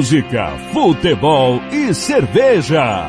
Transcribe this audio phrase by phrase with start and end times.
[0.00, 3.06] Música, futebol e cerveja.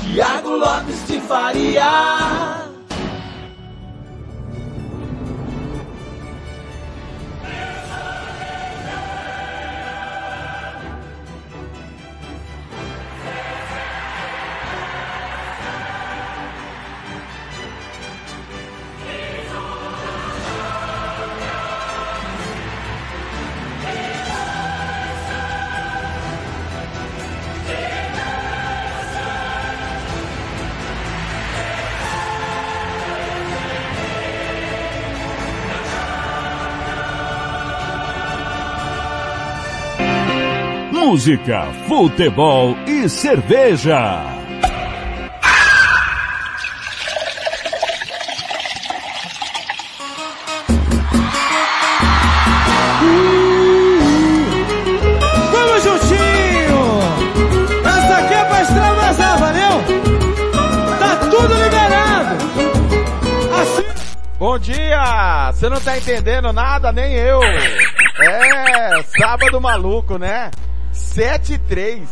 [0.00, 2.69] Tiago Lopes de Faria.
[41.20, 44.22] Música, futebol e cerveja.
[55.52, 57.00] Vamos juntinho!
[57.84, 59.82] Essa aqui é pra extravasar, valeu?
[60.98, 62.36] Tá tudo liberado!
[63.60, 63.84] Assim...
[64.38, 65.52] Bom dia!
[65.52, 67.42] Você não tá entendendo nada, nem eu.
[67.42, 70.50] É, sábado maluco, né?
[71.10, 72.08] 7 e 3.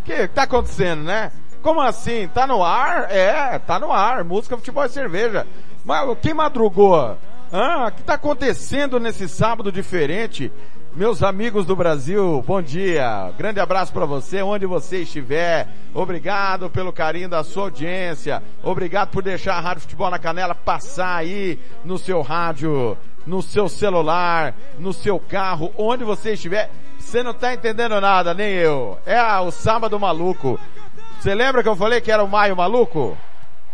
[0.00, 1.30] O que tá acontecendo, né?
[1.62, 2.26] Como assim?
[2.26, 3.08] Tá no ar?
[3.08, 4.24] É, tá no ar.
[4.24, 5.46] Música, futebol e cerveja.
[5.84, 7.16] Mas quem madrugou?
[7.52, 10.50] Ah, o que tá acontecendo nesse sábado diferente?
[10.94, 13.32] Meus amigos do Brasil, bom dia.
[13.38, 15.68] Grande abraço para você, onde você estiver.
[15.94, 18.42] Obrigado pelo carinho da sua audiência.
[18.62, 23.68] Obrigado por deixar a Rádio Futebol na Canela passar aí no seu rádio, no seu
[23.68, 26.70] celular, no seu carro, onde você estiver.
[27.12, 28.98] Você não tá entendendo nada, nem eu.
[29.04, 30.58] É o sábado maluco.
[31.20, 33.18] Você lembra que eu falei que era o maio maluco?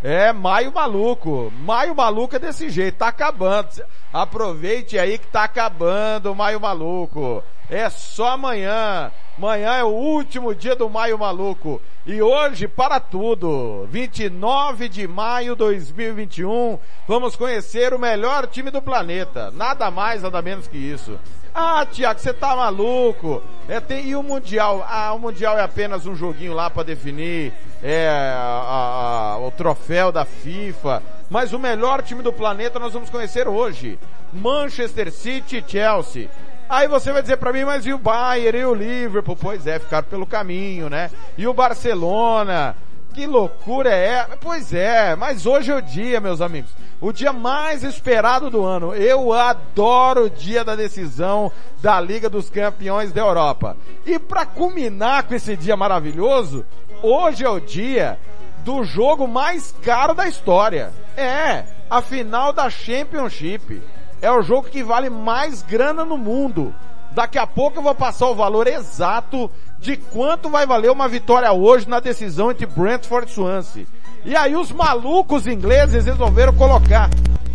[0.03, 1.53] É, maio maluco.
[1.61, 3.69] Maio maluco é desse jeito, tá acabando.
[4.13, 7.41] Aproveite aí que tá acabando o maio maluco.
[7.71, 9.13] É só amanhã.
[9.39, 11.81] Amanhã é o último dia do maio maluco.
[12.05, 16.77] E hoje, para tudo, 29 de maio de 2021,
[17.07, 19.53] vamos conhecer o melhor time do planeta.
[19.53, 21.17] Nada mais, nada menos que isso.
[21.55, 23.41] Ah, Tiago, você tá maluco?
[23.69, 24.85] É, tem, e o Mundial?
[24.89, 30.11] Ah, o Mundial é apenas um joguinho lá para definir é, a, a, o troféu
[30.11, 31.01] da FIFA.
[31.31, 34.01] Mas o melhor time do planeta nós vamos conhecer hoje.
[34.33, 36.29] Manchester City Chelsea.
[36.69, 39.37] Aí você vai dizer para mim, mas e o Bayern e o Liverpool?
[39.37, 41.11] Pois é, ficaram pelo caminho, né?
[41.37, 42.77] E o Barcelona?
[43.15, 44.29] Que loucura é?
[44.41, 46.71] Pois é, mas hoje é o dia, meus amigos.
[47.01, 48.95] O dia mais esperado do ano.
[48.95, 51.51] Eu adoro o dia da decisão
[51.81, 53.77] da Liga dos Campeões da Europa.
[54.05, 56.67] E para culminar com esse dia maravilhoso,
[57.03, 58.19] hoje é o dia
[58.59, 60.93] do jogo mais caro da história.
[61.17, 63.83] É, a final da Championship.
[64.21, 66.75] É o jogo que vale mais grana no mundo.
[67.13, 71.51] Daqui a pouco eu vou passar o valor exato de quanto vai valer uma vitória
[71.53, 73.87] hoje na decisão entre Brentford e Swansea.
[74.25, 77.09] E aí os malucos ingleses resolveram colocar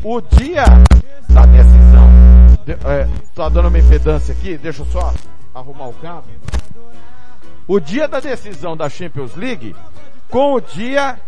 [0.04, 0.66] o dia
[1.30, 2.08] da decisão.
[2.66, 5.14] De, é, tá dando uma impedância aqui, deixa eu só
[5.54, 6.24] arrumar o cabo.
[7.68, 9.76] O dia da decisão da Champions League
[10.30, 11.20] com o dia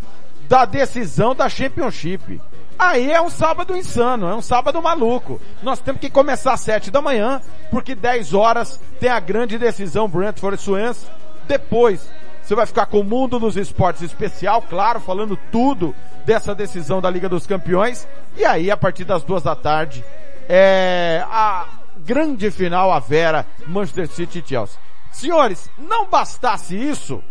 [0.48, 2.42] da decisão da Championship.
[2.78, 5.40] Aí é um sábado insano, é um sábado maluco.
[5.64, 7.42] Nós temos que começar às sete da manhã,
[7.72, 11.06] porque 10 horas tem a grande decisão Brentford Swans.
[11.48, 12.10] Depois,
[12.44, 15.96] você vai ficar com o Mundo dos Esportes especial, claro, falando tudo
[16.26, 18.08] dessa decisão da Liga dos Campeões.
[18.36, 20.04] E aí, a partir das duas da tarde,
[20.50, 21.66] é a
[21.98, 24.78] grande final, a Vera, Manchester City e Chelsea.
[25.12, 27.24] Senhores, não bastasse isso,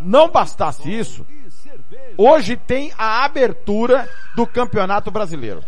[0.00, 1.24] não bastasse isso,
[2.16, 5.62] hoje tem a abertura do Campeonato Brasileiro.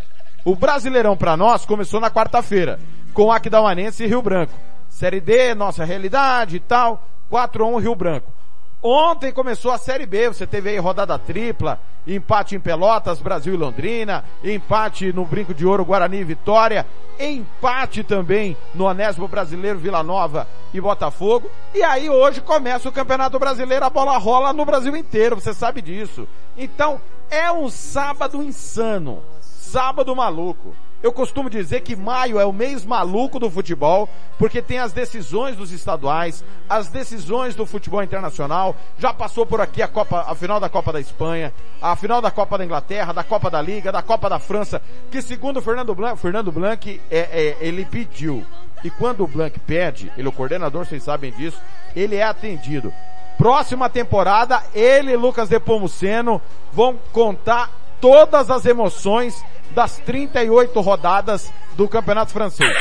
[0.45, 2.79] O Brasileirão para nós começou na quarta-feira,
[3.13, 4.55] com Aquidauanense e Rio Branco.
[4.89, 8.38] Série D, nossa realidade e tal, 4 a 1 Rio Branco.
[8.81, 13.57] Ontem começou a Série B, você teve aí rodada tripla, empate em Pelotas, Brasil e
[13.57, 16.87] Londrina, empate no Brinco de Ouro, Guarani e Vitória,
[17.19, 21.51] empate também no Anésimo Brasileiro, Vila Nova e Botafogo.
[21.75, 25.83] E aí hoje começa o Campeonato Brasileiro, a bola rola no Brasil inteiro, você sabe
[25.83, 26.29] disso.
[26.57, 30.73] Então, é um sábado insano, sábado maluco.
[31.01, 35.57] Eu costumo dizer que maio é o mês maluco do futebol, porque tem as decisões
[35.57, 38.75] dos estaduais, as decisões do futebol internacional.
[38.99, 42.33] Já passou por aqui a Copa, a final da Copa da Espanha, a final da
[42.33, 46.21] Copa da Inglaterra, da Copa da Liga, da Copa da França, que segundo Fernando Blanc,
[46.21, 48.45] Fernando Blanc é, é, ele pediu.
[48.83, 51.61] E quando o Blanc pede, ele é o coordenador, vocês sabem disso,
[51.95, 52.93] ele é atendido.
[53.37, 56.43] Próxima temporada, ele e Lucas Depomuceno
[56.73, 62.73] vão contar todas as emoções das 38 rodadas do Campeonato Francês.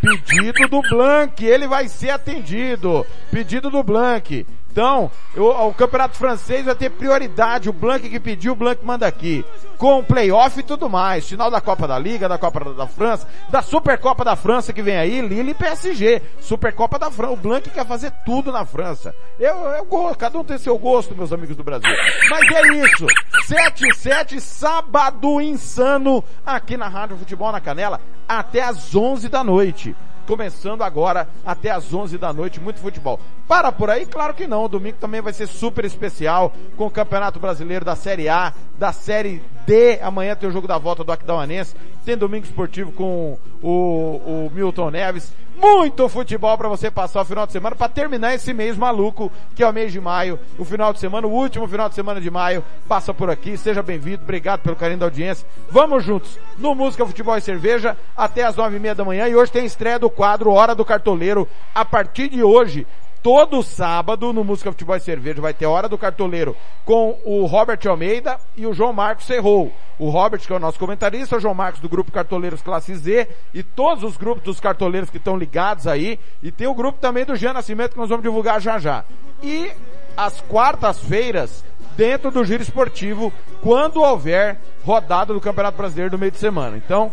[0.00, 3.06] Pedido do Blanc, ele vai ser atendido.
[3.30, 4.46] Pedido do Blanc.
[4.74, 7.70] Então, eu, o Campeonato Francês vai ter prioridade.
[7.70, 9.44] O Blanc que pediu, o Blanc manda aqui.
[9.78, 11.28] Com playoff e tudo mais.
[11.28, 14.96] Final da Copa da Liga, da Copa da França, da Supercopa da França que vem
[14.96, 16.20] aí, Lille e PSG.
[16.40, 17.34] Supercopa da França.
[17.34, 19.14] O Blanc quer fazer tudo na França.
[19.38, 21.94] Eu, eu gosto, cada um tem seu gosto, meus amigos do Brasil.
[22.28, 23.06] Mas é isso.
[23.46, 29.44] 7 e 7, sábado insano, aqui na Rádio Futebol na Canela, até às 11 da
[29.44, 29.94] noite
[30.24, 33.20] começando agora até às 11 da noite, muito futebol.
[33.46, 34.06] Para por aí?
[34.06, 34.68] Claro que não.
[34.68, 39.42] Domingo também vai ser super especial com o Campeonato Brasileiro da Série A, da Série
[39.66, 40.00] D.
[40.00, 41.74] Amanhã tem o jogo da volta do Aquidauanense.
[42.04, 45.32] Tem domingo esportivo com o, o Milton Neves.
[45.56, 49.62] Muito futebol para você passar o final de semana para terminar esse mês maluco, que
[49.62, 52.30] é o mês de maio, o final de semana, o último final de semana de
[52.30, 52.64] maio.
[52.88, 55.46] Passa por aqui, seja bem-vindo, obrigado pelo carinho da audiência.
[55.70, 59.36] Vamos juntos no Música, Futebol e Cerveja até as nove e meia da manhã e
[59.36, 61.48] hoje tem estreia do quadro Hora do Cartoleiro.
[61.72, 62.84] A partir de hoje,
[63.24, 66.54] todo sábado no Música Futebol e Cerveja vai ter Hora do Cartoleiro
[66.84, 69.72] com o Robert Almeida e o João Marcos Serrou.
[69.98, 73.26] O Robert, que é o nosso comentarista, o João Marcos do grupo Cartoleiros Classe Z
[73.54, 76.20] e todos os grupos dos cartoleiros que estão ligados aí.
[76.42, 79.06] E tem o grupo também do Jean Nascimento que nós vamos divulgar já já.
[79.42, 79.72] E
[80.14, 81.64] às quartas-feiras,
[81.96, 83.32] dentro do giro esportivo,
[83.62, 86.76] quando houver rodada do Campeonato Brasileiro do meio de semana.
[86.76, 87.10] Então,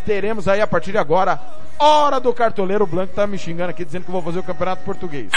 [0.00, 1.40] teremos aí a partir de agora
[1.78, 4.84] Hora do cartoleiro Blanco tá me xingando aqui dizendo que eu vou fazer o campeonato
[4.84, 5.30] português.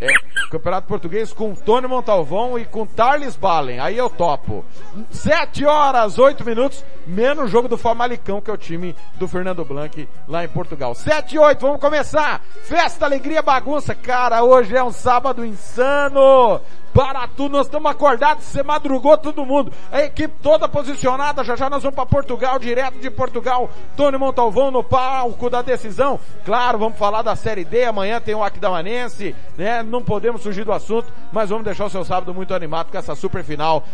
[0.00, 0.08] É,
[0.50, 3.78] campeonato português com Tony Montalvão e com Tarles Balen.
[3.78, 4.64] Aí eu topo.
[5.10, 9.64] Sete horas, oito minutos, menos o jogo do Famalicão, que é o time do Fernando
[9.64, 10.94] Blanc lá em Portugal.
[10.94, 12.42] Sete e oito, vamos começar.
[12.62, 13.94] Festa, alegria, bagunça.
[13.94, 16.60] Cara, hoje é um sábado insano
[16.94, 17.52] para tudo.
[17.52, 19.72] Nós estamos acordados, você madrugou todo mundo.
[19.90, 23.70] A equipe toda posicionada, já já nós vamos para Portugal, direto de Portugal.
[23.96, 26.18] Tony Montalvão no palco da decisão.
[26.44, 29.82] Claro, vamos falar da Série D, amanhã tem o Aquidauanense, né?
[29.82, 33.14] Não podemos fugir do assunto, mas vamos deixar o seu sábado muito animado com essa
[33.14, 33.84] super final.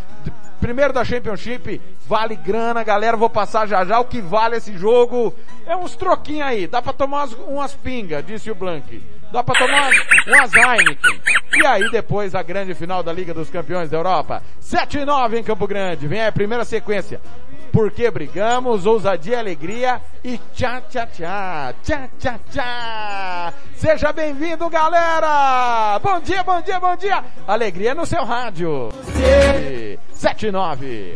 [0.59, 3.15] Primeiro da Championship, vale grana, galera.
[3.15, 5.33] Vou passar já já o que vale esse jogo.
[5.65, 9.16] É uns troquinhos aí, dá para tomar umas, umas pingas, disse o Blank.
[9.31, 9.91] Dá pra tomar
[10.27, 11.21] umas Heineken.
[11.53, 14.41] E aí depois a grande final da Liga dos Campeões da Europa.
[14.59, 16.07] 7 e 9 em Campo Grande.
[16.07, 17.19] Vem aí a primeira sequência.
[17.71, 23.53] Porque brigamos, ousadia e alegria e tchá, tchá, tchá, tchá, tchá, tchá.
[23.75, 25.99] Seja bem-vindo, galera!
[25.99, 27.23] Bom dia, bom dia, bom dia!
[27.47, 28.89] Alegria no seu rádio.
[30.13, 31.15] 7 e 9.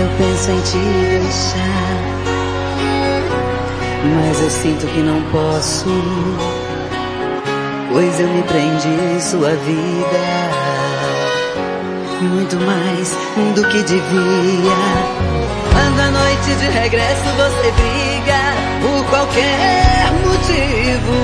[0.00, 0.78] Penso em te
[1.20, 2.02] deixar.
[4.04, 5.86] Mas eu sinto que não posso,
[7.92, 10.62] pois eu me prendi em sua vida.
[12.20, 13.16] Muito mais
[13.54, 14.76] do que devia.
[15.72, 18.40] Quando à noite de regresso você briga
[18.80, 21.16] por qualquer motivo.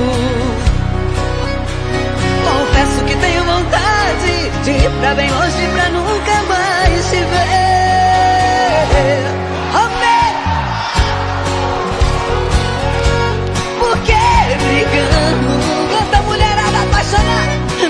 [2.44, 7.77] Confesso que tenho vontade de ir pra bem longe pra nunca mais te ver.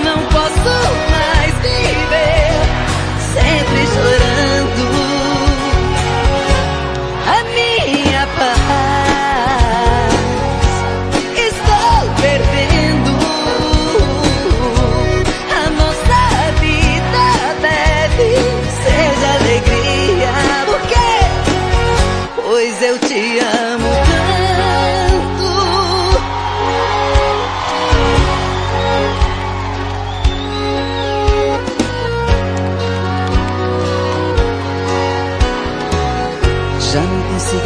[0.09, 0.71] Não posso
[1.11, 2.52] mais viver.
[3.35, 4.38] Sempre chorando.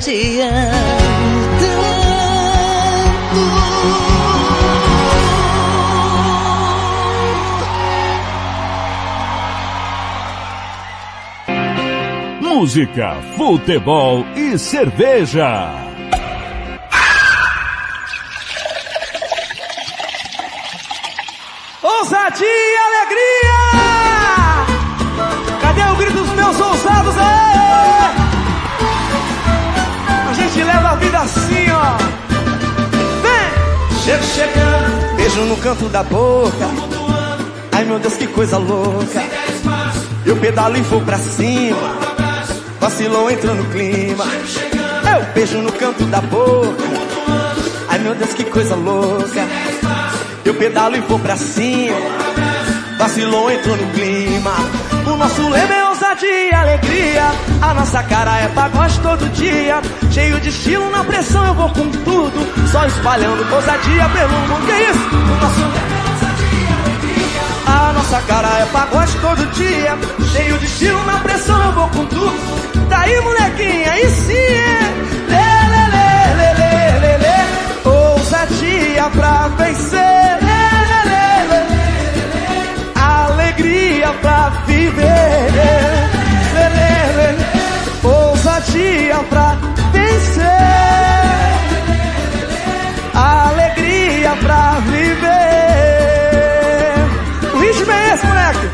[0.00, 1.08] Te amo
[12.40, 15.87] Música, futebol e cerveja.
[34.08, 36.66] Chegando, beijo no canto da boca.
[37.72, 39.22] Ai meu Deus, que coisa louca.
[40.24, 41.76] Eu pedalo e vou pra cima.
[42.80, 44.24] Vacilou, entrou no clima.
[44.24, 46.84] Eu beijo no canto da boca.
[47.88, 49.46] Ai meu Deus, que coisa louca.
[50.42, 51.96] Eu pedalo e vou pra cima.
[52.98, 54.54] Vacilou, entrou no clima.
[55.06, 57.24] O nosso lema é ousadia e alegria.
[57.60, 59.82] A nossa cara é pagode todo dia.
[60.10, 62.68] Cheio de estilo, na pressão eu vou com tudo.
[62.70, 64.66] Só espalhando ousadia pelo mundo.
[64.66, 65.08] Que isso?
[65.14, 65.60] O nosso
[65.94, 65.98] é.
[67.70, 69.98] A nossa cara é pagode todo dia.
[70.32, 72.88] Cheio de estilo, na pressão eu vou com tudo.
[72.88, 74.80] Daí, molequinha, aí sim é.
[75.28, 77.38] Lê, lê, lê, lê, lê, lê.
[77.88, 80.38] Ousadia pra vencer.
[80.40, 81.60] Lê, lê, lê, lê.
[83.00, 85.52] Alegria pra viver.
[86.54, 88.08] Lê, lê, lê.
[88.08, 89.56] Ousadia pra
[90.38, 90.48] vencer.
[93.14, 95.28] Alegria pra viver.
[97.54, 98.70] O ritmo é esse, moleque.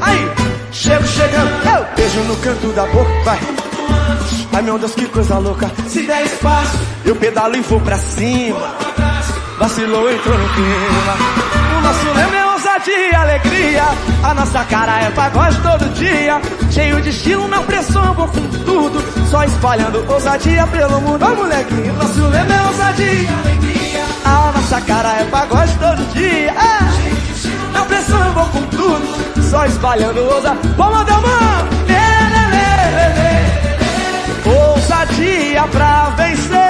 [0.00, 0.30] Aí,
[0.72, 3.38] chego chegando, eu beijo no canto da boca, vai.
[4.52, 5.70] Ai meu Deus, que coisa louca.
[5.88, 8.76] Se der espaço, eu pedalo e vou pra cima.
[9.58, 11.16] Vacilou, entrou no clima.
[11.76, 13.84] O nosso lema é ousadia alegria.
[14.22, 16.40] A nossa cara é pagode todo dia.
[16.70, 18.93] Cheio de estilo, na pressão, vou com tudo.
[19.34, 21.24] Só espalhando ousadia pelo mundo.
[21.24, 23.28] Ô molequinho, nosso lema é ousadia.
[24.24, 26.54] A nossa cara é pagode todo dia.
[26.56, 26.88] Ah,
[27.72, 29.42] na pressão eu vou com tudo.
[29.50, 30.56] Só espalhando espalhando ousa.
[30.76, 31.68] Vamos, Delmão!
[34.46, 36.60] Ousadia pra vencer.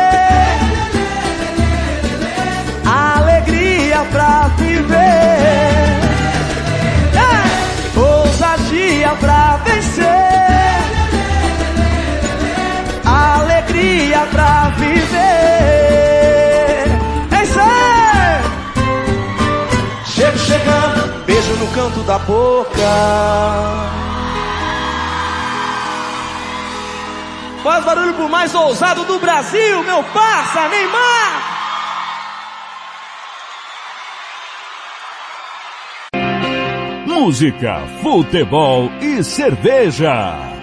[2.86, 4.96] Alegria pra viver.
[7.12, 8.00] É.
[8.00, 10.33] Ousadia pra vencer.
[21.74, 22.70] Canto da boca.
[27.62, 31.54] Faz barulho pro mais ousado do Brasil, meu parça, Neymar!
[37.06, 40.53] Música, futebol e cerveja.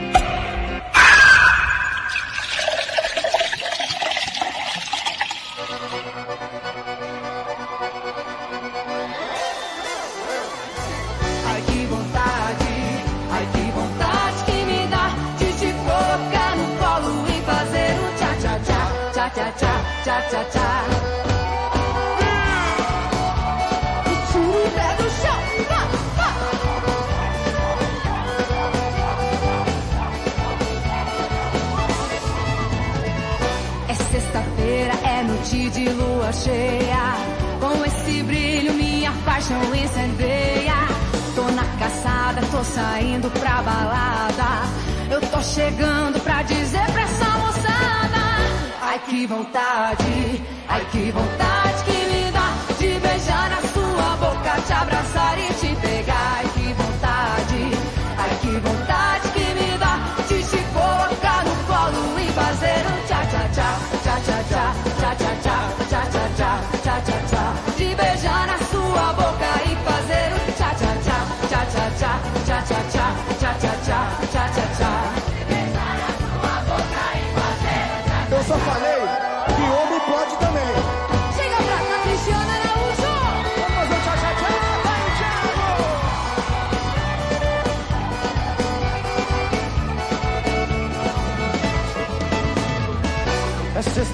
[42.61, 44.51] Tô saindo pra balada.
[45.09, 48.21] Eu tô chegando pra dizer pra essa moçada.
[48.81, 54.73] Ai que vontade, ai que vontade que me dá de beijar na sua boca, te
[54.73, 56.10] abraçar e te pegar.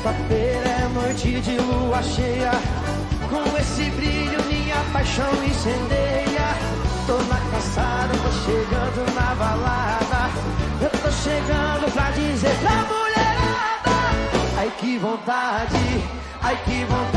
[0.07, 2.51] Sexta-feira, é noite de lua cheia.
[3.29, 6.55] Com esse brilho, minha paixão incendeia.
[7.05, 10.31] Tô na caçada, tô chegando na balada.
[10.81, 14.57] Eu tô chegando pra dizer pra mulherada.
[14.57, 16.03] Ai que vontade,
[16.41, 17.16] ai que vontade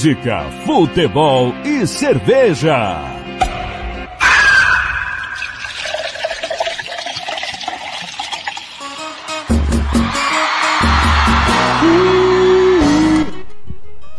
[0.00, 2.96] Música, futebol e cerveja.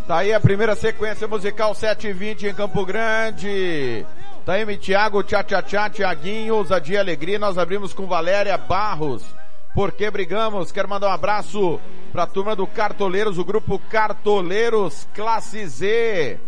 [0.08, 4.06] Tá aí a primeira sequência musical 720 em Campo Grande.
[4.46, 7.40] Taime Thiago, Tchá Tchá Tchá, Tiaguinho, Ousadia Alegria.
[7.40, 9.24] Nós abrimos com Valéria Barros.
[9.74, 10.72] Por que brigamos?
[10.72, 11.80] Quero mandar um abraço
[12.12, 16.40] pra turma do Cartoleiros, o grupo Cartoleiros Classe Z.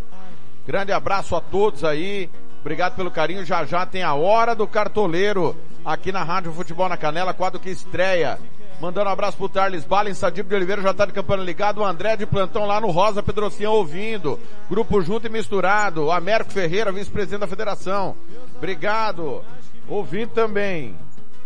[0.68, 2.30] Grande abraço a todos aí.
[2.60, 3.46] Obrigado pelo carinho.
[3.46, 7.70] Já já tem a hora do cartoleiro aqui na Rádio Futebol na Canela, quadro que
[7.70, 8.40] estreia.
[8.82, 11.86] Mandando um abraço pro Tarles Balen, Sadib de Oliveira já tá de campana ligado, o
[11.86, 14.40] André de plantão lá no Rosa Pedrocião ouvindo.
[14.70, 16.12] Grupo junto e misturado.
[16.12, 18.16] Américo Ferreira, vice-presidente da federação.
[18.58, 19.42] Obrigado.
[19.88, 20.96] Ouvindo também.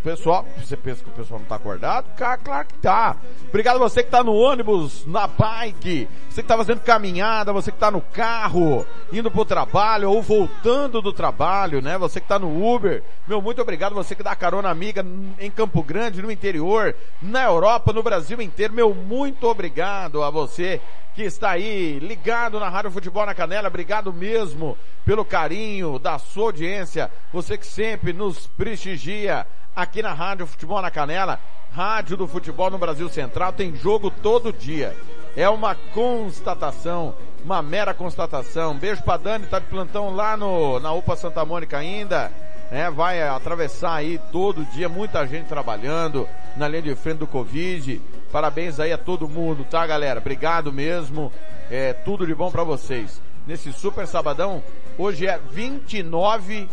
[0.03, 2.05] Pessoal, você pensa que o pessoal não tá acordado?
[2.15, 3.17] Claro que tá.
[3.49, 7.77] Obrigado você que tá no ônibus, na bike, você que tá fazendo caminhada, você que
[7.77, 11.97] tá no carro, indo pro trabalho ou voltando do trabalho, né?
[11.97, 13.03] Você que tá no Uber.
[13.27, 15.05] Meu, muito obrigado você que dá carona amiga
[15.39, 18.73] em Campo Grande, no interior, na Europa, no Brasil inteiro.
[18.73, 20.79] Meu, muito obrigado a você
[21.17, 23.67] que está aí ligado na Rádio Futebol na Canela.
[23.67, 27.11] Obrigado mesmo pelo carinho da sua audiência.
[27.33, 31.39] Você que sempre nos prestigia aqui na Rádio Futebol na Canela,
[31.71, 34.97] Rádio do Futebol no Brasil Central, tem jogo todo dia.
[35.35, 37.13] É uma constatação,
[37.45, 38.75] uma mera constatação.
[38.75, 42.31] Beijo pra Dani, tá de plantão lá no, na UPA Santa Mônica ainda.
[42.71, 48.01] É, vai atravessar aí todo dia, muita gente trabalhando na linha de frente do Covid.
[48.31, 50.19] Parabéns aí a todo mundo, tá galera?
[50.19, 51.31] Obrigado mesmo.
[51.69, 53.21] É, tudo de bom para vocês.
[53.45, 54.63] Nesse super sabadão,
[54.97, 56.67] hoje é 29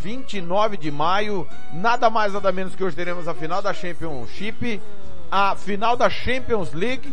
[0.00, 4.80] 29 de maio, nada mais nada menos que hoje teremos a final da Championship,
[5.30, 7.12] a final da Champions League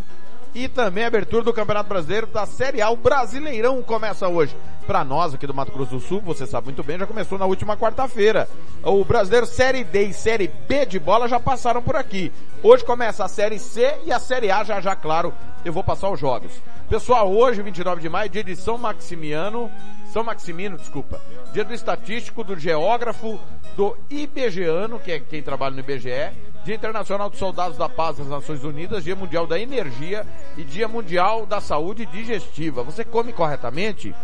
[0.54, 2.90] e também a abertura do Campeonato Brasileiro da Série A.
[2.90, 4.56] O Brasileirão começa hoje.
[4.86, 7.46] Para nós aqui do Mato Grosso do Sul, você sabe muito bem, já começou na
[7.46, 8.50] última quarta-feira.
[8.84, 12.32] O Brasileiro Série D e Série B de bola já passaram por aqui.
[12.62, 16.10] Hoje começa a Série C e a Série A já já, claro, eu vou passar
[16.10, 16.52] os jogos.
[16.90, 19.72] Pessoal, hoje, 29 de maio, dia de São Maximiano,
[20.12, 21.20] são Maximino, desculpa.
[21.54, 23.40] Dia do estatístico, do geógrafo,
[23.76, 26.32] do IBGEano, que é quem trabalha no IBGE.
[26.64, 30.88] Dia Internacional dos Soldados da Paz das Nações Unidas, Dia Mundial da Energia e Dia
[30.88, 32.84] Mundial da Saúde Digestiva.
[32.84, 34.16] Você come corretamente?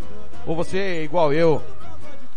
[0.48, 1.62] Ou você, igual eu,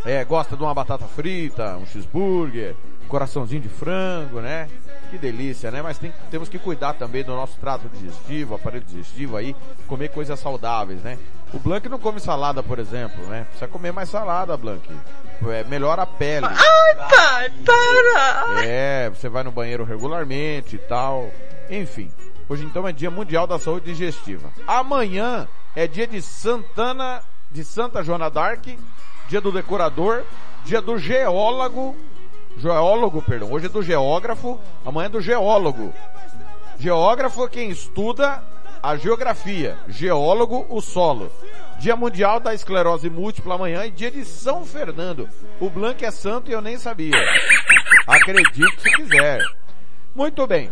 [0.05, 2.75] é, gosta de uma batata frita, um cheeseburger,
[3.07, 4.69] coraçãozinho de frango, né?
[5.09, 5.81] Que delícia, né?
[5.81, 9.55] Mas tem, temos que cuidar também do nosso trato digestivo, aparelho digestivo aí,
[9.87, 11.17] comer coisas saudáveis, né?
[11.55, 13.45] O Blank não come salada, por exemplo, né?
[13.45, 14.89] Precisa comer mais salada, Blank.
[15.51, 16.47] É, melhora a pele.
[16.47, 18.65] Ai, pai, para!
[18.65, 21.31] É, você vai no banheiro regularmente e tal.
[21.71, 22.11] Enfim.
[22.49, 24.51] Hoje então é dia mundial da saúde digestiva.
[24.67, 28.79] Amanhã é dia de Santana, de Santa Joana d'Arc,
[29.29, 30.23] dia do decorador,
[30.65, 31.97] dia do geólogo,
[32.59, 35.93] geólogo, perdão, hoje é do geógrafo, amanhã é do geólogo.
[36.79, 38.43] Geógrafo é quem estuda
[38.83, 41.31] a geografia, geólogo, o solo.
[41.79, 45.29] Dia Mundial da Esclerose Múltipla amanhã e dia de São Fernando.
[45.61, 47.15] O Blanc é santo e eu nem sabia.
[48.07, 49.41] Acredito se quiser.
[50.15, 50.71] Muito bem.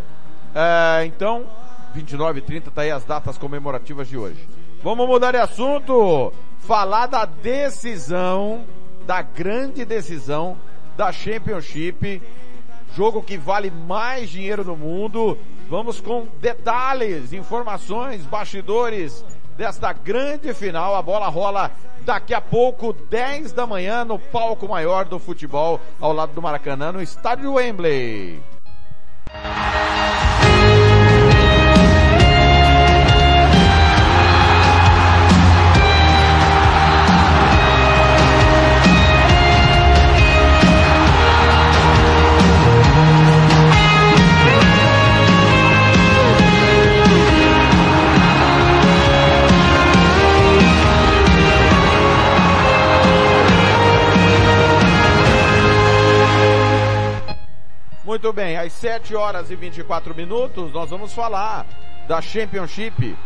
[0.54, 1.46] É, então,
[1.94, 4.48] 29 e 30 tá aí as datas comemorativas de hoje.
[4.82, 6.32] Vamos mudar de assunto.
[6.58, 8.64] Falar da decisão,
[9.06, 10.56] da grande decisão
[10.96, 12.20] da Championship.
[12.96, 15.38] Jogo que vale mais dinheiro no mundo.
[15.70, 19.24] Vamos com detalhes, informações, bastidores
[19.56, 20.96] desta grande final.
[20.96, 26.12] A bola rola daqui a pouco, 10 da manhã, no palco maior do futebol, ao
[26.12, 28.42] lado do Maracanã, no estádio Wembley.
[58.22, 61.64] Muito bem, às 7 horas e 24 minutos nós vamos falar
[62.06, 63.16] da Championship,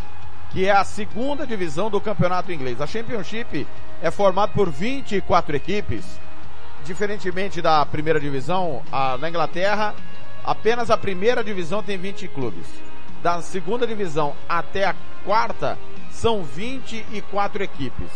[0.50, 2.80] que é a segunda divisão do campeonato inglês.
[2.80, 3.66] A Championship
[4.00, 6.04] é formada por 24 equipes,
[6.84, 9.96] diferentemente da primeira divisão, a, na Inglaterra,
[10.44, 12.64] apenas a primeira divisão tem 20 clubes.
[13.20, 15.76] Da segunda divisão até a quarta
[16.12, 18.12] são 24 equipes.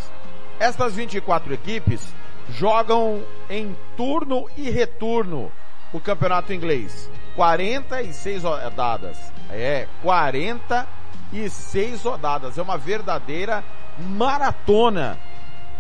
[0.61, 2.15] Estas 24 equipes
[2.51, 5.51] jogam em turno e retorno
[5.93, 7.11] o campeonato inglês.
[7.35, 9.33] 46 rodadas.
[9.51, 12.59] É, 46 rodadas.
[12.59, 13.65] É uma verdadeira
[13.99, 15.19] maratona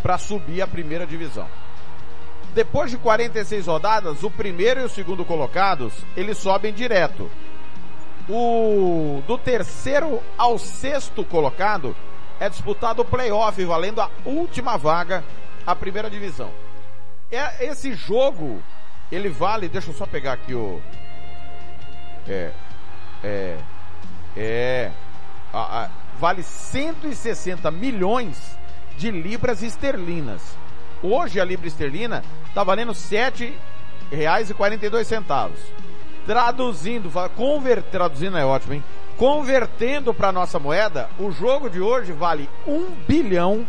[0.02, 1.46] para subir a primeira divisão.
[2.54, 7.30] Depois de 46 rodadas, o primeiro e o segundo colocados, eles sobem direto.
[8.28, 11.94] O do terceiro ao sexto colocado
[12.40, 15.24] é disputado o playoff, valendo a última vaga
[15.66, 16.50] à primeira divisão.
[17.30, 18.62] É esse jogo
[19.10, 20.80] ele vale, deixa eu só pegar aqui o.
[22.28, 22.52] É.
[23.22, 23.58] É.
[24.36, 24.90] É.
[25.52, 28.58] A, a, vale 160 milhões
[28.96, 30.42] de libras esterlinas.
[31.02, 32.92] Hoje a libra esterlina está valendo
[34.90, 35.58] dois centavos.
[36.26, 38.84] Traduzindo, conver, traduzindo é ótimo, hein?
[39.16, 43.66] Convertendo para nossa moeda, o jogo de hoje vale 1 bilhão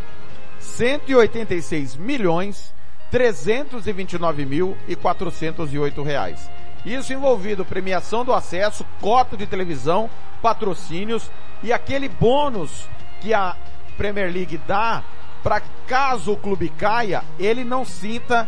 [0.59, 2.73] 186 milhões
[3.11, 6.49] 329 mil e 408 reais.
[6.85, 10.09] Isso envolvido premiação do acesso, cota de televisão,
[10.41, 11.29] patrocínios
[11.61, 12.87] e aquele bônus
[13.19, 13.55] que a
[13.97, 15.03] Premier League dá
[15.43, 18.47] para caso o clube caia, ele não sinta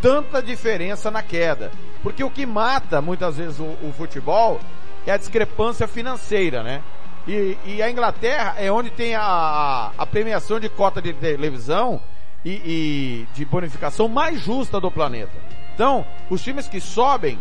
[0.00, 1.70] tanta diferença na queda.
[2.02, 4.60] Porque o que mata muitas vezes o, o futebol
[5.06, 6.82] é a discrepância financeira, né?
[7.26, 12.00] E, e, a Inglaterra é onde tem a, a premiação de cota de televisão
[12.44, 15.32] e, e de bonificação mais justa do planeta.
[15.74, 17.38] Então, os times que sobem,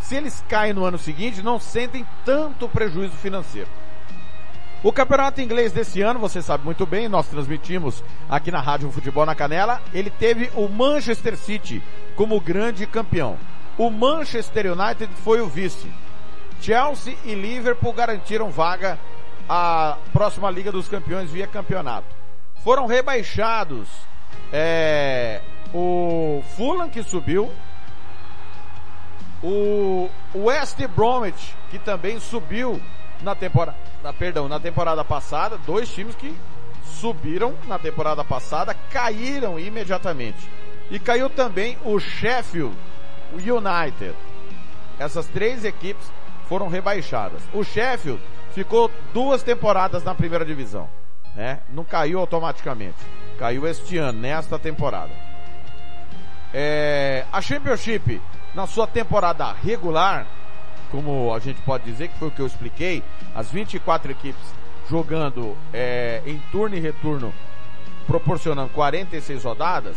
[0.00, 3.68] se eles caem no ano seguinte, não sentem tanto prejuízo financeiro.
[4.82, 9.26] O campeonato inglês desse ano, você sabe muito bem, nós transmitimos aqui na Rádio Futebol
[9.26, 11.82] na Canela, ele teve o Manchester City
[12.16, 13.36] como grande campeão.
[13.76, 15.90] O Manchester United foi o vice.
[16.62, 18.98] Chelsea e Liverpool garantiram vaga
[19.48, 22.08] à próxima Liga dos Campeões via campeonato.
[22.64, 23.86] Foram rebaixados
[24.52, 25.40] é,
[25.72, 27.52] o Fulham que subiu,
[29.42, 32.80] o West Bromwich que também subiu
[33.22, 33.76] na temporada,
[34.18, 36.34] perdão, na temporada passada, dois times que
[36.84, 40.48] subiram na temporada passada, caíram imediatamente.
[40.90, 42.76] E caiu também o Sheffield
[43.32, 44.14] United.
[44.98, 46.10] Essas três equipes
[46.48, 47.42] foram rebaixadas.
[47.54, 48.20] O Sheffield
[48.52, 50.88] ficou duas temporadas na primeira divisão,
[51.34, 51.60] né?
[51.70, 52.98] Não caiu automaticamente.
[53.40, 55.10] Caiu este ano, nesta temporada.
[56.52, 58.20] É, a Championship,
[58.54, 60.26] na sua temporada regular,
[60.90, 63.02] como a gente pode dizer, que foi o que eu expliquei,
[63.34, 64.42] as 24 equipes
[64.90, 67.32] jogando é, em turno e retorno,
[68.06, 69.96] proporcionando 46 rodadas,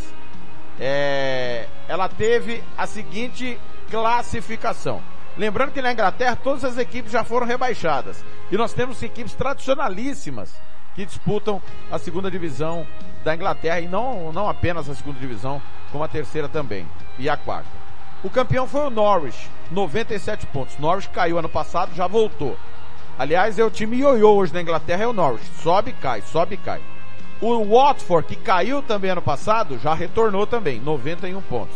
[0.80, 3.60] é, ela teve a seguinte
[3.92, 5.02] classificação.
[5.38, 8.24] Lembrando que na Inglaterra todas as equipes já foram rebaixadas.
[8.50, 10.54] E nós temos equipes tradicionalíssimas
[10.96, 12.86] que disputam a segunda divisão
[13.24, 16.88] da Inglaterra e não, não apenas a segunda divisão, como a terceira também.
[17.18, 17.70] E a quarta.
[18.24, 20.78] O campeão foi o Norwich, 97 pontos.
[20.78, 22.58] Norwich caiu ano passado, já voltou.
[23.18, 25.46] Aliás, é o time ioiô hoje na Inglaterra, é o Norwich.
[25.62, 26.82] Sobe e cai, sobe e cai.
[27.42, 31.76] O Watford, que caiu também ano passado, já retornou também, 91 pontos.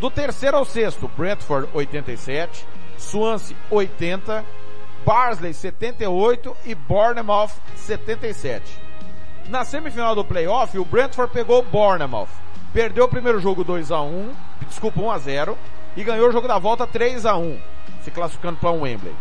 [0.00, 2.64] Do terceiro ao sexto, Brentford 87,
[2.96, 4.44] Swansea 80,
[5.08, 8.78] Barnsley 78 e Bournemouth 77.
[9.48, 12.28] Na semifinal do playoff, o Brentford pegou o Bournemouth.
[12.74, 14.30] Perdeu o primeiro jogo 2 a 1
[14.68, 15.58] desculpa, 1 a 0
[15.96, 17.58] e ganhou o jogo da volta 3 a 1
[18.02, 19.14] se classificando para o um Wembley.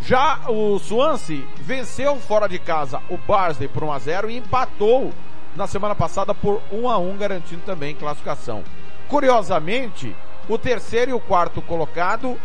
[0.00, 5.12] Já o Swansea venceu fora de casa o Barnsley por 1 a 0 e empatou
[5.54, 8.64] na semana passada por 1 a 1 garantindo também classificação.
[9.06, 10.16] Curiosamente,
[10.48, 12.36] o terceiro e o quarto colocado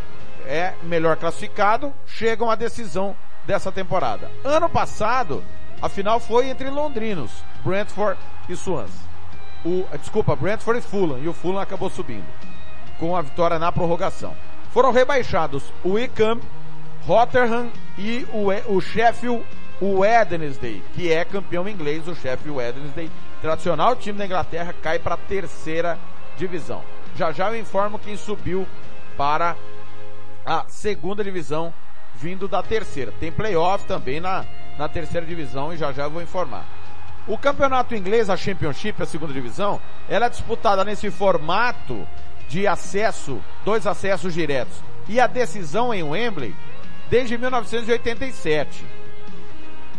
[0.48, 4.32] é melhor classificado, chegam à decisão dessa temporada.
[4.44, 5.44] Ano passado,
[5.82, 7.32] a final foi entre londrinos,
[7.64, 9.08] Brentford e Swansea
[9.68, 12.26] o, desculpa, Brentford e Fulham, e o Fulham acabou subindo,
[13.00, 14.36] com a vitória na prorrogação.
[14.72, 16.40] Foram rebaixados o Wickham,
[17.06, 19.44] Rotherham e o, o Sheffield
[19.82, 25.18] Wednesday, que é campeão inglês, o Sheffield Wednesday, tradicional time da Inglaterra, cai para a
[25.18, 25.98] terceira
[26.38, 26.84] divisão.
[27.16, 28.68] Já já eu informo quem subiu
[29.18, 29.56] para
[30.48, 31.74] a segunda divisão,
[32.16, 33.12] vindo da terceira.
[33.20, 34.46] Tem playoff também na,
[34.78, 36.66] na terceira divisão e já já eu vou informar.
[37.28, 42.08] O campeonato inglês, a Championship, a segunda divisão, ela é disputada nesse formato
[42.48, 44.82] de acesso, dois acessos diretos.
[45.10, 46.56] E a decisão em Wembley
[47.10, 48.86] desde 1987.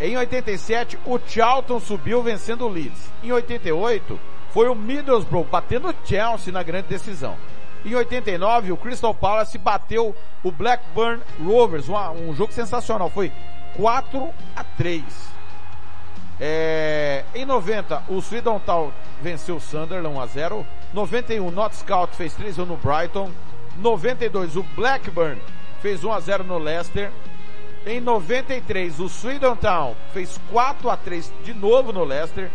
[0.01, 3.11] Em 87, o Charlton subiu vencendo o Leeds.
[3.23, 4.19] Em 88,
[4.51, 7.37] foi o Middlesbrough batendo o Chelsea na grande decisão.
[7.85, 11.95] Em 89, o Crystal Palace bateu o Blackburn Rovers, um,
[12.29, 13.09] um jogo sensacional.
[13.09, 13.33] Foi
[13.77, 15.05] 4 a 3.
[16.41, 20.67] É, em 90, o Swindon Town venceu o Sunderland 1 a 0.
[20.93, 23.31] 91, Not Scout fez 3 a 1 no Brighton.
[23.79, 25.41] 92, o Blackburn
[25.81, 27.11] fez 1 a 0 no Leicester.
[27.87, 32.51] Em 93, o Swindon Town fez 4 a 3 de novo no Leicester.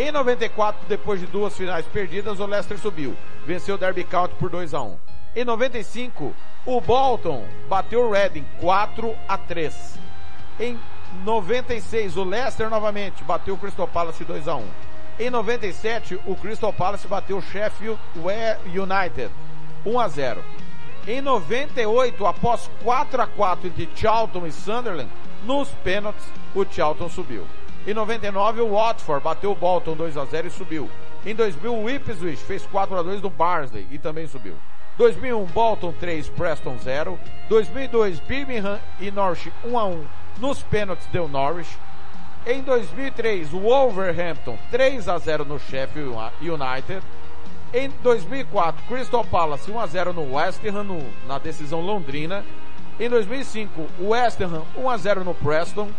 [0.00, 3.14] Em 94, depois de duas finais perdidas, o Leicester subiu.
[3.44, 4.96] Venceu o Derby County por 2 a 1.
[5.36, 6.34] Em 95,
[6.64, 9.98] o Bolton bateu o Reading 4 a 3.
[10.58, 10.78] Em
[11.22, 14.64] 96, o Leicester novamente bateu o Crystal Palace 2 a 1.
[15.18, 18.00] Em 97, o Crystal Palace bateu o Sheffield
[18.64, 19.30] United
[19.84, 20.42] 1 a 0.
[21.06, 25.10] Em 98, após 4 a 4 entre Charlton e Sunderland,
[25.44, 27.46] nos pênaltis, o Charlton subiu.
[27.86, 30.90] Em 99, o Watford bateu o Bolton 2 a 0 e subiu.
[31.24, 34.54] Em 2000, o Ipswich fez 4 a 2 no Barnsley e também subiu.
[34.98, 37.18] 2001, Bolton 3, Preston 0.
[37.48, 40.04] 2002, Birmingham e Norwich 1 a 1
[40.38, 41.78] nos pênaltis deu Norwich.
[42.46, 47.02] Em 2003, o Wolverhampton 3 a 0 no Sheffield United.
[47.72, 52.44] Em 2004, Crystal Palace 1 a 0 no West Ham no, na decisão londrina.
[52.98, 55.90] Em 2005, o West Ham 1 a 0 no Preston.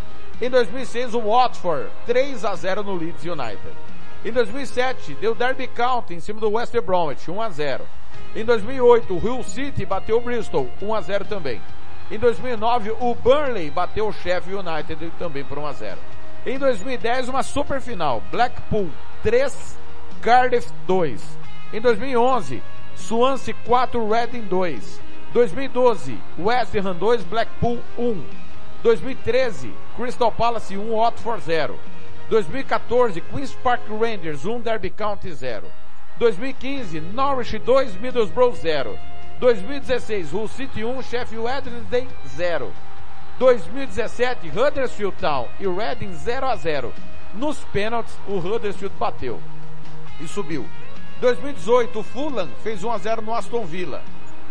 [0.42, 3.60] Em 2006, o Watford 3 a 0 no Leeds United.
[4.26, 7.84] Em 2007, deu Derby County em cima do West Bromwich 1 a 0.
[8.36, 11.62] Em 2008, o Hull City bateu o Bristol 1 a 0 também.
[12.10, 15.98] Em 2009, o Burnley bateu o Sheffield United também por 1 a 0.
[16.44, 18.90] Em 2010, uma super final, Blackpool
[19.22, 19.78] 3,
[20.24, 21.22] Cardiff 2.
[21.72, 22.64] Em 2011,
[22.96, 25.02] Swansea 4, Reading 2.
[25.34, 28.24] 2012, West Ham 2, Blackpool 1.
[28.82, 31.78] 2013, Crystal Palace 1, Watford 0.
[32.32, 35.62] 2014, Queen's Park Rangers 1, Derby County 0.
[36.18, 38.98] 2015, Norwich 2, Middlesbrough 0.
[39.40, 42.74] 2016, Hull City 1, Sheffield Wednesday 0.
[43.38, 46.92] 2017, Huddersfield Town e Reading 0 a 0.
[47.36, 49.40] Nos pênaltis, o Huddersfield bateu
[50.20, 50.68] e subiu.
[51.20, 54.02] 2018, o Fulham fez 1 a 0 no Aston Villa.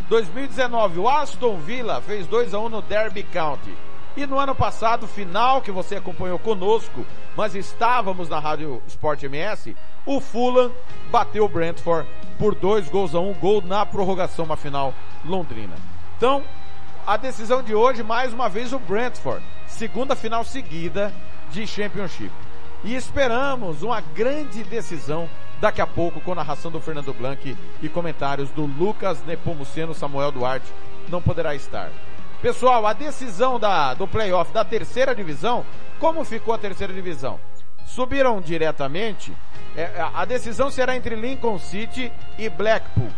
[0.08, 3.89] 2019, o Aston Villa fez 2 a 1 no Derby County.
[4.20, 9.74] E no ano passado, final que você acompanhou conosco, mas estávamos na Rádio Sport MS,
[10.04, 10.70] o Fulham
[11.10, 12.06] bateu o Brentford
[12.38, 14.92] por dois gols a um, gol na prorrogação, uma final
[15.24, 15.74] londrina.
[16.18, 16.42] Então,
[17.06, 19.42] a decisão de hoje, mais uma vez, o Brentford.
[19.66, 21.10] Segunda final seguida
[21.50, 22.30] de Championship.
[22.84, 25.30] E esperamos uma grande decisão
[25.62, 30.70] daqui a pouco com narração do Fernando Blanc e comentários do Lucas Nepomuceno, Samuel Duarte
[31.08, 31.90] não poderá estar.
[32.42, 35.64] Pessoal, a decisão da, do playoff da terceira divisão,
[35.98, 37.38] como ficou a terceira divisão?
[37.84, 39.36] Subiram diretamente,
[39.76, 43.10] é, a decisão será entre Lincoln City e Blackpool.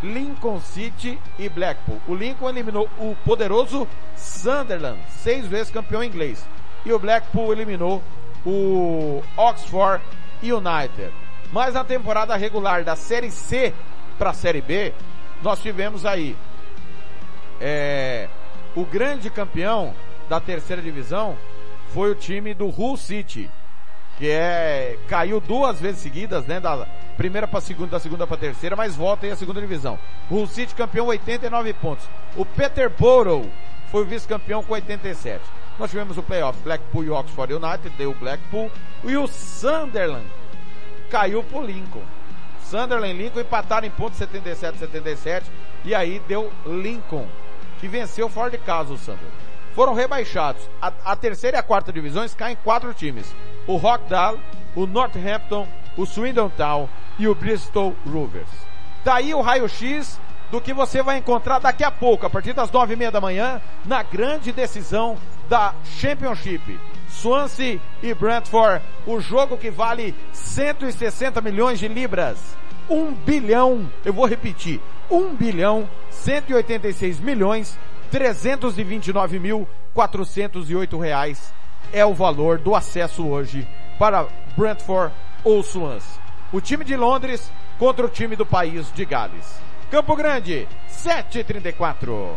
[0.00, 2.00] Lincoln City e Blackpool.
[2.06, 6.46] O Lincoln eliminou o poderoso Sunderland, seis vezes campeão inglês.
[6.86, 8.00] E o Blackpool eliminou
[8.46, 10.00] o Oxford
[10.40, 11.12] United.
[11.52, 13.74] Mas na temporada regular da Série C
[14.16, 14.94] para a Série B,
[15.42, 16.36] nós tivemos aí
[17.60, 18.28] é,
[18.80, 19.92] o grande campeão
[20.28, 21.36] da terceira divisão
[21.92, 23.50] foi o time do Hull City,
[24.16, 26.86] que é caiu duas vezes seguidas, né, da
[27.16, 29.98] primeira para segunda, da segunda para terceira, mas volta aí a segunda divisão.
[30.30, 32.08] Hull City campeão 89 pontos.
[32.36, 33.50] O Peterborough
[33.90, 35.42] foi vice-campeão com 87.
[35.76, 38.70] Nós tivemos o playoff Blackpool e Oxford United, deu Blackpool
[39.02, 40.26] e o Sunderland
[41.10, 42.02] caiu pro Lincoln.
[42.62, 45.50] Sunderland e Lincoln empataram em pontos 77 77
[45.84, 47.26] e aí deu Lincoln
[47.80, 49.32] que venceu fora de casa o Sunderland.
[49.74, 50.68] Foram rebaixados.
[50.82, 53.32] A, a, terceira e a quarta divisões caem quatro times.
[53.66, 54.40] O Rockdale,
[54.74, 56.88] o Northampton, o Swindon Town
[57.18, 58.48] e o Bristol Rovers.
[59.04, 62.70] Daí tá o raio-x do que você vai encontrar daqui a pouco, a partir das
[62.70, 65.16] nove e meia da manhã, na grande decisão
[65.48, 66.80] da Championship.
[67.08, 72.56] Swansea e Brentford, o jogo que vale 160 milhões de libras.
[72.88, 77.78] Um bilhão, eu vou repetir, um bilhão 186 milhões
[78.10, 81.52] 329 mil 408 reais
[81.92, 83.66] é o valor do acesso hoje
[83.98, 86.20] para Brentford ou Swansea.
[86.52, 89.60] O time de Londres contra o time do país de Gales.
[89.90, 92.36] Campo Grande, 734.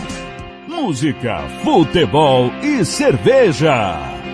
[0.67, 4.24] Música, futebol e cerveja.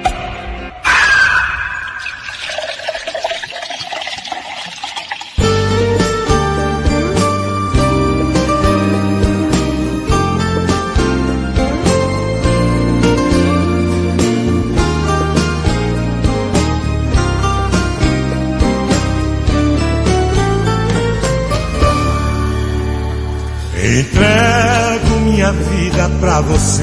[23.91, 26.81] Entrego minha vida pra você.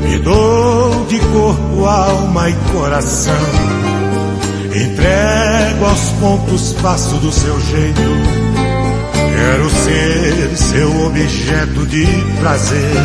[0.00, 3.34] Me dou de corpo, alma e coração.
[4.74, 8.00] Entrego aos pontos, faço do seu jeito.
[9.12, 12.06] Quero ser seu objeto de
[12.40, 12.96] prazer.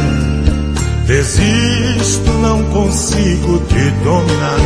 [1.05, 4.59] Desisto, não consigo te dominar.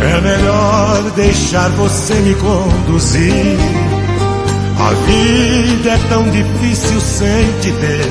[0.00, 3.93] É melhor deixar você me conduzir.
[4.78, 8.10] A vida é tão difícil sem te ter.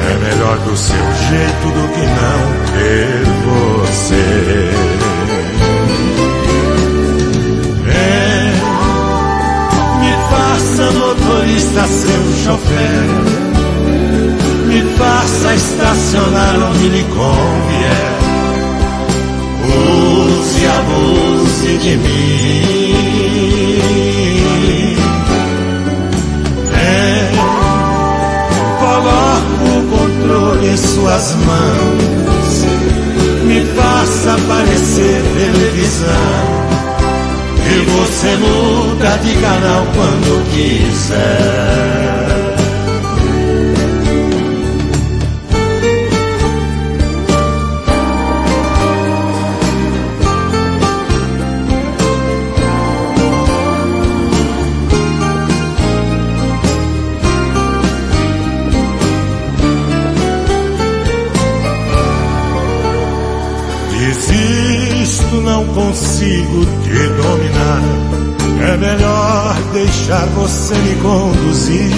[0.00, 2.40] É melhor do seu jeito do que não
[2.72, 4.28] ter você.
[7.90, 8.52] É,
[10.00, 13.06] me faça motorista, seu chofer.
[14.66, 18.18] Me faça estacionar onde lhe convier.
[19.64, 22.87] Use abuse de mim.
[30.68, 32.64] Em suas mãos.
[33.44, 36.68] Me faça aparecer televisão.
[37.70, 42.27] E você muda de canal quando quiser.
[69.78, 71.90] Deixar você me conduzir.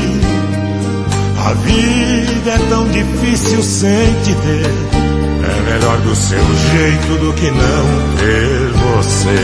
[1.39, 4.71] A vida é tão difícil sem te ter.
[5.43, 7.87] É melhor do seu jeito do que não
[8.19, 9.41] ter você.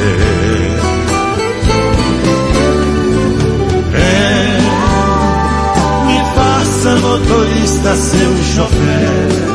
[3.95, 4.59] É,
[6.07, 9.47] me faça motorista, seu chofer.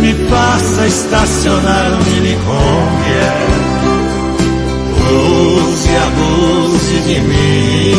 [0.00, 3.69] Me faça estacionar onde lhe convier.
[5.12, 7.94] Use e abuse de mim.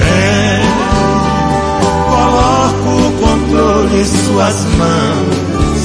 [0.00, 0.60] É,
[2.08, 5.82] coloco o controle em suas mãos.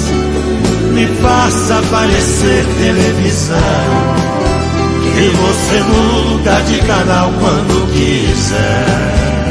[0.94, 3.58] Me faça aparecer televisão.
[5.18, 9.45] E você muda de canal quando quiser.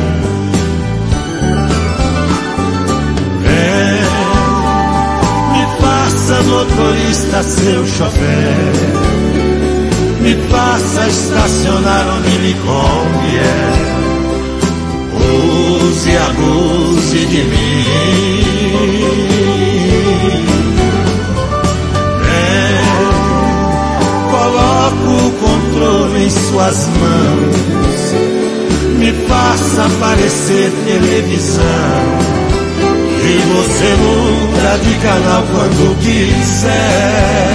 [6.46, 8.72] Motorista seu chofer.
[10.20, 13.94] Me faça estacionar onde lhe convier.
[15.12, 17.84] Use e abuse de mim.
[22.26, 22.80] É,
[24.30, 27.56] coloco o controle em suas mãos.
[28.98, 32.43] Me faça aparecer televisão.
[33.26, 37.54] E você muda de canal quando quiser.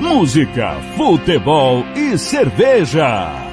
[0.00, 3.43] Música, futebol e cerveja.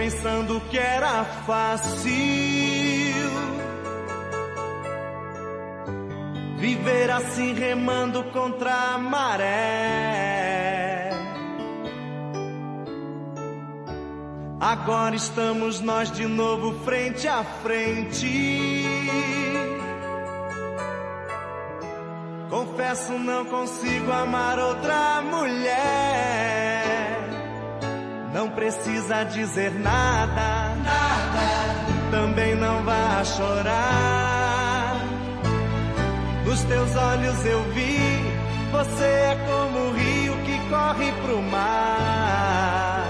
[0.00, 2.10] Pensando que era fácil
[6.56, 9.50] viver assim remando contra a maré.
[14.58, 18.86] Agora estamos nós de novo frente a frente.
[22.48, 26.09] Confesso, não consigo amar outra mulher.
[28.60, 32.10] Precisa dizer nada, nada.
[32.10, 35.00] Também não vá chorar.
[36.44, 38.20] Nos teus olhos eu vi,
[38.70, 43.02] você é como o rio que corre pro mar.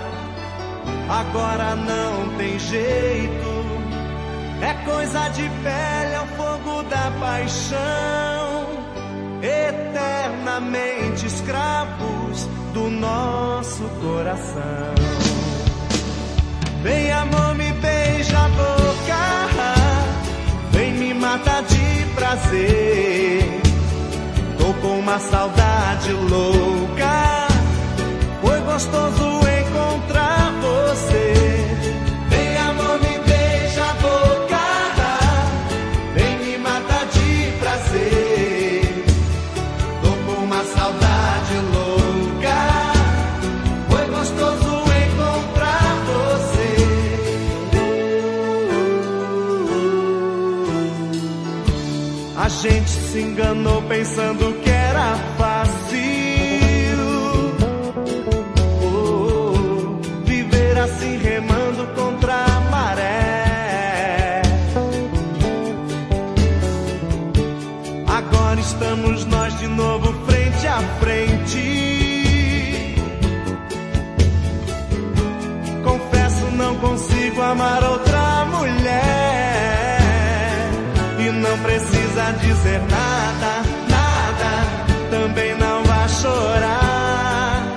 [1.08, 3.64] Agora não tem jeito,
[4.62, 8.68] é coisa de pele, é o fogo da paixão.
[9.42, 15.19] Eternamente escravos do nosso coração.
[16.82, 19.22] Vem amor, me beija a boca,
[20.72, 23.60] vem me matar de prazer.
[24.58, 27.48] Tô com uma saudade louca,
[28.40, 30.49] foi gostoso encontrar
[53.90, 55.98] pensando que era fácil.
[58.82, 64.42] Oh, viver assim remando contra a maré.
[68.06, 71.66] Agora estamos nós de novo frente a frente.
[75.82, 79.98] Confesso, não consigo amar outra mulher.
[81.18, 81.58] E não
[82.32, 84.52] dizer nada, nada.
[85.10, 87.74] Também não vai chorar.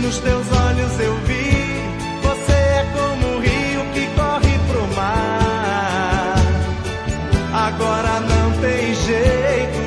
[0.00, 1.50] Nos teus olhos eu vi.
[2.22, 6.36] Você é como um rio que corre pro mar.
[7.52, 9.80] Agora não tem jeito.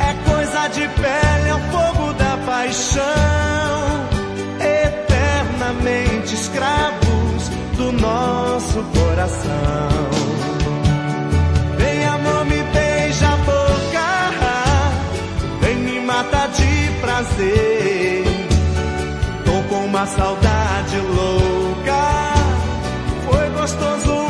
[0.00, 3.00] É coisa de pele, é o fogo da paixão.
[4.60, 10.19] Eternamente escravos do nosso coração.
[19.44, 22.32] Tô com uma saudade louca.
[23.26, 24.29] Foi gostoso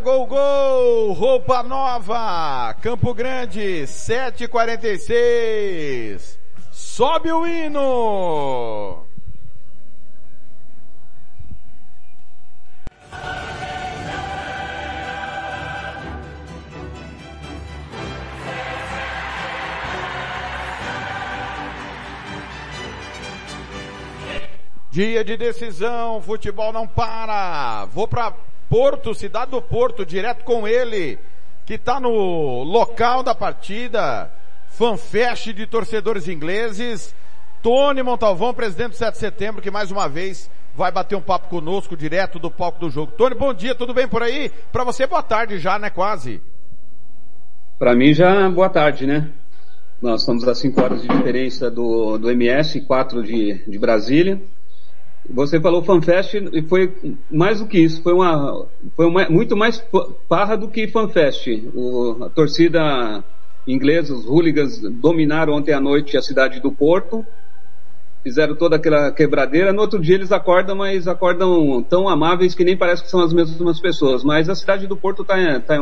[0.00, 6.36] Gol Gol, roupa nova, Campo Grande, 7h46.
[6.72, 9.04] Sobe o hino!
[24.90, 27.84] Dia de decisão, futebol não para.
[27.86, 28.32] Vou para
[28.68, 31.18] Porto, cidade do Porto, direto com ele,
[31.66, 34.30] que está no local da partida,
[34.68, 37.14] fanfest de torcedores ingleses.
[37.62, 41.48] Tony Montalvão, presidente do 7 de setembro, que mais uma vez vai bater um papo
[41.48, 43.12] conosco direto do palco do jogo.
[43.12, 44.50] Tony, bom dia, tudo bem por aí?
[44.72, 45.88] Para você, boa tarde já, né?
[45.88, 46.40] Quase.
[47.78, 49.30] Para mim já boa tarde, né?
[50.02, 54.40] Nós estamos a 5 horas de diferença do, do MS, 4 de, de Brasília.
[55.30, 56.92] Você falou FanFest e foi
[57.30, 59.82] mais do que isso, foi uma, foi uma, muito mais
[60.28, 61.48] parra do que FanFest.
[61.74, 63.24] O, a torcida
[63.66, 67.24] inglesa, os hooligans, dominaram ontem à noite a cidade do Porto,
[68.22, 69.72] fizeram toda aquela quebradeira.
[69.72, 73.32] No outro dia eles acordam, mas acordam tão amáveis que nem parece que são as
[73.32, 74.22] mesmas pessoas.
[74.22, 75.78] Mas a cidade do Porto está tá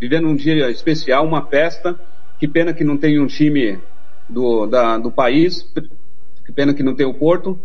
[0.00, 2.00] vivendo um dia especial, uma festa.
[2.38, 3.78] Que pena que não tem um time
[4.26, 5.62] do, da, do país,
[6.46, 7.60] que pena que não tem o Porto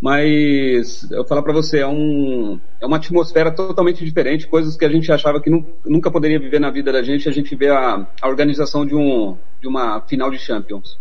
[0.00, 4.88] mas eu falar para você, é, um, é uma atmosfera totalmente diferente, coisas que a
[4.88, 5.50] gente achava que
[5.84, 9.36] nunca poderia viver na vida da gente, a gente vê a, a organização de, um,
[9.60, 10.98] de uma final de Champions.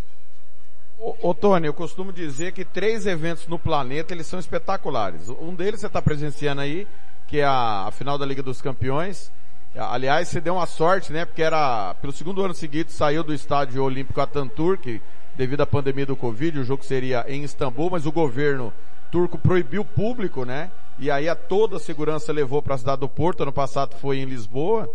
[1.22, 5.30] Ô, Tony, eu costumo dizer que três eventos no planeta, eles são espetaculares.
[5.30, 6.88] Um deles você está presenciando aí,
[7.28, 9.32] que é a, a final da Liga dos Campeões.
[9.76, 11.26] Aliás, você deu uma sorte, né?
[11.26, 15.02] Porque era, pelo segundo ano seguinte, saiu do estádio olímpico Atatürk,
[15.38, 18.74] devido à pandemia do Covid, o jogo seria em Istambul, mas o governo
[19.12, 20.72] turco proibiu o público, né?
[20.98, 24.18] E aí a toda a segurança levou para a cidade do Porto, ano passado foi
[24.18, 24.90] em Lisboa.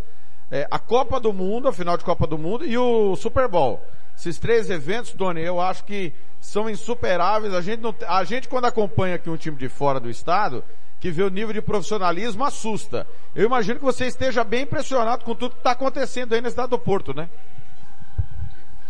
[0.50, 3.80] É, a Copa do Mundo, a final de Copa do Mundo e o Super Bowl.
[4.16, 7.54] Esses três eventos, Tony, eu acho que são insuperáveis.
[7.54, 10.64] A gente, não, a gente quando acompanha aqui um time de fora do estado,
[10.98, 13.06] que vê o nível de profissionalismo, assusta.
[13.34, 16.70] Eu imagino que você esteja bem impressionado com tudo que está acontecendo aí na cidade
[16.70, 17.30] do Porto, né?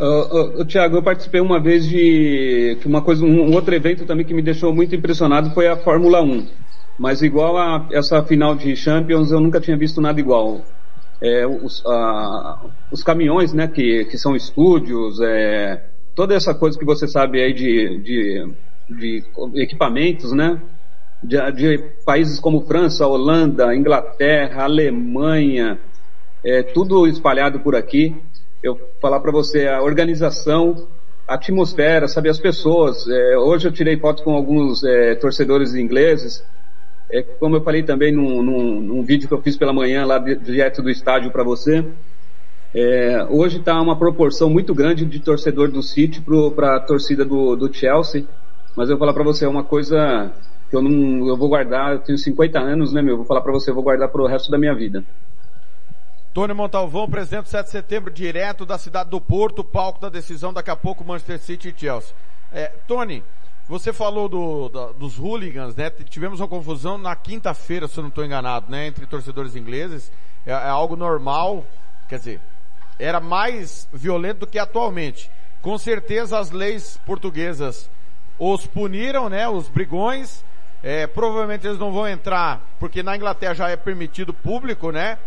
[0.00, 4.24] Uh, uh, Tiago, eu participei uma vez de uma coisa, um, um, outro evento também
[4.24, 6.46] que me deixou muito impressionado foi a Fórmula 1.
[6.98, 10.62] Mas igual a essa final de Champions, eu nunca tinha visto nada igual.
[11.20, 11.84] É, os,
[12.90, 15.84] os, caminhões, né, que, que são estúdios, é,
[16.14, 18.54] toda essa coisa que você sabe aí de, de,
[18.88, 19.24] de
[19.56, 20.58] equipamentos, né,
[21.22, 25.78] de, de, países como França, Holanda, Inglaterra, Alemanha,
[26.42, 28.16] é, tudo espalhado por aqui
[28.62, 30.88] eu falar para você a organização,
[31.26, 33.08] a atmosfera, sabe, as pessoas.
[33.08, 36.44] É, hoje eu tirei foto com alguns é, torcedores ingleses,
[37.10, 40.18] é, como eu falei também num, num, num, vídeo que eu fiz pela manhã lá
[40.18, 41.84] direto do estádio para você.
[42.72, 46.22] É, hoje está uma proporção muito grande de torcedor do City
[46.54, 48.24] para a torcida do, do Chelsea,
[48.76, 50.32] mas eu vou falar para você é uma coisa
[50.68, 53.14] que eu não, eu vou guardar, eu tenho 50 anos, né, meu?
[53.14, 55.04] Eu vou falar para você, eu vou guardar para o resto da minha vida.
[56.32, 60.52] Tony Montalvão, presidente do 7 de setembro, direto da cidade do Porto, palco da decisão,
[60.52, 62.14] daqui a pouco Manchester City e Chelsea.
[62.52, 63.24] É, Tony,
[63.68, 65.90] você falou do, da, dos hooligans, né?
[65.90, 68.86] Tivemos uma confusão na quinta-feira, se eu não estou enganado, né?
[68.86, 70.10] Entre torcedores ingleses.
[70.46, 71.64] É, é, algo normal,
[72.08, 72.40] quer dizer,
[72.96, 75.28] era mais violento do que atualmente.
[75.60, 77.90] Com certeza as leis portuguesas
[78.38, 79.48] os puniram, né?
[79.48, 80.44] Os brigões.
[80.82, 85.18] É, provavelmente eles não vão entrar, porque na Inglaterra já é permitido público, né?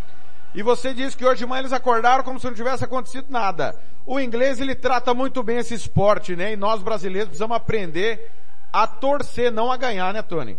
[0.56, 3.76] E você disse que hoje de manhã eles acordaram como se não tivesse acontecido nada.
[4.06, 6.54] O inglês ele trata muito bem esse esporte, né?
[6.54, 8.30] E nós brasileiros precisamos aprender
[8.72, 10.58] a torcer, não a ganhar, né, Tony?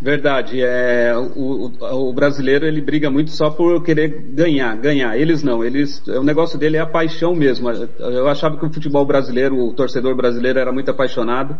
[0.00, 0.62] Verdade.
[0.62, 5.16] É, o, o, o, brasileiro ele briga muito só por querer ganhar, ganhar.
[5.16, 5.64] Eles não.
[5.64, 7.70] Eles, o negócio dele é a paixão mesmo.
[7.70, 11.58] Eu achava que o futebol brasileiro, o torcedor brasileiro era muito apaixonado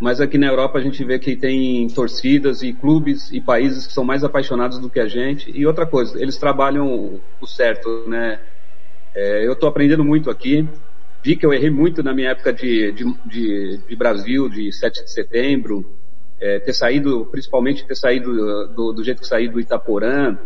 [0.00, 3.92] mas aqui na Europa a gente vê que tem torcidas e clubes e países que
[3.92, 5.50] são mais apaixonados do que a gente.
[5.54, 8.40] E outra coisa, eles trabalham o certo, né?
[9.14, 10.68] É, eu estou aprendendo muito aqui.
[11.22, 15.04] Vi que eu errei muito na minha época de, de, de, de Brasil, de 7
[15.04, 15.96] de setembro,
[16.40, 18.34] é, ter saído, principalmente ter saído
[18.74, 20.36] do, do jeito que saí do Itaporã.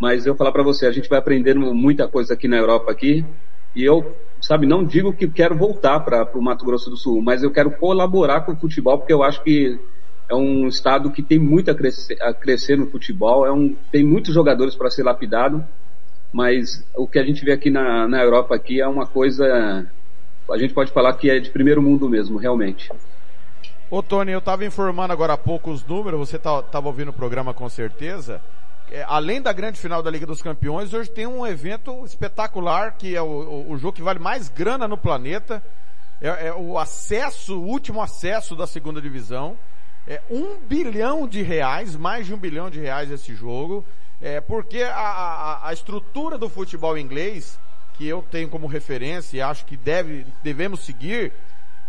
[0.00, 3.24] Mas eu falar para você, a gente vai aprendendo muita coisa aqui na Europa aqui.
[3.76, 7.42] E eu sabe, não digo que quero voltar para o Mato Grosso do Sul, mas
[7.42, 9.78] eu quero colaborar com o futebol porque eu acho que
[10.28, 14.04] é um estado que tem muito a crescer, a crescer no futebol, é um, tem
[14.04, 15.64] muitos jogadores para ser lapidado,
[16.32, 19.86] mas o que a gente vê aqui na, na Europa aqui é uma coisa,
[20.50, 22.90] a gente pode falar que é de primeiro mundo mesmo, realmente.
[23.90, 27.54] Ô Tony, eu estava informando agora há pouco os números, você estava ouvindo o programa
[27.54, 28.42] com certeza,
[28.90, 33.14] é, além da grande final da Liga dos Campeões, hoje tem um evento espetacular que
[33.14, 35.62] é o, o, o jogo que vale mais grana no planeta.
[36.20, 39.56] É, é, o acesso, o último acesso da segunda divisão.
[40.06, 43.84] É um bilhão de reais, mais de um bilhão de reais esse jogo.
[44.20, 47.58] É, porque a, a, a estrutura do futebol inglês,
[47.94, 51.32] que eu tenho como referência e acho que deve, devemos seguir,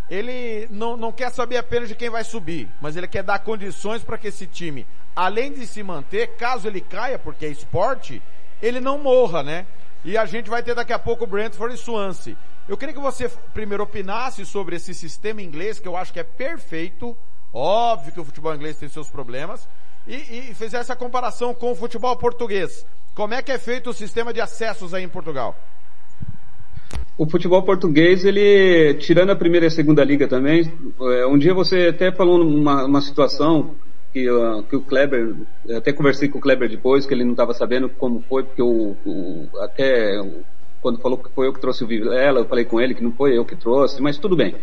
[0.09, 4.03] ele não, não quer saber apenas de quem vai subir, mas ele quer dar condições
[4.03, 4.85] para que esse time,
[5.15, 8.21] além de se manter, caso ele caia, porque é esporte,
[8.61, 9.65] ele não morra, né?
[10.03, 12.37] E a gente vai ter daqui a pouco o Brentford e Swansea.
[12.67, 16.23] Eu queria que você primeiro opinasse sobre esse sistema inglês, que eu acho que é
[16.23, 17.17] perfeito.
[17.51, 19.67] Óbvio que o futebol inglês tem seus problemas.
[20.07, 22.85] E, e fizesse essa comparação com o futebol português.
[23.13, 25.55] Como é que é feito o sistema de acessos aí em Portugal?
[27.19, 31.53] O futebol português, ele, tirando a primeira e a segunda liga também, é, um dia
[31.53, 33.75] você até falou numa uma situação
[34.13, 35.35] que, uh, que o Kleber,
[35.75, 38.95] até conversei com o Kleber depois, que ele não estava sabendo como foi, porque o,
[39.05, 40.17] o até
[40.81, 43.11] quando falou que foi eu que trouxe o Vilela, eu falei com ele que não
[43.11, 44.55] foi eu que trouxe, mas tudo bem.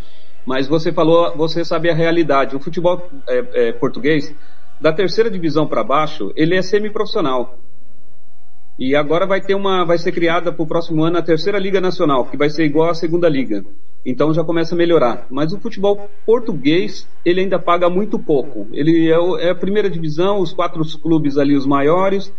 [0.47, 2.57] Mas você falou, você sabe a realidade.
[2.57, 4.35] O futebol é, é, português,
[4.81, 7.59] da terceira divisão para baixo, ele é semiprofissional.
[8.79, 11.81] E agora vai ter uma, vai ser criada para o próximo ano a terceira liga
[11.81, 13.65] nacional, que vai ser igual à segunda liga.
[14.05, 15.27] Então já começa a melhorar.
[15.31, 18.69] Mas o futebol português, ele ainda paga muito pouco.
[18.73, 22.33] Ele é, é a primeira divisão, os quatro clubes ali os maiores,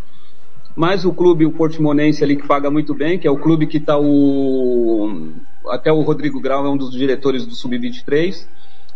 [0.78, 3.78] mais o clube, o Portimonense ali que paga muito bem, que é o clube que
[3.78, 5.34] está o,
[5.70, 8.48] até o Rodrigo Grau é um dos diretores do Sub-23,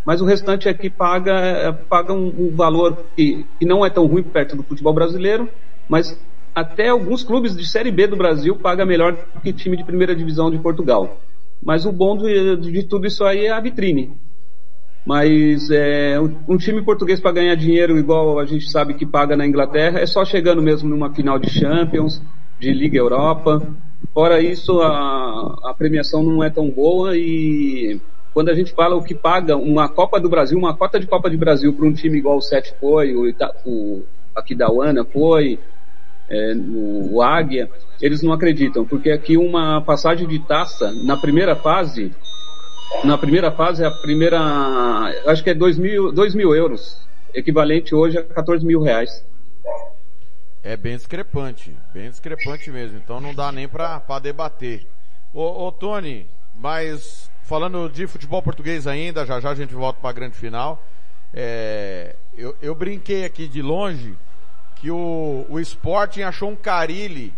[0.06, 4.22] mas o restante aqui paga, paga um, um valor que, que não é tão ruim
[4.22, 5.48] perto do futebol brasileiro,
[5.88, 6.16] mas
[6.54, 10.50] até alguns clubes de Série B do Brasil pagam melhor que time de primeira divisão
[10.50, 11.18] de Portugal.
[11.62, 14.12] Mas o bom de, de tudo isso aí é a vitrine.
[15.04, 16.16] Mas é,
[16.48, 20.06] um time português para ganhar dinheiro igual a gente sabe que paga na Inglaterra é
[20.06, 22.22] só chegando mesmo numa final de Champions,
[22.58, 23.66] de Liga Europa.
[24.14, 28.00] Fora isso, a, a premiação não é tão boa e
[28.32, 31.28] quando a gente fala o que paga uma Copa do Brasil, uma cota de Copa
[31.28, 34.02] do Brasil para um time igual o Sete foi, o, Ita, o
[34.34, 35.58] Aquidauana foi,
[36.32, 37.70] é, o, o Águia,
[38.00, 42.10] eles não acreditam, porque aqui uma passagem de taça na primeira fase
[43.04, 44.38] na primeira fase, a primeira,
[45.26, 47.00] acho que é 2 mil, 2 mil euros,
[47.34, 49.24] equivalente hoje a 14 mil reais.
[50.62, 54.86] É bem discrepante, bem discrepante mesmo, então não dá nem pra debater.
[55.34, 60.10] Ô, ô Tony, mas falando de futebol português ainda, já já a gente volta para
[60.10, 60.80] a grande final.
[61.34, 64.14] É, eu, eu brinquei aqui de longe
[64.82, 67.32] que o, o Sporting achou um Carilli,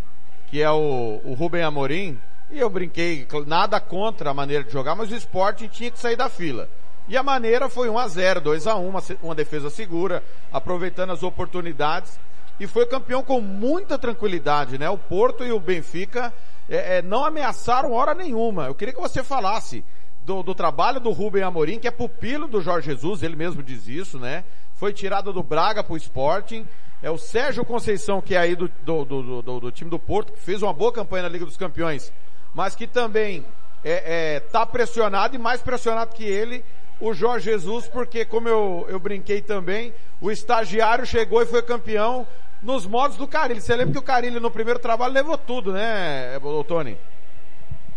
[0.47, 2.19] que é o, o Rubem Amorim,
[2.51, 6.17] e eu brinquei, nada contra a maneira de jogar, mas o esporte tinha que sair
[6.17, 6.71] da fila.
[7.07, 11.11] E a maneira foi 1 a 0 2 a 1 uma, uma defesa segura, aproveitando
[11.11, 12.19] as oportunidades.
[12.59, 14.89] E foi campeão com muita tranquilidade, né?
[14.89, 16.33] O Porto e o Benfica
[16.67, 18.69] é, é, não ameaçaram hora nenhuma.
[18.69, 19.85] Eu queria que você falasse
[20.25, 23.87] do, do, trabalho do Rubem Amorim, que é pupilo do Jorge Jesus, ele mesmo diz
[23.87, 24.45] isso, né?
[24.73, 26.67] Foi tirado do Braga para o Sporting.
[27.05, 30.41] É o Sérgio Conceição, que é aí do, do, do, do time do Porto, que
[30.41, 32.11] fez uma boa campanha na Liga dos Campeões
[32.55, 33.45] mas que também
[33.85, 36.65] é, é, tá pressionado e mais pressionado que ele,
[37.01, 42.27] o Jorge Jesus, porque como eu, eu brinquei também, o estagiário chegou e foi campeão
[42.63, 43.61] nos modos do Carilli.
[43.61, 46.97] Você lembra que o Carilli no primeiro trabalho levou tudo, né, Tony?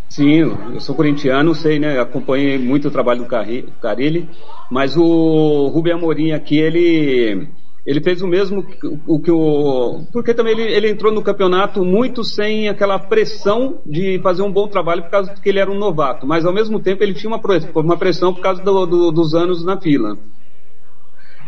[0.10, 0.38] Sim,
[0.74, 2.00] eu sou corintiano, sei, né?
[2.00, 4.28] Acompanhei muito o trabalho do Carilli,
[4.72, 7.50] mas o Rubem Amorim aqui, ele
[7.88, 8.66] ele fez o mesmo
[9.08, 10.04] o que o.
[10.12, 14.68] Porque também ele, ele entrou no campeonato muito sem aquela pressão de fazer um bom
[14.68, 16.28] trabalho por causa que ele era um novato.
[16.28, 17.40] Mas ao mesmo tempo ele tinha uma,
[17.76, 20.18] uma pressão por causa do, do, dos anos na fila.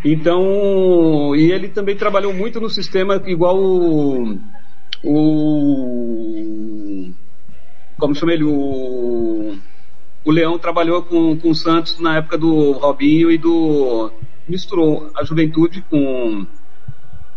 [0.05, 4.39] Então, e ele também trabalhou muito no sistema igual o.
[5.03, 7.11] o
[7.97, 8.45] como chama ele?
[8.45, 9.57] O,
[10.23, 14.09] o Leão trabalhou com, com o Santos na época do Robinho e do
[14.49, 16.45] misturou a juventude com,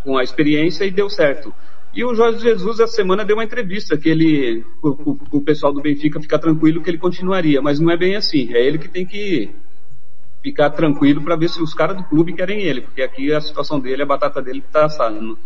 [0.03, 1.55] com a experiência e deu certo.
[1.95, 5.75] E o Jorge Jesus, essa semana, deu uma entrevista que ele, o, o, o pessoal
[5.75, 8.53] do Benfica ficar tranquilo que ele continuaria, mas não é bem assim.
[8.55, 9.55] É ele que tem que
[10.43, 13.79] ficar tranquilo para ver se os caras do clube querem ele, porque aqui a situação
[13.79, 15.39] dele, a batata dele está assando.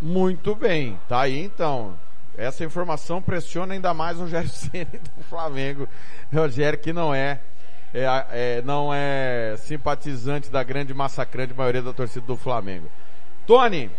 [0.00, 1.98] Muito bem, tá aí então.
[2.36, 5.88] Essa informação pressiona ainda mais o Ceni do Flamengo.
[6.32, 7.40] Rogério que não é
[7.94, 12.88] é, é, não é simpatizante da grande massacrante maioria da torcida do Flamengo.
[13.46, 13.90] Tony,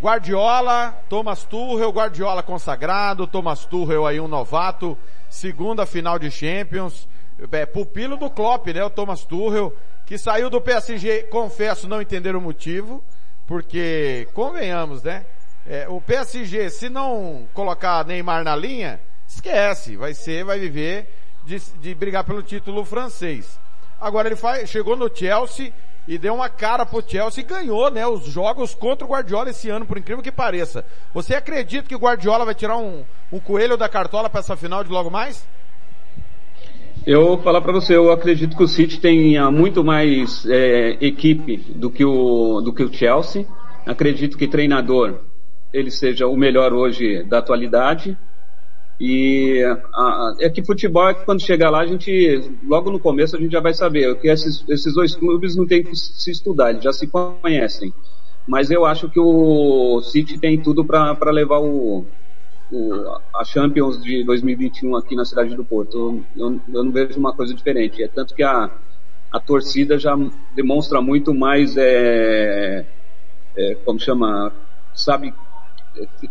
[0.00, 4.96] Guardiola, Thomas Tuchel, Guardiola consagrado, Thomas Tuchel aí um novato,
[5.28, 7.08] segunda final de Champions,
[7.52, 9.74] é, pupilo do Klopp, né, o Thomas Tuchel,
[10.06, 13.02] que saiu do PSG, confesso não entender o motivo,
[13.46, 15.24] porque, convenhamos, né?
[15.66, 21.08] É, o PSG, se não colocar Neymar na linha, esquece, vai ser, vai viver
[21.44, 23.58] de, de brigar pelo título francês.
[24.00, 25.72] Agora ele faz, chegou no Chelsea
[26.06, 29.70] e deu uma cara pro Chelsea e ganhou, né, os jogos contra o Guardiola esse
[29.70, 30.84] ano, por incrível que pareça.
[31.12, 34.84] Você acredita que o Guardiola vai tirar um, um coelho da cartola para essa final
[34.84, 35.46] de logo mais?
[37.06, 41.58] Eu vou falar para você, eu acredito que o City tenha muito mais é, equipe
[41.74, 43.46] do que, o, do que o Chelsea.
[43.86, 45.20] Acredito que treinador
[45.72, 48.16] ele seja o melhor hoje da atualidade.
[49.00, 53.36] E a, é que futebol é que quando chegar lá a gente, logo no começo
[53.36, 56.70] a gente já vai saber, que esses, esses dois clubes não tem que se estudar,
[56.70, 57.92] eles já se conhecem.
[58.46, 62.04] Mas eu acho que o City tem tudo para levar o,
[62.70, 66.22] o, a Champions de 2021 aqui na cidade do Porto.
[66.36, 68.02] Eu, eu, não vejo uma coisa diferente.
[68.02, 68.70] É tanto que a,
[69.32, 70.14] a torcida já
[70.54, 72.86] demonstra muito mais, é,
[73.56, 74.52] é, como chama,
[74.94, 75.32] sabe,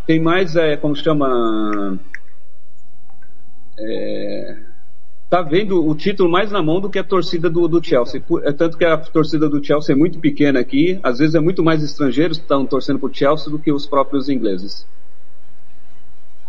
[0.06, 1.98] tem mais, é, como chama,
[3.78, 4.56] é,
[5.28, 8.22] tá vendo o título mais na mão do que a torcida do, do Chelsea.
[8.44, 11.62] É tanto que a torcida do Chelsea é muito pequena aqui, às vezes é muito
[11.62, 14.86] mais estrangeiros que estão torcendo pro Chelsea do que os próprios ingleses.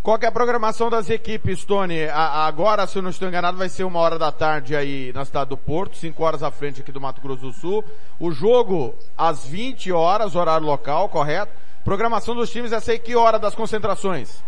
[0.04, 2.04] Qual é a programação das equipes, Tony?
[2.04, 5.26] A, agora, se eu não estou enganado, vai ser uma hora da tarde aí na
[5.26, 7.84] cidade do Porto, cinco horas à frente aqui do Mato Grosso do Sul.
[8.20, 11.52] O jogo às 20 horas, horário local, correto?
[11.84, 14.44] Programação dos times, essa aí que hora das concentrações?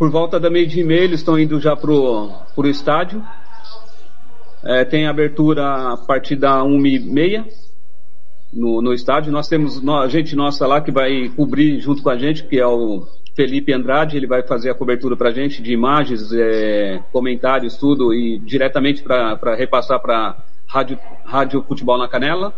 [0.00, 3.22] Por volta da meio de meia, eles estão indo já pro, pro estádio.
[4.64, 7.44] É, tem abertura a partir da 1h30
[8.50, 9.30] no, no estádio.
[9.30, 12.66] Nós temos no, gente nossa lá que vai cobrir junto com a gente, que é
[12.66, 17.76] o Felipe Andrade, ele vai fazer a cobertura para a gente de imagens, é, comentários,
[17.76, 20.34] tudo, e diretamente para repassar para
[20.66, 22.54] Rádio, Rádio Futebol na Canela.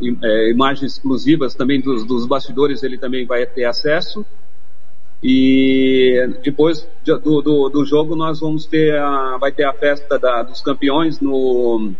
[0.00, 4.26] E, é, imagens exclusivas também dos, dos bastidores ele também vai ter acesso.
[5.28, 10.44] E depois do, do, do, jogo nós vamos ter a, vai ter a festa da,
[10.44, 11.90] dos campeões no,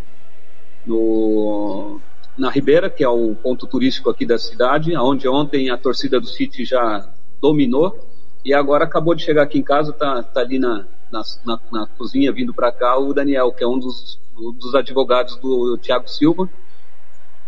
[0.87, 2.01] no,
[2.39, 6.27] na Ribeira, que é o ponto turístico aqui da cidade, onde ontem a torcida do
[6.29, 7.05] City já
[7.43, 7.99] dominou
[8.45, 11.87] e agora acabou de chegar aqui em casa, tá, tá ali na, na, na, na
[11.99, 16.49] cozinha vindo para cá o Daniel, que é um dos, dos advogados do Thiago Silva.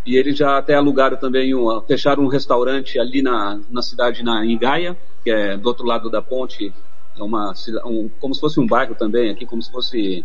[0.07, 1.53] E eles já até alugaram também,
[1.86, 6.22] fecharam um restaurante ali na, na cidade, na Gaia, que é do outro lado da
[6.22, 6.72] ponte,
[7.18, 7.53] é uma,
[7.84, 10.24] um, como se fosse um bairro também aqui, como se fosse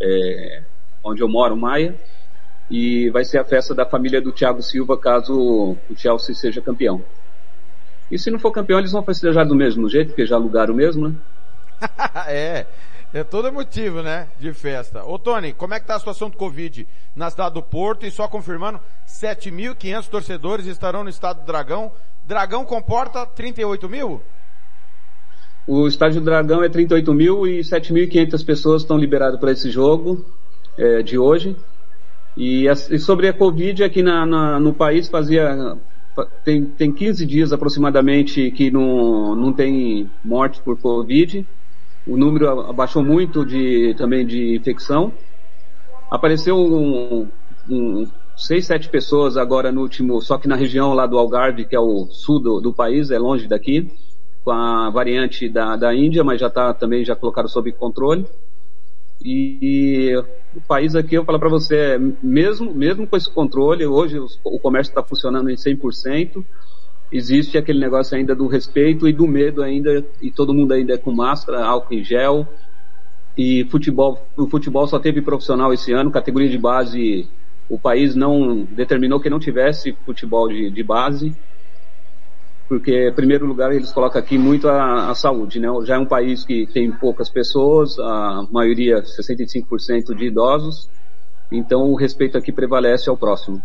[0.00, 0.62] é,
[1.04, 1.94] onde eu moro, Maia.
[2.70, 7.04] E vai ser a festa da família do Thiago Silva caso o Chelsea seja campeão.
[8.10, 11.08] E se não for campeão, eles vão festejar do mesmo jeito, porque já alugaram mesmo,
[11.08, 11.14] né?
[12.28, 12.66] é.
[13.14, 14.28] É todo motivo, né?
[14.40, 15.04] De festa.
[15.04, 18.06] Ô Tony, como é que tá a situação do Covid na cidade do Porto?
[18.06, 21.92] E só confirmando, 7.500 torcedores estarão no estado do Dragão.
[22.26, 24.22] Dragão comporta 38 mil?
[25.66, 30.24] O estádio do Dragão é 38 mil e 7.500 pessoas estão liberadas para esse jogo
[30.78, 31.54] é, de hoje.
[32.34, 35.76] E, e, sobre a Covid aqui na, na, no país fazia
[36.44, 41.46] tem, tem 15 dias aproximadamente que não, não tem morte por Covid
[42.06, 45.12] o número abaixou muito de, também de infecção.
[46.10, 47.28] Apareceu um,
[47.68, 51.76] um, seis, sete pessoas agora no último, só que na região lá do Algarve, que
[51.76, 53.90] é o sul do, do país, é longe daqui,
[54.44, 58.26] com a variante da, da Índia, mas já está também, já colocaram sob controle.
[59.24, 60.16] E, e
[60.56, 64.90] o país aqui, eu falo para você, mesmo, mesmo com esse controle, hoje o comércio
[64.90, 66.44] está funcionando em 100%,
[67.12, 70.98] existe aquele negócio ainda do respeito e do medo ainda, e todo mundo ainda é
[70.98, 72.48] com máscara, álcool em gel.
[73.36, 77.28] E futebol, o futebol só teve profissional esse ano, categoria de base,
[77.68, 81.34] o país não determinou que não tivesse futebol de, de base,
[82.68, 85.68] porque em primeiro lugar eles colocam aqui muito a, a, saúde, né?
[85.84, 90.88] Já é um país que tem poucas pessoas, a maioria 65% de idosos,
[91.50, 93.62] então o respeito aqui prevalece ao próximo.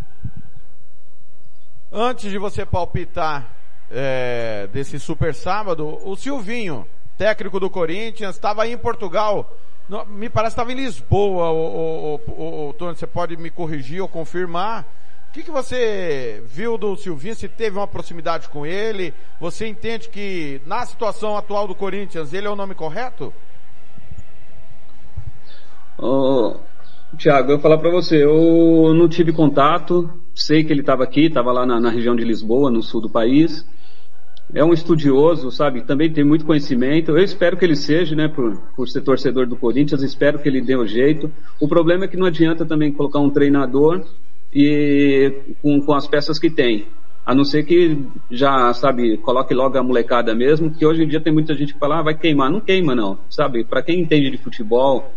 [1.91, 3.47] Antes de você palpitar
[3.89, 6.85] é, desse super sábado, o Silvinho,
[7.17, 9.49] técnico do Corinthians, estava em Portugal.
[10.09, 14.01] Me parece que estava em Lisboa, o, o, o, o, Tony, você pode me corrigir
[14.01, 14.85] ou confirmar.
[15.29, 17.35] O que, que você viu do Silvinho?
[17.35, 19.13] Se teve uma proximidade com ele?
[19.39, 23.33] Você entende que na situação atual do Corinthians ele é o nome correto?
[25.97, 26.57] Oh,
[27.15, 31.27] Tiago, eu vou falar para você, eu não tive contato, sei que ele estava aqui,
[31.27, 33.65] estava lá na, na, região de Lisboa, no sul do país.
[34.53, 35.81] É um estudioso, sabe?
[35.81, 37.11] Também tem muito conhecimento.
[37.11, 38.27] Eu espero que ele seja, né?
[38.27, 41.31] Por, por ser torcedor do Corinthians, espero que ele dê o jeito.
[41.59, 44.05] O problema é que não adianta também colocar um treinador
[44.53, 46.87] e com, com as peças que tem.
[47.25, 47.97] A não ser que
[48.31, 51.79] já, sabe, coloque logo a molecada mesmo, que hoje em dia tem muita gente que
[51.79, 52.49] fala, ah, vai queimar.
[52.49, 53.65] Não queima não, sabe?
[53.65, 55.11] Para quem entende de futebol,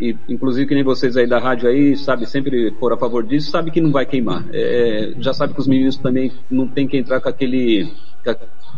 [0.00, 3.50] e inclusive que nem vocês aí da rádio aí, sabe, sempre for a favor disso,
[3.50, 4.44] sabe que não vai queimar.
[4.52, 7.88] É, já sabe que os meninos também não tem que entrar com aquele,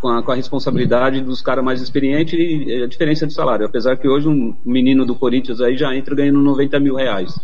[0.01, 3.67] com a, com a responsabilidade dos caras mais experientes e a diferença de salário.
[3.67, 7.35] Apesar que hoje um menino do Corinthians aí já entra ganhando 90 mil reais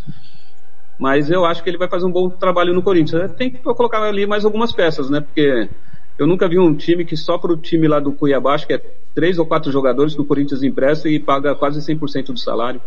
[1.02, 3.32] mas eu acho que ele vai fazer um bom trabalho no Corinthians.
[3.32, 5.20] Tem que colocar ali mais algumas peças, né?
[5.20, 5.68] Porque
[6.16, 8.74] eu nunca vi um time que só para o time lá do Cuiabá, acho que
[8.74, 8.80] é
[9.12, 12.80] três ou quatro jogadores que o Corinthians empresta e paga quase 100% do salário.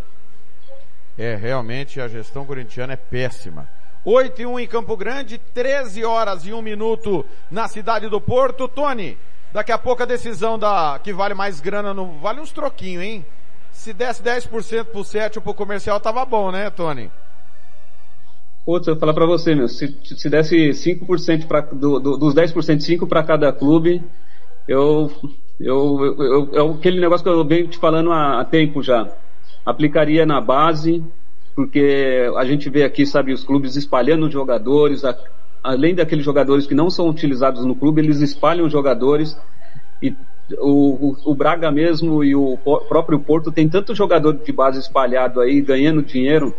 [1.17, 3.67] É, realmente a gestão corintiana é péssima.
[4.03, 8.67] 8 e 1 em Campo Grande, 13 horas e 1 minuto na cidade do Porto.
[8.67, 9.17] Tony,
[9.51, 13.25] daqui a pouco a decisão da que vale mais grana, no, vale uns troquinhos, hein?
[13.71, 17.09] Se desse 10% pro 7 ou pro comercial tava bom, né, Tony?
[18.65, 22.33] Putz, eu vou falar pra você, meu, se, se desse 5% pra, do, do, dos
[22.33, 24.03] 10%, 5 para cada clube,
[24.67, 25.11] eu,
[25.59, 29.07] eu, eu, eu, é aquele negócio que eu venho te falando há, há tempo já.
[29.65, 31.03] Aplicaria na base,
[31.55, 35.17] porque a gente vê aqui, sabe, os clubes espalhando jogadores, a,
[35.63, 39.37] além daqueles jogadores que não são utilizados no clube, eles espalham jogadores
[40.01, 40.13] e
[40.59, 42.57] o, o, o Braga mesmo e o
[42.87, 46.53] próprio Porto tem tanto jogador de base espalhado aí, ganhando dinheiro,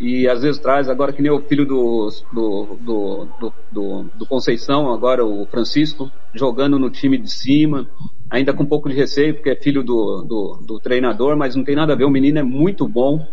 [0.00, 4.92] e às vezes traz, agora que nem o filho do, do, do, do, do Conceição,
[4.92, 7.86] agora o Francisco, jogando no time de cima,
[8.30, 11.64] ainda com um pouco de receio, porque é filho do, do, do treinador, mas não
[11.64, 13.26] tem nada a ver, o menino é muito bom,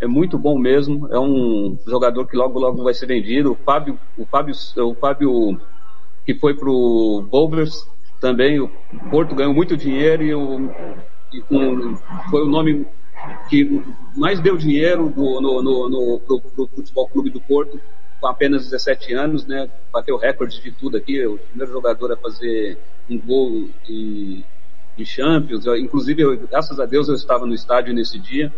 [0.00, 3.98] é muito bom mesmo, é um jogador que logo logo vai ser vendido, o Fábio,
[4.16, 5.60] o Fábio, o Fábio
[6.24, 7.86] que foi pro Wolvers,
[8.20, 8.68] também, o
[9.10, 10.70] Porto ganhou muito dinheiro e, o,
[11.32, 11.42] e
[12.30, 12.86] foi o nome
[13.48, 13.82] que
[14.16, 17.80] mais deu dinheiro no, no, no, no pro, pro Futebol Clube do Porto,
[18.20, 19.68] com apenas 17 anos, né?
[19.92, 22.78] Bateu recorde de tudo aqui, o primeiro jogador a fazer
[23.08, 24.44] um gol em,
[25.04, 25.64] Champions.
[25.66, 28.52] Inclusive, eu, graças a Deus, eu estava no estádio nesse dia.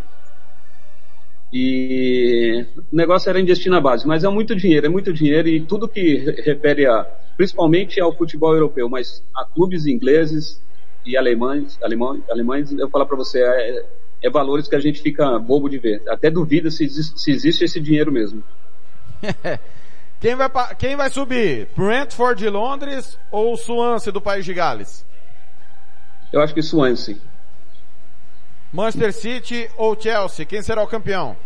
[1.53, 5.61] E o negócio era investir na base, mas é muito dinheiro, é muito dinheiro e
[5.61, 7.03] tudo que refere a,
[7.37, 10.63] principalmente ao futebol europeu, mas a clubes ingleses
[11.05, 13.85] e alemães, alemães, alemães eu falar para você, é,
[14.23, 16.01] é valores que a gente fica bobo de ver.
[16.09, 18.45] Até duvida se, se existe esse dinheiro mesmo.
[20.21, 21.69] quem, vai, quem vai subir?
[21.75, 25.07] Brentford de Londres ou Swansea do País de Gales?
[26.31, 27.17] Eu acho que Swansea.
[28.73, 30.45] Manchester City ou Chelsea?
[30.45, 31.37] Quem será o campeão?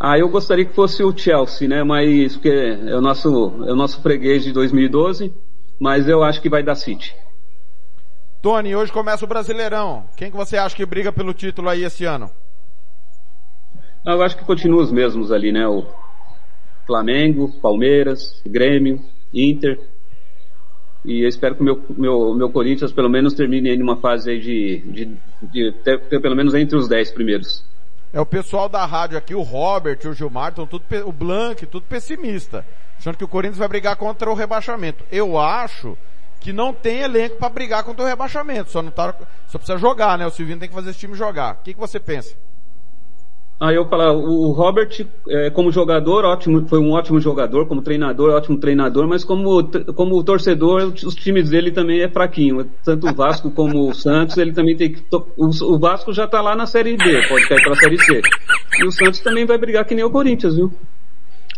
[0.00, 1.82] Ah, eu gostaria que fosse o Chelsea, né?
[1.82, 3.28] Mas porque é o nosso,
[3.66, 5.32] é o nosso freguês de 2012,
[5.80, 7.16] mas eu acho que vai dar City.
[8.42, 10.08] Tony, hoje começa o Brasileirão.
[10.16, 12.30] Quem que você acha que briga pelo título aí esse ano?
[14.04, 15.66] Eu acho que continua os mesmos ali, né?
[15.66, 15.84] O
[16.88, 18.98] Flamengo, Palmeiras, Grêmio,
[19.32, 19.78] Inter.
[21.04, 24.30] E eu espero que o meu, meu, meu Corinthians pelo menos termine aí numa fase
[24.30, 27.62] aí de, de, de ter pelo menos entre os 10 primeiros.
[28.10, 32.64] É o pessoal da rádio aqui, o Robert, o Gilmar, tudo, o Blank, tudo pessimista.
[32.98, 35.04] Achando que o Corinthians vai brigar contra o rebaixamento.
[35.12, 35.96] Eu acho
[36.40, 38.70] que não tem elenco para brigar contra o rebaixamento.
[38.70, 39.14] Só não tá,
[39.46, 40.26] só precisa jogar, né?
[40.26, 41.56] O Silvino tem que fazer esse time jogar.
[41.56, 42.34] O que, que você pensa?
[43.60, 48.30] Ah, eu falar, o Robert, é, como jogador, ótimo, foi um ótimo jogador, como treinador,
[48.30, 52.70] ótimo treinador, mas como, como torcedor, os times dele também é fraquinho.
[52.84, 55.02] Tanto o Vasco como o Santos, ele também tem que.
[55.36, 58.22] O, o Vasco já tá lá na Série B, pode cair pra Série C.
[58.78, 60.72] E o Santos também vai brigar que nem o Corinthians, viu?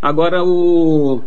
[0.01, 1.22] Agora o.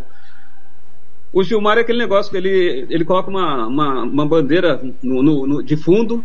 [1.32, 5.46] O Gilmar é aquele negócio que ele, ele coloca uma, uma, uma bandeira no, no,
[5.46, 6.24] no, de fundo.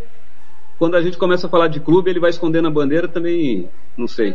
[0.80, 4.08] Quando a gente começa a falar de clube, ele vai escondendo a bandeira também, não
[4.08, 4.34] sei.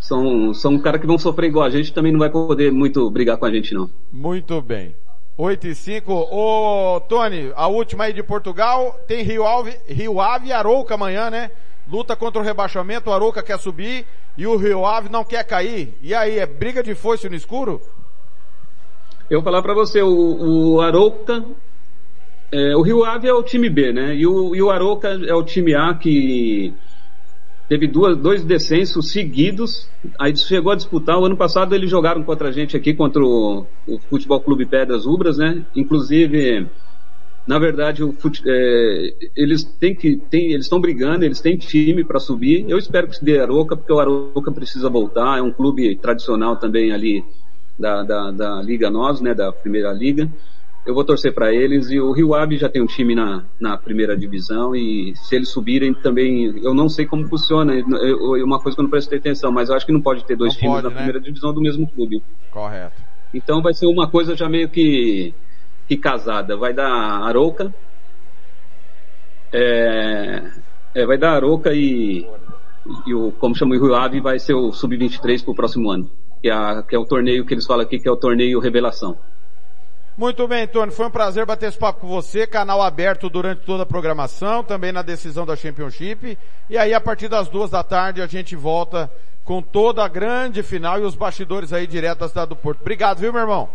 [0.00, 3.36] São, são caras que vão sofrer igual a gente, também não vai poder muito brigar
[3.36, 3.90] com a gente, não.
[4.10, 4.96] Muito bem.
[5.36, 6.12] 8 e 5.
[6.12, 11.28] Ô, Tony, a última aí de Portugal, tem Rio Ave, Rio Ave e Arouca amanhã,
[11.28, 11.50] né?
[11.86, 14.06] Luta contra o rebaixamento, o Arouca quer subir
[14.36, 15.94] e o Rio Ave não quer cair.
[16.00, 17.82] E aí, é briga de foice no escuro?
[19.28, 21.44] Eu vou falar para você, o, o Arouca,
[22.52, 24.14] é, o Rio Ave é o time B, né?
[24.14, 26.74] E o, e o Arouca é o time A que
[27.66, 29.88] teve duas, dois descensos seguidos,
[30.18, 31.18] aí chegou a disputar.
[31.18, 35.06] O ano passado eles jogaram contra a gente aqui, contra o, o Futebol Clube Pedras
[35.06, 35.64] Rubras, né?
[35.74, 36.66] Inclusive,
[37.46, 42.04] na verdade, o fute, é, eles têm que, tem, eles estão brigando, eles têm time
[42.04, 42.66] para subir.
[42.68, 46.56] Eu espero que se dê Aroca, porque o Aroca precisa voltar, é um clube tradicional
[46.56, 47.24] também ali
[47.78, 50.30] da, da, da Liga Nós, né, da Primeira Liga.
[50.84, 53.76] Eu vou torcer para eles e o Rio Ave já tem um time na, na
[53.76, 58.74] primeira divisão e se eles subirem também, eu não sei como funciona, é uma coisa
[58.74, 60.74] que eu não prestei atenção, mas eu acho que não pode ter dois não times
[60.74, 60.96] pode, na né?
[60.96, 62.22] primeira divisão do mesmo clube.
[62.50, 63.00] Correto.
[63.32, 65.32] Então vai ser uma coisa já meio que,
[65.86, 66.56] que casada.
[66.56, 67.72] Vai dar Arouca,
[69.52, 70.42] é,
[70.94, 72.26] é, vai dar Arouca e,
[73.06, 76.10] e o, como chama o Rio Ave, vai ser o Sub-23 para o próximo ano.
[76.42, 79.16] Que é, que é o torneio que eles falam aqui, que é o torneio Revelação.
[80.16, 80.92] Muito bem, Tony.
[80.92, 82.46] Foi um prazer bater esse papo com você.
[82.46, 86.36] Canal aberto durante toda a programação, também na decisão da Championship.
[86.68, 89.10] E aí, a partir das duas da tarde, a gente volta
[89.44, 92.80] com toda a grande final e os bastidores aí direto da cidade do Porto.
[92.80, 93.68] Obrigado, viu, meu irmão?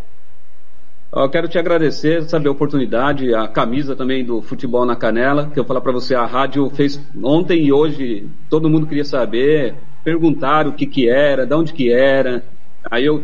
[1.13, 5.59] Eu quero te agradecer, saber a oportunidade, a camisa também do Futebol na Canela, que
[5.59, 9.73] eu falar para você, a rádio fez ontem e hoje, todo mundo queria saber,
[10.03, 12.43] perguntaram o que que era, de onde que era,
[12.89, 13.21] Aí eu,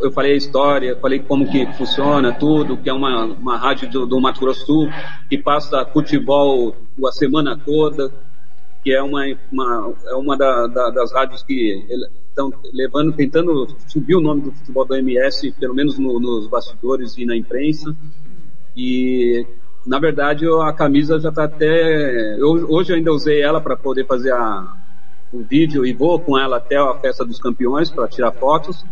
[0.00, 4.06] eu falei a história, falei como que funciona tudo, que é uma, uma rádio do,
[4.06, 4.88] do Mato Grosso Sul,
[5.28, 6.74] que passa futebol
[7.06, 8.10] a semana toda,
[8.82, 11.86] que é uma, uma, é uma da, da, das rádios que
[12.28, 17.16] estão levando, tentando subir o nome do futebol do MS, pelo menos no, nos bastidores
[17.16, 17.94] e na imprensa.
[18.76, 19.46] E,
[19.86, 22.34] na verdade, a camisa já está até...
[22.36, 24.76] Eu, hoje eu ainda usei ela para poder fazer a,
[25.32, 28.84] o vídeo e vou com ela até a festa dos campeões para tirar fotos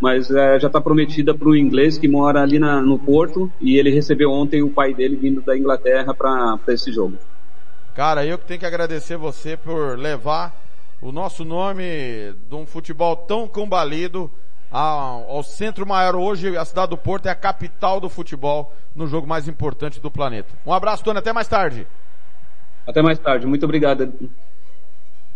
[0.00, 3.78] mas é, já está prometida para o inglês que mora ali na, no Porto e
[3.78, 7.16] ele recebeu ontem o pai dele vindo da Inglaterra para esse jogo.
[7.94, 10.54] Cara, eu que tenho que agradecer você por levar
[11.00, 14.30] o nosso nome de um futebol tão combalido
[14.70, 19.06] ao, ao centro maior hoje, a cidade do Porto é a capital do futebol no
[19.06, 20.52] jogo mais importante do planeta.
[20.66, 21.86] Um abraço, Tony, até mais tarde.
[22.86, 24.12] Até mais tarde, muito obrigado.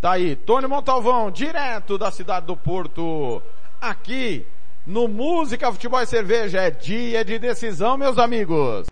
[0.01, 3.41] Tá aí, Tony Montalvão, direto da cidade do Porto
[3.81, 4.47] aqui
[4.87, 6.61] no Música, Futebol e Cerveja.
[6.61, 8.87] É dia de decisão, meus amigos.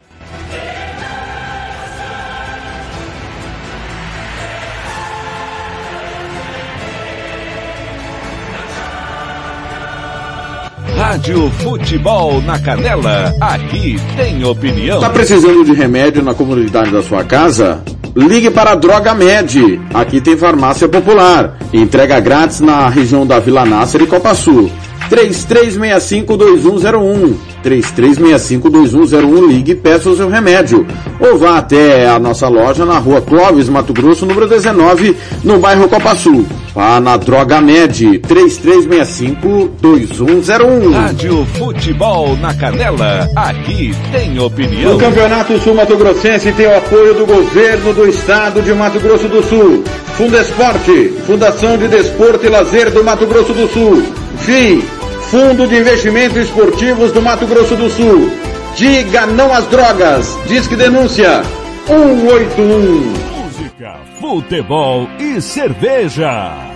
[11.06, 14.96] Rádio Futebol na Canela, aqui tem opinião.
[14.96, 17.80] Está precisando de remédio na comunidade da sua casa?
[18.16, 19.80] Ligue para a Droga Med.
[19.94, 21.56] Aqui tem farmácia popular.
[21.72, 24.68] Entrega grátis na região da Vila Nácer e Copa Sul.
[25.10, 27.34] 33652101.
[27.64, 29.48] 33652101.
[29.48, 30.86] Ligue e peça o seu remédio.
[31.20, 35.88] Ou vá até a nossa loja na rua Clóvis, Mato Grosso, número 19, no bairro
[35.88, 36.46] Copa Sul.
[36.74, 38.20] Vá na Droga Med.
[38.20, 40.92] 33652101.
[40.92, 43.28] Rádio Futebol na Canela.
[43.34, 44.94] Aqui tem opinião.
[44.94, 49.26] O Campeonato Sul Mato Grossense tem o apoio do governo do estado de Mato Grosso
[49.26, 49.82] do Sul.
[50.16, 54.02] Fundo Esporte, Fundação de Desporto e Lazer do Mato Grosso do Sul.
[54.38, 54.84] FII,
[55.30, 58.30] Fundo de Investimentos Esportivos do Mato Grosso do Sul.
[58.76, 60.38] Diga não às drogas.
[60.46, 61.42] Disque denúncia
[61.86, 63.12] 181.
[63.42, 66.75] Música, futebol e cerveja.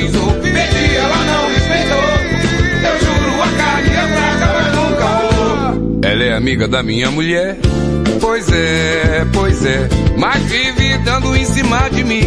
[6.31, 7.57] é amiga da minha mulher.
[8.21, 12.23] Pois é, pois é, mas vive dando em cima de mim.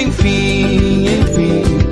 [0.00, 1.91] Enfim, enfim.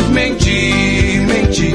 [0.11, 1.73] Menti, menti.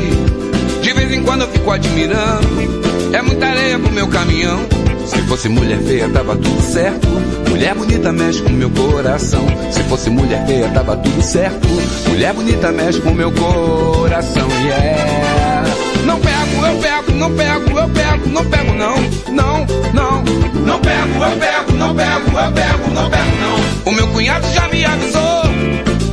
[0.82, 2.86] De vez em quando eu fico admirando.
[3.12, 4.60] É muita areia pro meu caminhão.
[5.06, 7.08] Se fosse mulher feia, tava tudo certo.
[7.48, 9.46] Mulher bonita mexe com meu coração.
[9.70, 11.66] Se fosse mulher feia, tava tudo certo.
[12.08, 14.48] Mulher bonita mexe com meu coração.
[14.62, 15.64] Yeah.
[16.04, 18.96] Não pego, eu pego, não pego, eu pego, não pego, não.
[19.32, 20.24] Não, não.
[20.66, 23.92] Não pego, eu pego, não pego, eu pego, não pego, não.
[23.92, 25.42] O meu cunhado já me avisou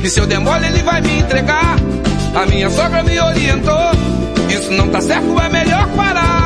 [0.04, 1.76] que se eu der mole ele vai me entregar.
[2.34, 3.90] A minha sogra me orientou.
[4.48, 6.43] Isso não tá certo, é melhor parar.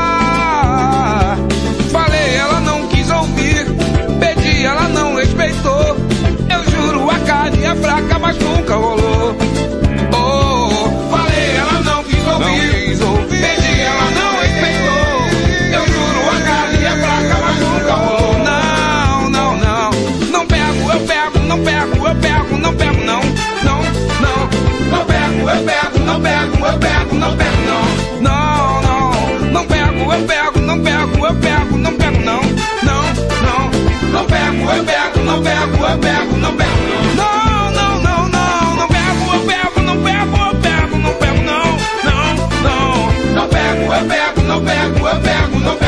[27.28, 28.22] Não pego, não.
[28.22, 29.50] Não, não.
[29.52, 32.40] Não pego, eu pego, não pego, eu pego, não pego, não.
[32.82, 33.02] Não,
[33.42, 34.10] não.
[34.12, 37.14] Não pego, eu pego, não pego, eu pego, não pego, não.
[37.14, 38.28] Não, não, não,
[38.76, 38.88] não.
[38.88, 41.76] Pego, eu pego, não pego, eu pego, não pego, não.
[42.05, 43.34] Não, não.
[43.34, 45.88] Não pego, eu pego, não pego, eu pego, não pego,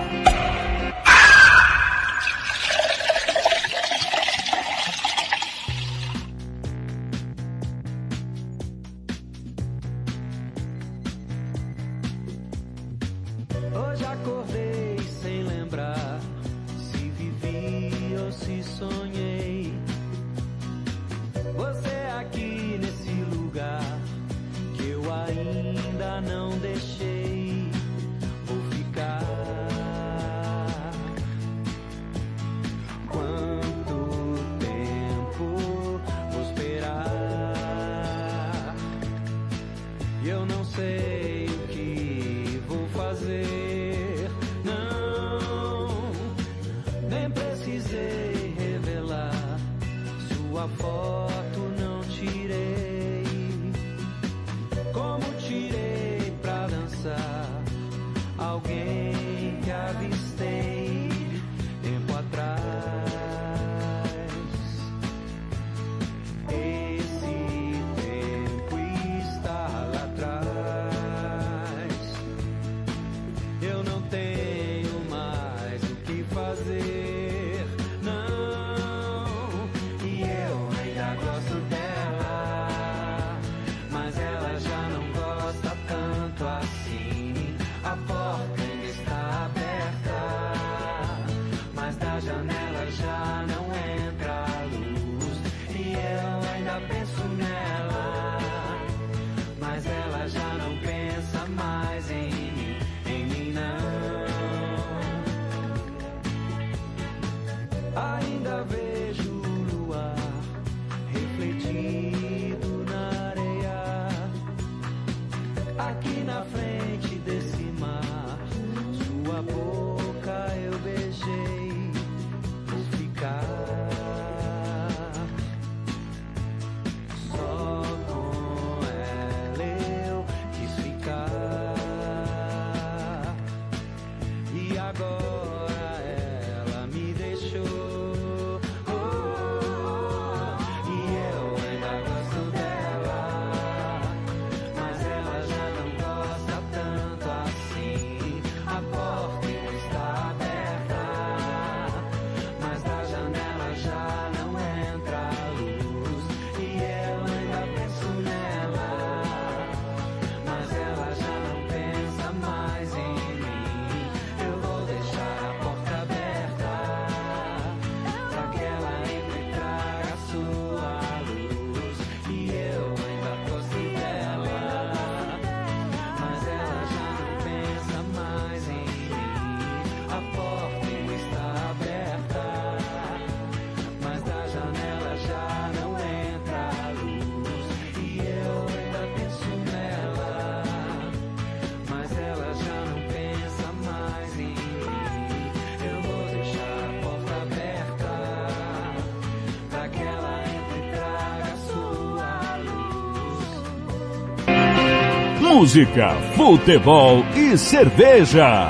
[205.71, 208.69] Música, futebol e cerveja.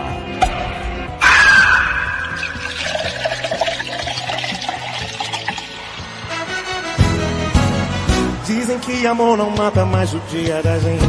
[8.45, 11.01] Dizem que amor não mata mais o dia da gente.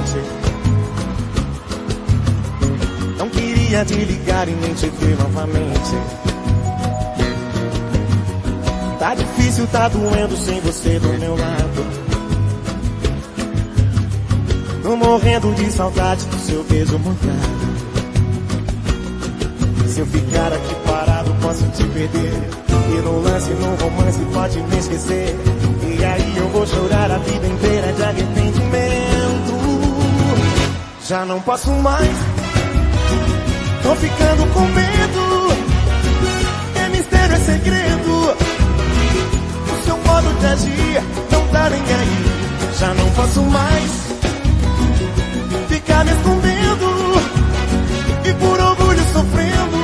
[3.19, 5.97] Não queria te ligar e nem te ver novamente.
[8.99, 12.02] Tá difícil, tá doendo sem você do meu lado.
[14.93, 17.17] Tô morrendo de saudade do seu beijo molhado.
[19.89, 22.51] Se eu ficar aqui parado, posso te perder.
[22.91, 25.35] E no lance, no romance, pode me esquecer.
[25.99, 29.55] E aí eu vou chorar a vida inteira de arrependimento.
[31.09, 32.17] Já não posso mais.
[33.83, 35.57] Tô ficando com medo.
[36.85, 38.37] É mistério, é segredo.
[39.73, 42.79] O seu modo de agir não tá nem aí.
[42.79, 44.12] Já não posso mais
[45.93, 46.87] ficar me escondendo
[48.25, 49.77] e por orgulho sofrendo.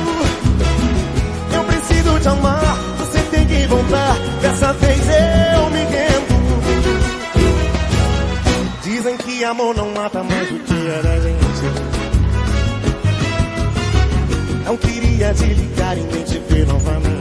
[1.53, 4.17] Eu preciso te amar, você tem que voltar.
[4.41, 6.39] Dessa vez eu me rendo.
[8.83, 11.89] Dizem que amor não mata mais o que era gente.
[14.65, 17.19] Não queria te ligar e nem te ver novamente.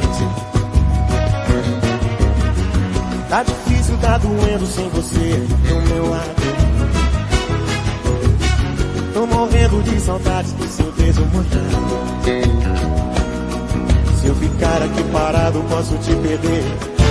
[3.29, 6.38] Tá difícil, tá doendo sem você do meu lado.
[9.15, 11.99] Tô morrendo de saudade do seu beijo molhado.
[14.21, 16.65] Se eu ficar aqui parado, posso te perder.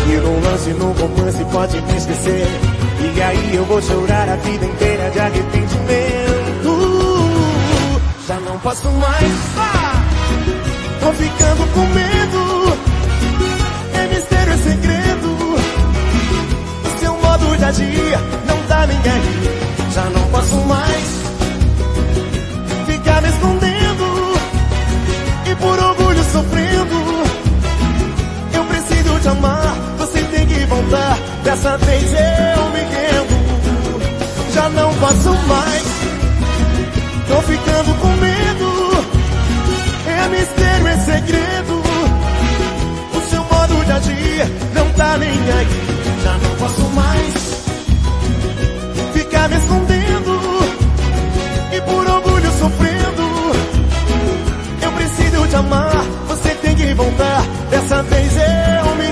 [0.10, 2.48] E num lance, num romance, pode me esquecer.
[3.15, 6.38] E aí eu vou chorar a vida inteira de arrependimento.
[8.28, 9.34] Já não posso mais.
[10.99, 12.78] Tô ficando com medo.
[13.94, 15.28] É mistério, é segredo.
[16.86, 18.57] O seu modo de agir não
[18.88, 19.94] nem aí.
[19.94, 21.16] Já não posso mais
[23.38, 24.34] escondendo
[25.49, 26.97] e por orgulho sofrendo.
[28.53, 31.18] Eu preciso te amar, você tem que voltar.
[31.43, 33.38] Dessa vez eu me rendo.
[34.53, 35.84] Já não posso mais,
[37.27, 38.77] tô ficando com medo.
[40.07, 41.84] É mistério, é segredo.
[43.14, 45.68] O seu modo de agir não tá nem aí.
[46.23, 47.34] Já não posso mais
[49.14, 50.39] ficar me escondendo
[51.72, 53.26] e por orgulho sofrendo.
[55.49, 57.41] Te amar, você tem que voltar.
[57.69, 59.11] Dessa vez eu me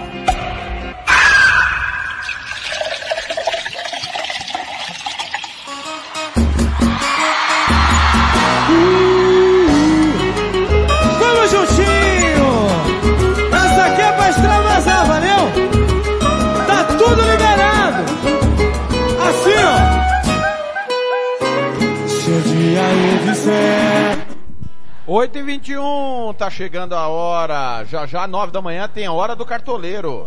[25.13, 27.83] 8 e 21 tá chegando a hora.
[27.83, 30.25] Já já, 9 da manhã, tem a hora do cartoleiro.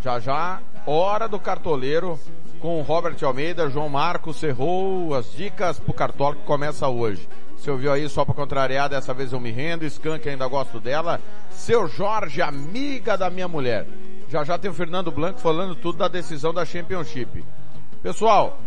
[0.00, 2.18] Já já, hora do cartoleiro
[2.58, 7.28] com Robert Almeida, João Marcos Cerrou, as dicas pro cartola que começa hoje.
[7.58, 11.20] Você ouviu aí só pra contrariar, dessa vez eu me rendo, Skank ainda gosto dela.
[11.50, 13.86] Seu Jorge, amiga da minha mulher.
[14.30, 17.44] Já já tem o Fernando Blanco falando tudo da decisão da Championship.
[18.02, 18.58] Pessoal,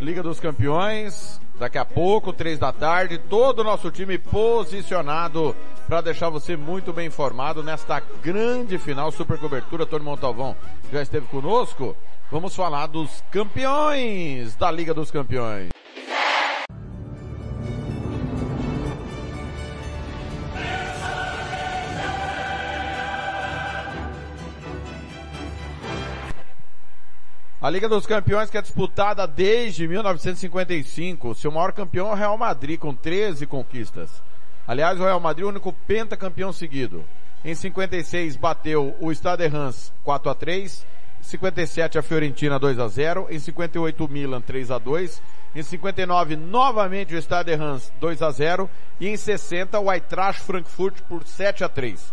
[0.00, 5.54] Liga dos Campeões, Daqui a pouco, três da tarde, todo o nosso time posicionado
[5.86, 9.86] para deixar você muito bem informado nesta grande final, super cobertura.
[9.86, 10.56] Tony Montalvão
[10.90, 11.96] já esteve conosco.
[12.30, 15.68] Vamos falar dos campeões da Liga dos Campeões.
[27.62, 31.32] A Liga dos Campeões que é disputada desde 1955.
[31.36, 34.10] Seu maior campeão é o Real Madrid, com 13 conquistas.
[34.66, 37.04] Aliás, o Real Madrid é o único pentacampeão seguido.
[37.44, 40.84] Em 56 bateu o Stade Reims 4 a 3,
[41.20, 45.22] 57 a Fiorentina 2 a 0, em 58 o Milan 3 a 2,
[45.54, 48.68] em 59 novamente o Stade Reims 2 a 0
[48.98, 52.12] e em 60 o Eintracht Frankfurt por 7 a 3.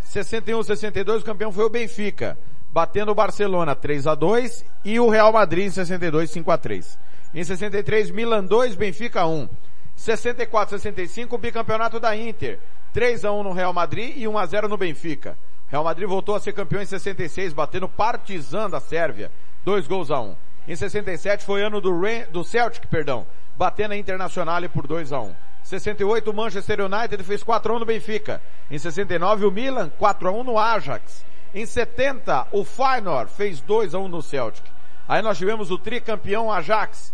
[0.00, 2.36] 61 62 o campeão foi o Benfica
[2.72, 6.98] batendo o Barcelona 3 a 2 e o Real Madrid em 62 5 a 3.
[7.34, 9.48] Em 63 Milan 2, Benfica 1.
[9.94, 12.58] 64 65 o bicampeonato da Inter,
[12.92, 15.36] 3 a 1 no Real Madrid e 1 a 0 no Benfica.
[15.68, 19.30] Real Madrid voltou a ser campeão em 66, batendo Partizan da Sérvia,
[19.64, 20.34] 2 gols a 1.
[20.68, 22.00] Em 67 foi ano do,
[22.30, 23.26] do Celtic, perdão,
[23.56, 25.34] batendo a Internacional por 2 a 1.
[25.62, 28.42] 68 o Manchester United fez 4 a 1 no Benfica.
[28.70, 31.24] Em 69 o Milan 4 a 1 no Ajax.
[31.54, 34.64] Em 70, o Feyenoord fez 2 a 1 no Celtic.
[35.06, 37.12] Aí nós tivemos o tricampeão Ajax,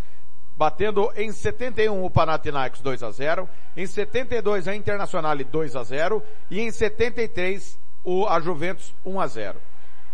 [0.57, 6.23] batendo em 71 o Panathinaikos 2 a 0, em 72 a Internacional 2 a 0
[6.51, 9.61] e em 73 o a Juventus 1 a 0.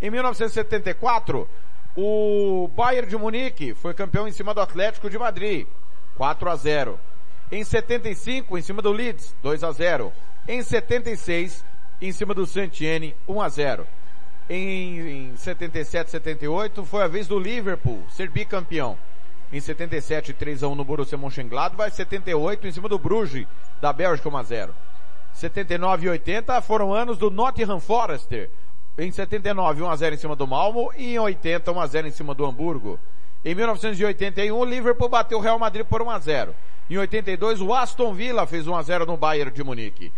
[0.00, 1.46] Em 1974,
[1.94, 5.66] o Bayern de Munique foi campeão em cima do Atlético de Madrid,
[6.16, 6.98] 4 a 0.
[7.52, 10.10] Em 75, em cima do Leeds, 2 a 0.
[10.48, 11.62] Em 76,
[12.00, 13.86] em cima do Saint-Étienne, 1 a 0
[14.48, 18.96] em, em 77, 78 foi a vez do Liverpool ser bicampeão.
[19.52, 23.46] Em 77, 3 a 1 no Borussia Mönchengladbach, 78 em cima do Bruges
[23.80, 24.74] da Bélgica 1 a 0.
[25.32, 28.48] 79 e 80 foram anos do Nottingham Forest.
[28.96, 32.08] Em 79, 1 a 0 em cima do Malmo e em 80, 1 a 0
[32.08, 32.98] em cima do Hamburgo.
[33.44, 36.54] Em 1981, o Liverpool bateu o Real Madrid por 1 a 0.
[36.88, 40.12] Em 82, o Aston Villa fez 1 a 0 no Bayern de Munique.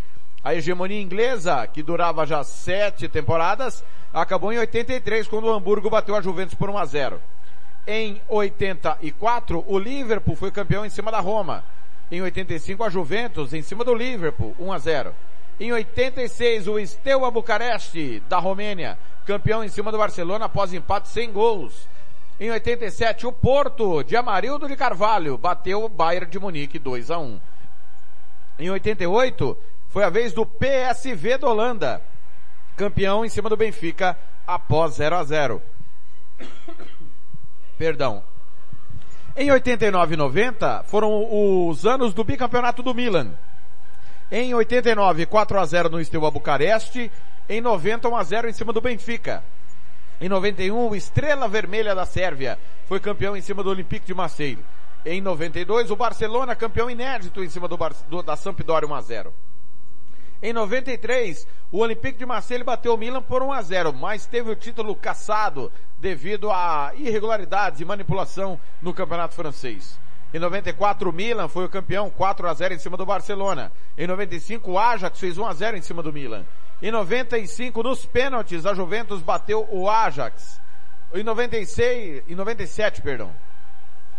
[0.47, 3.83] A hegemonia inglesa, que durava já sete temporadas,
[4.15, 7.21] acabou em 83, quando o Hamburgo bateu a Juventus por 1 a 0.
[7.85, 11.65] Em 84, o Liverpool foi campeão em cima da Roma.
[12.13, 15.15] Em 85, a Juventus em cima do Liverpool, 1 a 0.
[15.59, 18.97] Em 86, o Steaua Bucareste, da Romênia,
[19.27, 21.89] campeão em cima do Barcelona após empate sem gols.
[22.39, 27.19] Em 87, o Porto, de Amarildo de Carvalho, bateu o Bayern de Munique 2 a
[27.19, 27.41] 1.
[28.61, 29.59] Em 88,
[29.97, 32.03] foi a vez do PSV da Holanda,
[32.77, 34.15] campeão em cima do Benfica
[34.47, 35.63] após 0 a 0.
[37.79, 38.23] Perdão.
[39.35, 43.33] Em 89 e 90 foram os anos do bicampeonato do Milan.
[44.31, 47.11] Em 89, 4 a 0 no Steaua Bucareste.
[47.49, 49.43] Em 90, 1 a 0 em cima do Benfica.
[50.21, 54.63] Em 91, o Estrela Vermelha da Sérvia foi campeão em cima do Olympique de Marseille.
[55.07, 59.01] Em 92, o Barcelona campeão inédito em cima do, Bar do da Sampdoria 1 a
[59.01, 59.46] 0.
[60.43, 64.51] Em 93, o Olympique de Marseille bateu o Milan por 1 a 0, mas teve
[64.51, 69.99] o título cassado devido a irregularidades e manipulação no campeonato francês.
[70.35, 73.73] Em 94, o Milan foi o campeão 4 a 0 em cima do Barcelona.
[73.97, 76.45] Em 95, o Ajax fez 1 a 0 em cima do Milan.
[76.83, 80.61] Em 95, nos pênaltis, a Juventus bateu o Ajax.
[81.15, 83.33] Em 96, em 97, perdão.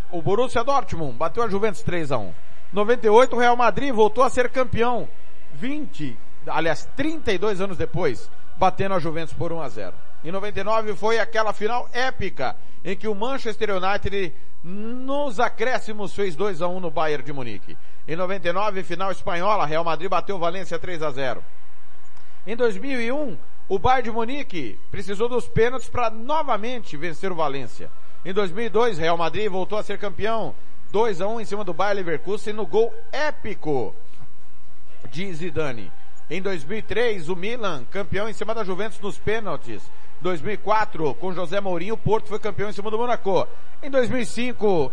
[0.10, 2.34] O Borussia Dortmund bateu a Juventus 3 a 1.
[2.74, 5.08] 98, o Real Madrid voltou a ser campeão
[5.60, 6.18] 20,
[6.48, 9.94] aliás, 32 anos depois, batendo a Juventus por 1 a 0.
[10.24, 16.62] Em 99 foi aquela final épica em que o Manchester United nos acréscimos fez 2
[16.62, 17.78] a 1 no Bayern de Munique.
[18.08, 21.44] Em 99, final espanhola, Real Madrid bateu Valência 3 a 0.
[22.46, 27.90] Em 2001, o Bayern de Munique precisou dos pênaltis para novamente vencer o Valência.
[28.24, 30.54] Em 2002, Real Madrid voltou a ser campeão
[30.92, 33.94] 2 a 1 em cima do Bayern Leverkusen no gol épico
[35.12, 35.92] de Zidane.
[36.30, 39.82] Em 2003, o Milan, campeão em cima da Juventus nos pênaltis.
[40.22, 43.48] 2004, com José Mourinho, o Porto foi campeão em cima do Monaco.
[43.82, 44.92] Em 2005,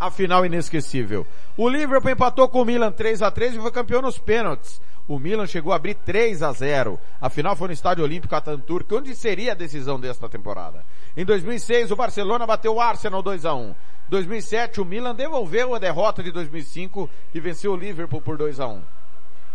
[0.00, 1.26] a final inesquecível.
[1.56, 4.80] O Liverpool empatou com o Milan 3 a 3 e foi campeão nos pênaltis.
[5.06, 7.00] O Milan chegou a abrir 3 a 0.
[7.20, 10.84] A final foi no Estádio Olímpico Atatürk, onde seria a decisão desta temporada.
[11.16, 13.74] Em 2006, o Barcelona bateu o Arsenal 2 a 1.
[14.08, 18.66] 2007, o Milan devolveu a derrota de 2005 e venceu o Liverpool por 2 a
[18.66, 18.97] 1.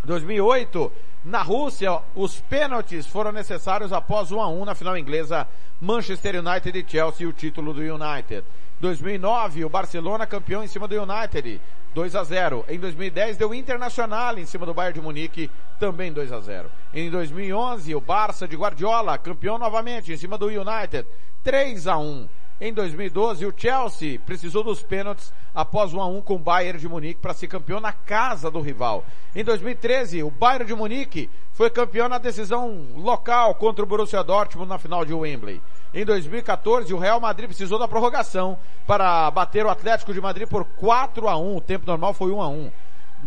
[0.04, 0.92] 2008,
[1.24, 5.48] na Rússia, os pênaltis foram necessários após 1 a 1 na final inglesa
[5.80, 8.44] Manchester United e Chelsea, o título do United.
[8.80, 11.60] 2009, o Barcelona campeão em cima do United,
[11.94, 12.64] 2 a 0.
[12.68, 16.70] Em 2010 deu Internacional em cima do Bayern de Munique, também 2 a 0.
[16.92, 21.06] Em 2011, o Barça de Guardiola, campeão novamente em cima do United,
[21.42, 22.28] 3 a 1.
[22.60, 26.88] Em 2012, o Chelsea precisou dos pênaltis após 1 a 1 com o Bayern de
[26.88, 29.04] Munique para ser campeão na casa do rival.
[29.34, 34.68] Em 2013, o Bayern de Munique foi campeão na decisão local contra o Borussia Dortmund
[34.68, 35.60] na final de Wembley.
[35.92, 38.56] Em 2014, o Real Madrid precisou da prorrogação
[38.86, 41.56] para bater o Atlético de Madrid por 4 a 1.
[41.56, 42.66] O tempo normal foi 1 a 1.
[42.66, 42.72] Em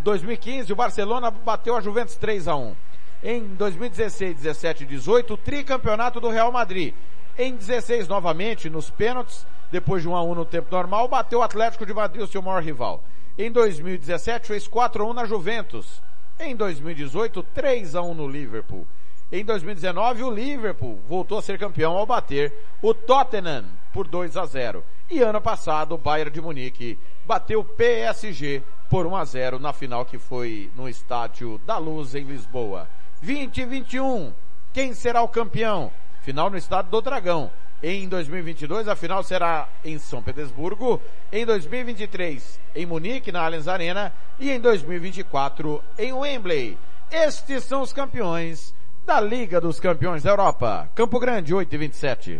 [0.04, 2.76] 2015, o Barcelona bateu a Juventus 3 a 1.
[3.24, 6.94] Em 2016, 17 e 18, o tricampeonato do Real Madrid.
[7.40, 11.44] Em 16, novamente, nos pênaltis, depois de 1 a 1 no tempo normal, bateu o
[11.44, 13.04] Atlético de Madrid, o seu maior rival.
[13.38, 16.02] Em 2017, fez 4 a 1 na Juventus.
[16.40, 18.88] Em 2018, 3 a 1 no Liverpool.
[19.32, 22.52] Em 2019, o Liverpool voltou a ser campeão ao bater
[22.82, 24.84] o Tottenham por 2 a 0.
[25.08, 29.74] E ano passado, o Bayern de Munique bateu o PSG por 1 a 0 na
[29.74, 32.90] final que foi no Estádio da Luz em Lisboa.
[33.22, 34.34] 2021,
[34.74, 35.92] quem será o campeão?
[36.28, 37.50] Final no Estádio do Dragão.
[37.82, 41.02] Em 2022, a final será em São Petersburgo.
[41.32, 44.12] Em 2023, em Munique, na Allianz Arena.
[44.38, 46.78] E em 2024, em Wembley.
[47.10, 48.76] Estes são os campeões
[49.06, 50.90] da Liga dos Campeões da Europa.
[50.94, 52.40] Campo Grande, 8 e 27.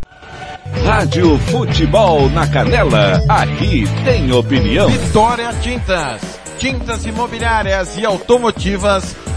[0.84, 3.24] Rádio Futebol na Canela.
[3.30, 4.90] Aqui tem opinião.
[4.90, 6.42] Vitória Tintas.
[6.58, 9.16] Tintas imobiliárias e automotivas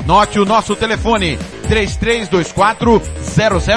[0.00, 1.38] Anote o nosso telefone,
[1.68, 3.02] 3324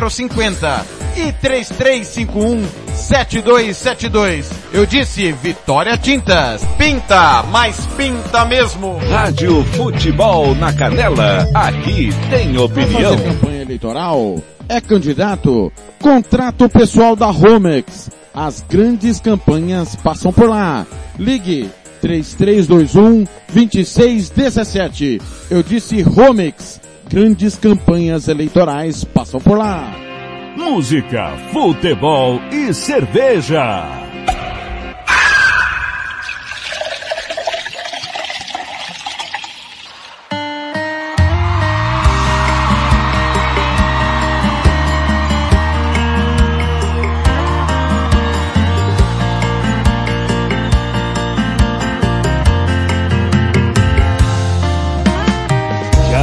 [0.09, 0.85] 0050
[1.15, 4.49] e 3351 7272.
[4.73, 6.63] Eu disse Vitória Tintas.
[6.77, 8.97] Pinta, mas pinta mesmo.
[9.09, 11.47] Rádio Futebol na Canela.
[11.53, 13.17] Aqui tem opinião.
[13.17, 14.41] Fazer campanha eleitoral?
[14.69, 15.71] É candidato?
[16.01, 18.09] Contrato o pessoal da Romex.
[18.33, 20.85] As grandes campanhas passam por lá.
[21.17, 21.71] Ligue
[22.01, 25.21] 3321 2617.
[25.49, 26.81] Eu disse Romex.
[27.09, 29.95] Grandes campanhas eleitorais passam por lá.
[30.57, 34.06] Música, futebol e cerveja.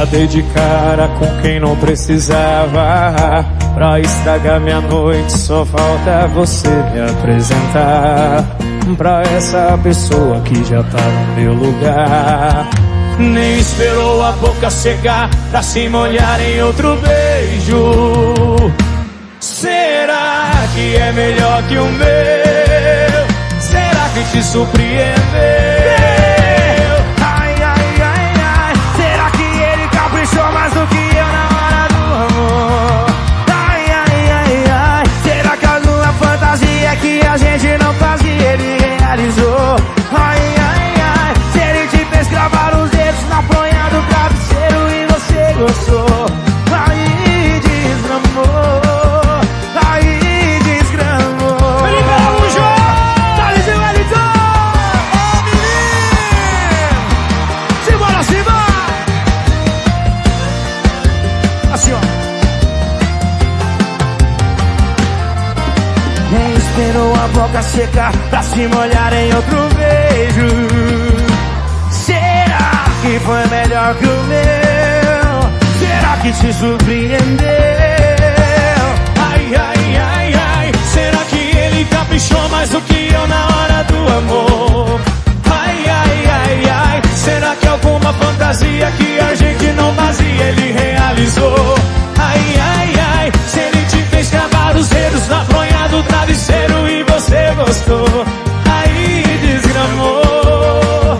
[0.05, 3.43] Já dei de cara com quem não precisava.
[3.73, 8.45] Pra estragar minha noite, só falta você me apresentar.
[8.97, 12.69] Pra essa pessoa que já tá no meu lugar.
[13.17, 18.73] Nem esperou a boca secar pra se molhar em outro beijo.
[19.39, 23.59] Será que é melhor que o meu?
[23.59, 26.04] Será que te surpreendeu?
[39.15, 39.75] Ele realizou?
[40.11, 41.33] Ai, ai, ai.
[41.51, 46.14] Se ele te fez gravar os dedos na fronha do travesseiro e você gostou?
[67.65, 70.47] Secar pra se molhar em outro beijo.
[71.91, 75.49] Será que foi melhor que o meu?
[75.79, 77.47] Será que te surpreendeu?
[79.17, 80.71] Ai, ai, ai, ai.
[80.93, 85.01] Será que ele caprichou mais do que eu na hora do amor?
[85.51, 87.01] Ai, ai, ai, ai.
[87.15, 91.75] Será que alguma fantasia que a gente não fazia ele realizou?
[92.17, 92.74] Ai, ai, ai.
[95.89, 98.25] Do travesseiro e você gostou.
[98.65, 101.19] Aí desgramou.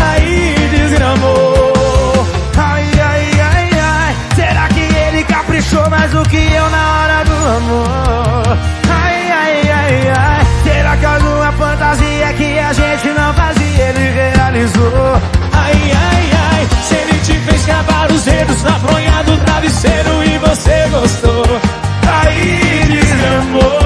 [0.00, 2.26] Aí desgramou.
[2.56, 4.16] Ai, ai, ai, ai.
[4.34, 8.58] Será que ele caprichou mais do que eu na hora do amor?
[8.90, 10.46] Ai, ai, ai, ai.
[10.64, 15.20] Será que alguma fantasia que a gente não fazia ele realizou?
[15.52, 16.68] Ai, ai, ai.
[16.82, 21.60] Se ele te fez cavar os dedos na fronha do travesseiro e você gostou.
[22.06, 23.81] Aí desgramou.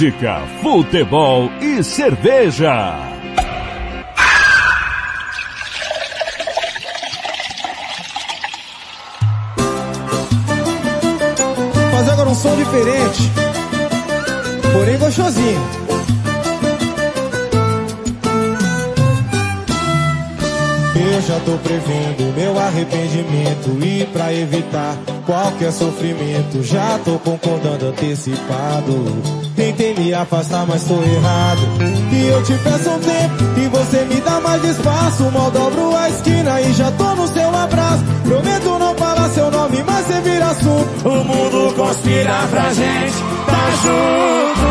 [0.00, 2.96] Música, futebol e cerveja.
[11.92, 13.30] Fazer agora um som diferente,
[14.72, 15.60] porém gostosinho.
[20.96, 24.96] Eu já tô prevendo meu arrependimento e pra evitar
[25.26, 29.49] qualquer sofrimento já tô concordando antecipado.
[29.96, 31.62] Me afastar, mas tô errado.
[32.12, 35.24] E eu te peço um tempo e você me dá mais espaço.
[35.32, 38.04] Mal dobro a esquina e já tô no seu abraço.
[38.24, 41.08] Prometo não falar seu nome, mas você vira assunto.
[41.08, 44.70] O mundo conspira pra gente tá junto.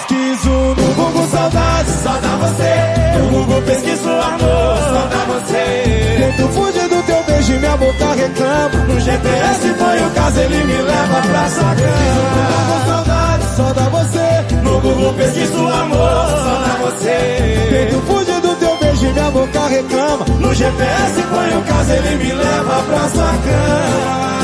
[0.00, 3.18] Pesquiso no Google saudades, só dá você.
[3.18, 6.34] No Google pesquiso amor, só dá você.
[6.36, 8.84] Tento fugir do teu beijo e minha boca reclama.
[8.86, 13.29] No GPS foi o caso, ele me leva pra sua cama.
[13.60, 14.54] Só dá você.
[14.62, 17.68] No Google pesquiso amor, só dá você.
[17.68, 20.24] Tento fugir do teu beijo e minha boca reclama.
[20.40, 24.40] No GPS foi o caso, ele me leva pra sua cama.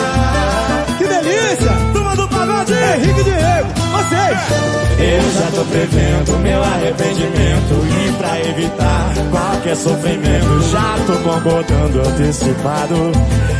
[0.98, 1.72] Que delícia!
[1.94, 2.74] Turma do pagode!
[2.74, 4.76] Henrique Diego, vocês!
[4.98, 13.12] Eu já tô prevendo meu arrependimento E pra evitar qualquer sofrimento Já tô concordando antecipado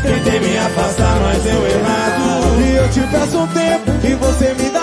[0.02, 4.70] Tentei me afastar, mas deu errado E eu te peço um tempo e você me
[4.70, 4.75] dá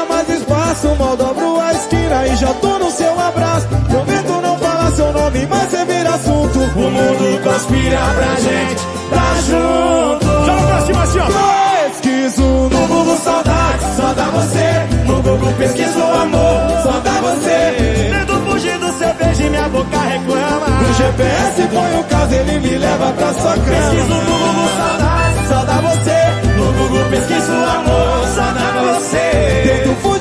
[0.74, 0.96] espaço.
[0.98, 3.68] Mal dobro a esquina e já tô no seu abraço.
[3.68, 6.60] Prometo não falar seu nome, mas você vira assunto.
[6.60, 11.84] O mundo conspira pra gente tá junto Joga pra cima assim, ó.
[11.84, 15.06] Pesquiso no Google saudades, só dá você.
[15.06, 18.10] No Google pesquiso amor, só dá você.
[18.12, 22.60] Tento fugir do seu beijo e minha boca reclama No GPS põe o caso, ele
[22.60, 24.24] me leva pra sua Pesquiso cama.
[24.24, 26.58] no Google saudades, Só dá você.
[26.58, 30.13] No Google pesquiso amor, só dá você Tento fugir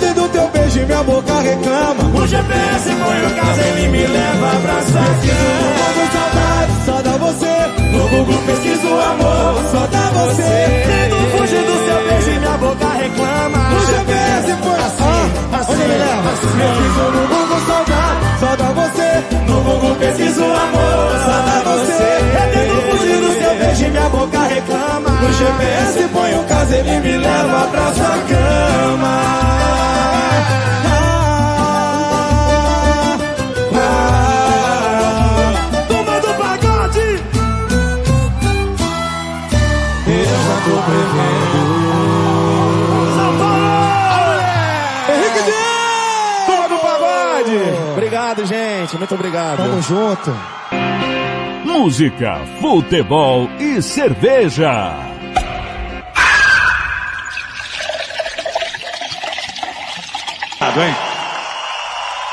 [0.86, 2.02] minha boca reclama.
[2.14, 7.02] O GPS põe o caso, ele me leva pra sua No cama Google saudades, só
[7.02, 7.54] dá você.
[7.92, 10.52] No Google pesquiso amor, Só dá você.
[10.86, 15.98] Tento fugir do seu beijo e minha boca reclama No GPS põe assim, onde ele
[15.98, 16.30] leva?
[16.32, 19.10] Pesquiso no Google saudades, só dá você.
[19.46, 22.02] No Google pesquiso amor, Só dá você.
[22.32, 26.74] Eu tento fugir do seu beijo e minha boca reclama No GPS põe o caso,
[26.74, 29.91] ele me leva pra sua cama.
[47.92, 48.96] Obrigado, gente.
[48.96, 49.56] Muito obrigado.
[49.58, 50.34] Tamo junto.
[51.64, 55.01] Música, futebol e cerveja.
[60.80, 60.94] Hein?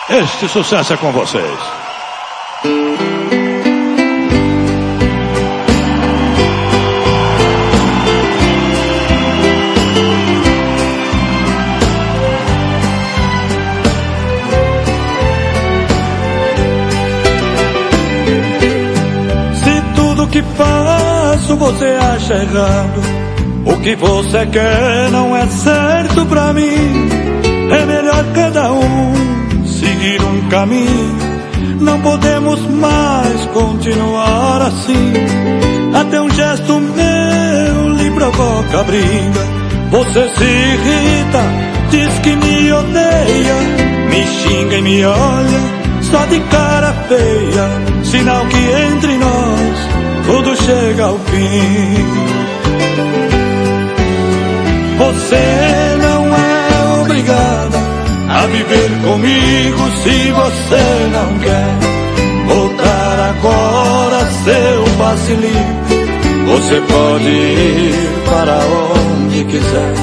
[0.09, 1.59] Este sucesso é com vocês.
[19.53, 23.01] Se tudo que faço você acha errado,
[23.65, 27.18] o que você quer não é certo pra mim.
[27.79, 31.17] É melhor cada um seguir um caminho.
[31.79, 35.13] Não podemos mais continuar assim.
[35.93, 39.59] Até um gesto meu lhe provoca briga.
[39.91, 41.43] Você se irrita,
[41.89, 43.55] diz que me odeia,
[44.09, 51.05] me xinga e me olha só de cara feia, sinal que entre nós tudo chega
[51.05, 52.39] ao fim.
[54.97, 55.98] Você
[58.39, 61.89] a viver comigo se você não quer
[62.47, 64.85] voltar agora seu
[65.35, 65.99] livre.
[66.47, 68.59] Você pode ir para
[68.95, 69.93] onde quiser.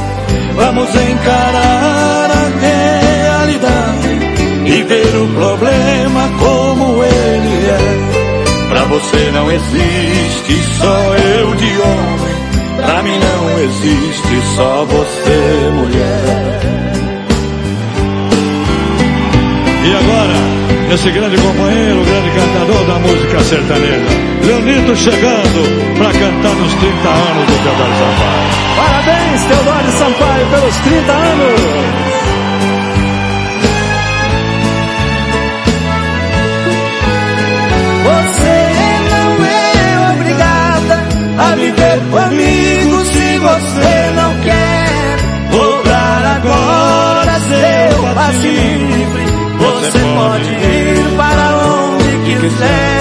[0.55, 4.09] Vamos encarar a realidade
[4.67, 8.69] e ver o problema como ele é.
[8.69, 12.37] Pra você não existe só eu de homem.
[12.77, 16.66] Pra mim não existe só você, mulher.
[19.87, 20.35] E agora,
[20.93, 24.09] esse grande companheiro, grande cantador da música sertaneja,
[24.45, 28.67] Leonito chegando para cantar nos 30 anos do Teodoro Sampaio.
[28.77, 31.61] Parabéns, Teodoro Sampaio, pelos 30 anos!
[38.03, 38.57] Você
[39.13, 40.97] não é obrigada
[41.39, 45.17] a viver comigo se você não quer
[45.53, 49.26] voltar agora seu passinho
[49.87, 52.96] você pode ir para onde quiser.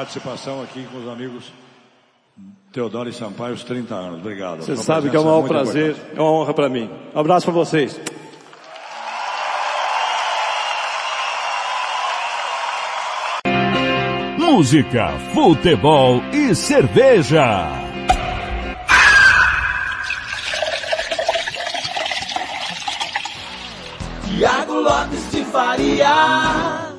[0.00, 1.52] Participação aqui com os amigos
[2.72, 4.20] Teodoro e Sampaio, os 30 anos.
[4.20, 4.62] Obrigado.
[4.62, 6.18] Você sabe que é um presença maior prazer, importante.
[6.18, 6.90] é uma honra para mim.
[7.14, 8.00] Um abraço para vocês.
[14.38, 17.68] Música, futebol e cerveja.
[24.26, 26.89] Tiago Lopes de Faria.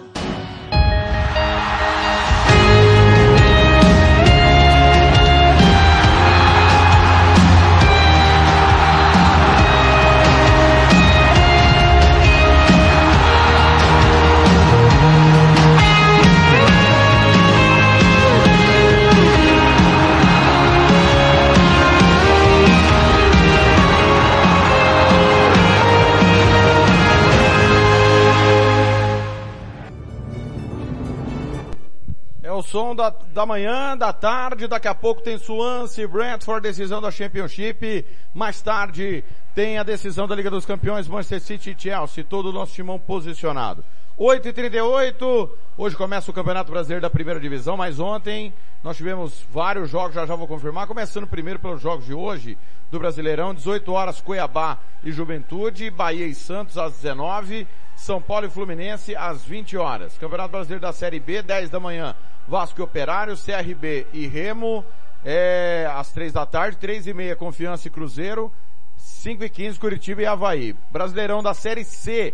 [32.72, 38.06] Som da, da manhã, da tarde, daqui a pouco tem Swansea, Brentford, decisão da Championship.
[38.34, 42.53] Mais tarde tem a decisão da Liga dos Campeões, Manchester City e Chelsea, todo o
[42.53, 43.84] nosso timão posicionado.
[44.18, 50.15] 8h38, hoje começa o Campeonato Brasileiro da Primeira Divisão, mas ontem nós tivemos vários jogos,
[50.15, 52.57] já já vou confirmar, começando primeiro pelos jogos de hoje
[52.89, 58.49] do Brasileirão, 18 horas Cuiabá e Juventude, Bahia e Santos às 19 São Paulo e
[58.49, 60.18] Fluminense às 20 horas.
[60.18, 62.15] Campeonato Brasileiro da Série B, 10 da manhã,
[62.51, 64.83] Vasco e Operário, CRB e Remo,
[65.23, 68.51] é, às 3 da tarde, 3 e meia Confiança e Cruzeiro,
[68.97, 70.75] 5 e 15 Curitiba e Havaí.
[70.91, 72.33] Brasileirão da Série C,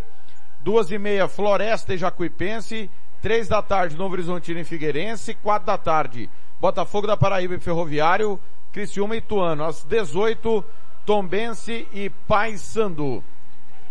[0.59, 2.89] duas e meia Floresta e Jacuipense,
[3.21, 6.27] três da tarde Novo Horizontino e Figueirense, quatro da tarde
[6.59, 8.39] Botafogo da Paraíba e Ferroviário,
[8.71, 10.65] Criciúma e Ituano, às 18
[11.05, 13.23] Tombense e Paysandu.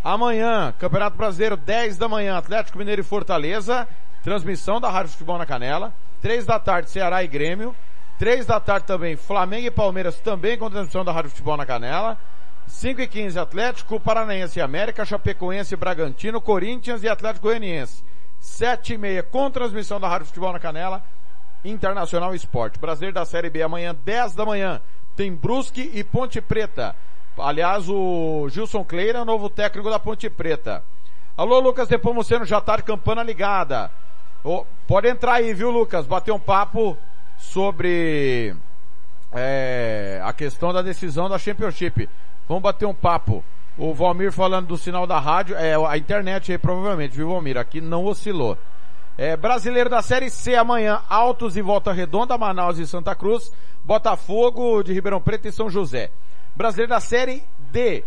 [0.02, 3.86] Amanhã, Campeonato Brasileiro, 10 da manhã, Atlético Mineiro e Fortaleza,
[4.24, 7.74] transmissão da Rádio Futebol na Canela, três da tarde Ceará e Grêmio,
[8.18, 12.18] três da tarde também Flamengo e Palmeiras, também com transmissão da Rádio Futebol na Canela,
[12.66, 18.04] 5 e 15 Atlético Paranaense e América, Chapecoense e Bragantino, Corinthians e Atlético Goianiense.
[18.40, 21.02] 7 e meia com transmissão da Rádio Futebol na Canela,
[21.64, 22.78] Internacional Esporte.
[22.78, 24.80] Brasileiro da Série B amanhã, 10 da manhã,
[25.16, 26.94] tem Brusque e Ponte Preta.
[27.38, 30.82] Aliás, o Gilson Cleira, novo técnico da Ponte Preta.
[31.36, 33.90] Alô, Lucas Depomuceno, já tá de campana ligada.
[34.46, 36.06] Ô, pode entrar aí, viu, Lucas?
[36.06, 36.96] Bater um papo
[37.36, 38.54] sobre
[39.32, 42.08] é, a questão da decisão da Championship.
[42.46, 43.42] Vamos bater um papo.
[43.76, 47.58] O Valmir falando do sinal da rádio, é a internet aí provavelmente, viu Valmir?
[47.58, 48.56] Aqui não oscilou.
[49.18, 53.50] É, brasileiro da Série C amanhã, Altos e Volta Redonda, Manaus e Santa Cruz,
[53.82, 56.12] Botafogo de Ribeirão Preto e São José.
[56.54, 57.42] Brasileiro da Série
[57.72, 58.04] D,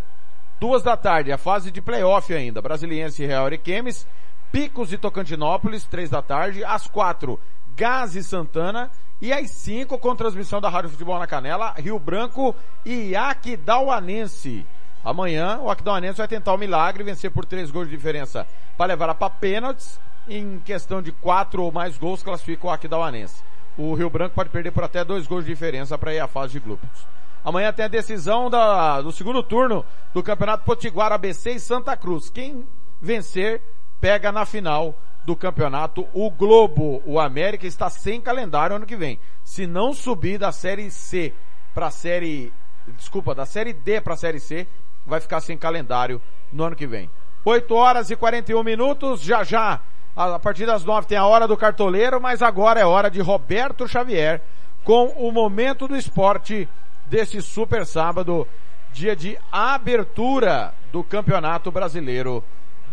[0.58, 4.06] duas da tarde, a fase de playoff ainda, Brasiliense e Real Ariquemes,
[4.52, 7.38] Picos e Tocantinópolis, três da tarde, às quatro,
[7.76, 8.90] Gás e Santana,
[9.20, 12.54] e às cinco, com transmissão da Rádio Futebol na Canela, Rio Branco
[12.84, 14.66] e Aquidauanense.
[15.04, 18.46] Amanhã, o Aquidauanense vai tentar o milagre, vencer por três gols de diferença
[18.76, 20.00] para levar a para pênaltis.
[20.28, 23.42] Em questão de quatro ou mais gols, classifica o Aquidauanense.
[23.78, 26.52] O Rio Branco pode perder por até dois gols de diferença para ir à fase
[26.52, 27.06] de grupos.
[27.42, 32.28] Amanhã tem a decisão da, do segundo turno do Campeonato Potiguar ABC e Santa Cruz.
[32.28, 32.66] Quem
[33.00, 33.62] vencer,
[34.00, 37.02] pega na final do campeonato o Globo.
[37.04, 39.18] O América está sem calendário ano que vem.
[39.44, 41.34] Se não subir da Série C
[41.74, 42.52] para a Série,
[42.96, 44.66] desculpa, da Série D para a Série C,
[45.06, 46.20] vai ficar sem calendário
[46.52, 47.10] no ano que vem.
[47.44, 49.80] 8 horas e 41 minutos, já já,
[50.14, 53.88] a partir das 9 tem a hora do cartoleiro, mas agora é hora de Roberto
[53.88, 54.42] Xavier
[54.84, 56.68] com o momento do esporte
[57.06, 58.46] deste super sábado,
[58.92, 62.44] dia de abertura do Campeonato Brasileiro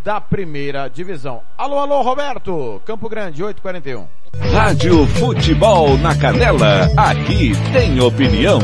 [0.03, 1.41] da Primeira Divisão.
[1.57, 2.81] Alô, alô, Roberto!
[2.85, 4.07] Campo Grande, 841.
[4.51, 8.59] Rádio Futebol na Canela, aqui tem opinião.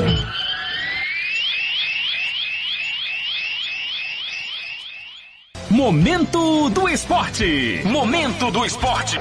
[5.70, 7.82] Momento do esporte.
[7.84, 9.20] Momento do esporte.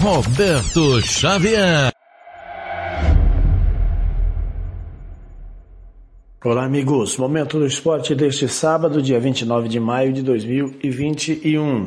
[0.00, 1.92] Roberto Xavier.
[6.44, 7.16] Olá, amigos.
[7.16, 11.86] Momento do esporte deste sábado, dia 29 de maio de 2021.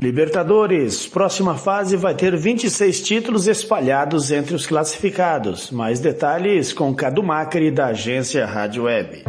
[0.00, 1.08] Libertadores.
[1.08, 5.72] Próxima fase vai ter 26 títulos espalhados entre os classificados.
[5.72, 9.24] Mais detalhes com Cadu Macri da agência Rádio Web.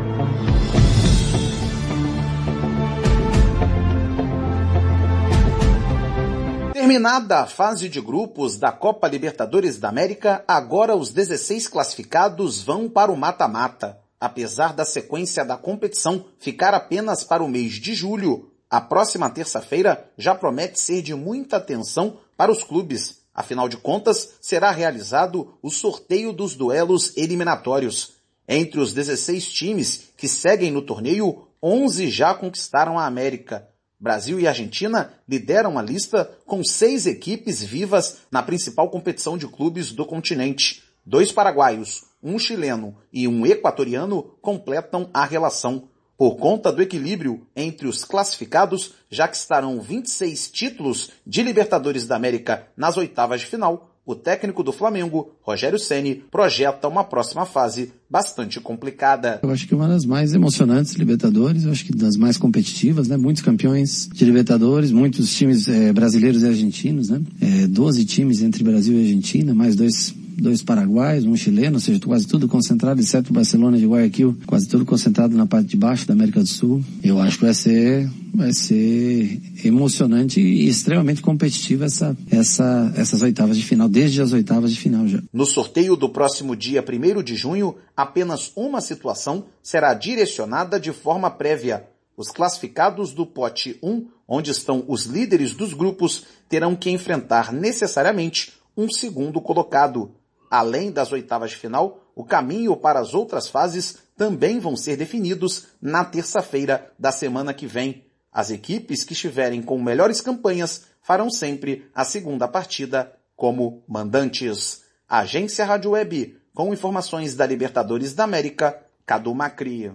[6.92, 12.90] Terminada a fase de grupos da Copa Libertadores da América, agora os 16 classificados vão
[12.90, 13.98] para o mata-mata.
[14.20, 20.12] Apesar da sequência da competição ficar apenas para o mês de julho, a próxima terça-feira
[20.18, 23.22] já promete ser de muita atenção para os clubes.
[23.34, 28.16] Afinal de contas, será realizado o sorteio dos duelos eliminatórios.
[28.46, 33.71] Entre os 16 times que seguem no torneio, 11 já conquistaram a América.
[34.02, 39.92] Brasil e Argentina lideram a lista com seis equipes vivas na principal competição de clubes
[39.92, 40.82] do continente.
[41.06, 45.88] Dois paraguaios, um chileno e um equatoriano completam a relação
[46.18, 52.16] por conta do equilíbrio entre os classificados, já que estarão 26 títulos de Libertadores da
[52.16, 57.94] América nas oitavas de final, o técnico do Flamengo, Rogério Ceni, projeta uma próxima fase
[58.10, 59.40] bastante complicada.
[59.42, 63.16] Eu acho que uma das mais emocionantes Libertadores, eu acho que das mais competitivas, né?
[63.16, 67.22] Muitos campeões de Libertadores, muitos times é, brasileiros e argentinos, né?
[67.40, 72.00] É, 12 times entre Brasil e Argentina, mais dois dois paraguaios, um chileno, ou seja,
[72.00, 76.14] quase tudo concentrado, exceto Barcelona de Guayaquil, quase tudo concentrado na parte de baixo da
[76.14, 76.84] América do Sul.
[77.04, 83.58] Eu acho que vai ser vai ser emocionante e extremamente competitiva essa, essa, essas oitavas
[83.58, 85.22] de final, desde as oitavas de final já.
[85.34, 91.30] No sorteio do próximo dia 1 de junho, apenas uma situação será direcionada de forma
[91.30, 91.86] prévia.
[92.16, 98.54] Os classificados do pote 1, onde estão os líderes dos grupos, terão que enfrentar necessariamente
[98.76, 100.12] um segundo colocado.
[100.52, 105.68] Além das oitavas de final, o caminho para as outras fases também vão ser definidos
[105.82, 108.06] na terça-feira da semana que vem.
[108.30, 114.84] As equipes que estiverem com melhores campanhas farão sempre a segunda partida como mandantes.
[115.08, 119.90] Agência Rádio Web, com informações da Libertadores da América, Cadu Macri.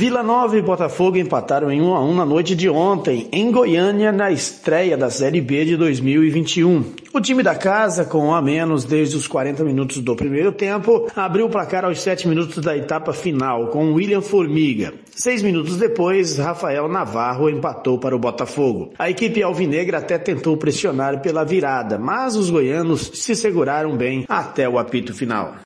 [0.00, 4.10] Vila Nova e Botafogo empataram em 1 a 1 na noite de ontem, em Goiânia,
[4.10, 6.82] na estreia da Série B de 2021.
[7.12, 11.06] O time da casa, com um a menos desde os 40 minutos do primeiro tempo,
[11.14, 14.94] abriu o placar aos 7 minutos da etapa final, com William Formiga.
[15.14, 18.94] Seis minutos depois, Rafael Navarro empatou para o Botafogo.
[18.98, 24.66] A equipe alvinegra até tentou pressionar pela virada, mas os goianos se seguraram bem até
[24.66, 25.56] o apito final.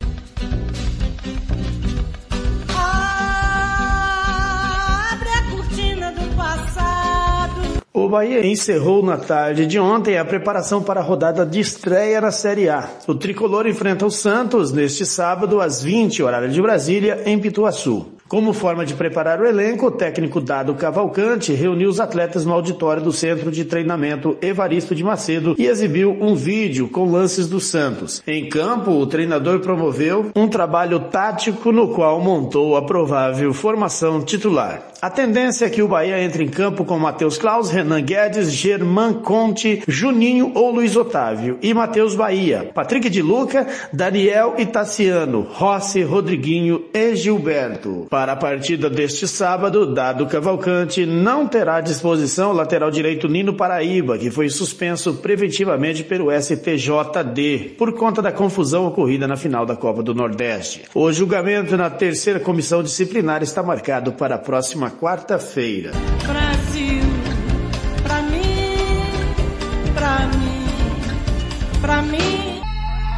[8.04, 12.30] O Bahia encerrou na tarde de ontem a preparação para a rodada de estreia na
[12.30, 12.86] Série A.
[13.06, 18.06] O tricolor enfrenta o Santos neste sábado às 20 horário de Brasília em Pituaçu.
[18.28, 23.02] Como forma de preparar o elenco, o técnico Dado Cavalcante reuniu os atletas no auditório
[23.02, 28.22] do Centro de Treinamento Evaristo de Macedo e exibiu um vídeo com lances do Santos.
[28.26, 34.93] Em campo, o treinador promoveu um trabalho tático no qual montou a provável formação titular.
[35.04, 39.12] A tendência é que o Bahia entre em campo com Matheus Klaus, Renan Guedes, Germán
[39.12, 46.00] Conte, Juninho ou Luiz Otávio e Matheus Bahia, Patrick de Luca, Daniel e Tassiano, Rossi,
[46.00, 48.06] Rodriguinho e Gilberto.
[48.08, 53.52] Para a partida deste sábado, Dado Cavalcante não terá à disposição o lateral direito Nino
[53.52, 59.76] Paraíba, que foi suspenso preventivamente pelo STJD por conta da confusão ocorrida na final da
[59.76, 60.84] Copa do Nordeste.
[60.94, 65.90] O julgamento na terceira comissão disciplinar está marcado para a próxima quarta-feira.
[66.26, 67.02] Brasil,
[68.02, 68.76] pra mim,
[69.94, 72.53] pra mim, pra mim.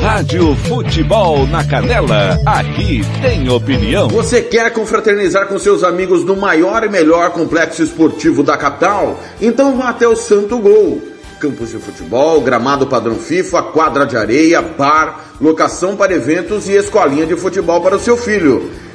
[0.00, 4.08] Rádio Futebol na Canela, aqui tem opinião.
[4.08, 9.18] Você quer confraternizar com seus amigos no maior e melhor complexo esportivo da capital?
[9.40, 11.02] Então vá até o Santo Gol.
[11.40, 17.26] Campos de futebol, gramado padrão FIFA, quadra de areia, bar, locação para eventos e escolinha
[17.26, 18.70] de futebol para o seu filho.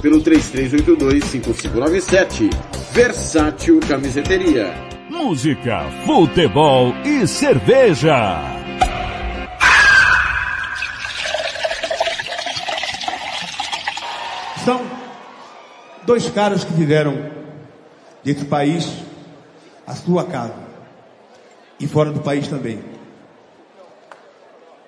[0.00, 2.48] pelo 33825597
[2.92, 4.72] Versátil Camiseteria.
[5.08, 8.38] Música, futebol e cerveja.
[14.64, 14.80] São
[16.06, 17.30] dois caras que fizeram
[18.24, 18.90] desse país
[19.86, 20.54] a sua casa
[21.78, 22.82] e fora do país também.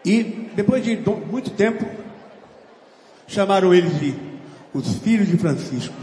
[0.05, 0.99] E depois de
[1.31, 1.87] muito tempo,
[3.27, 4.32] chamaram eles de
[4.75, 5.95] os filhos de Francisco.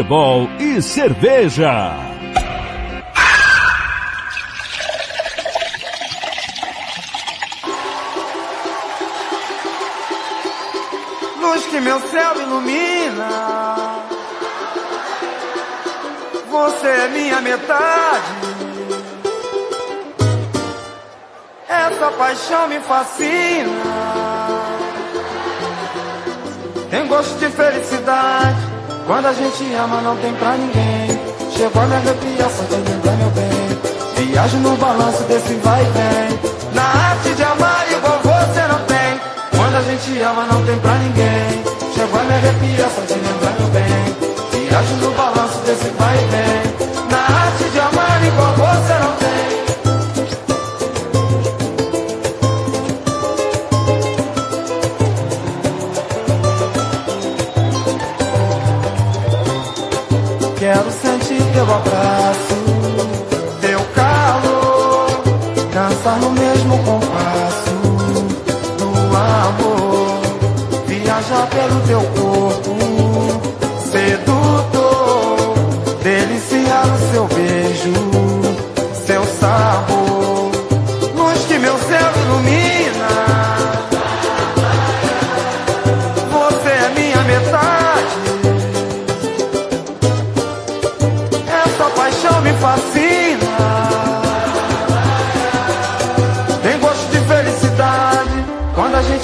[0.00, 1.99] Futebol e cerveja.
[30.20, 30.69] tem pra ninguém.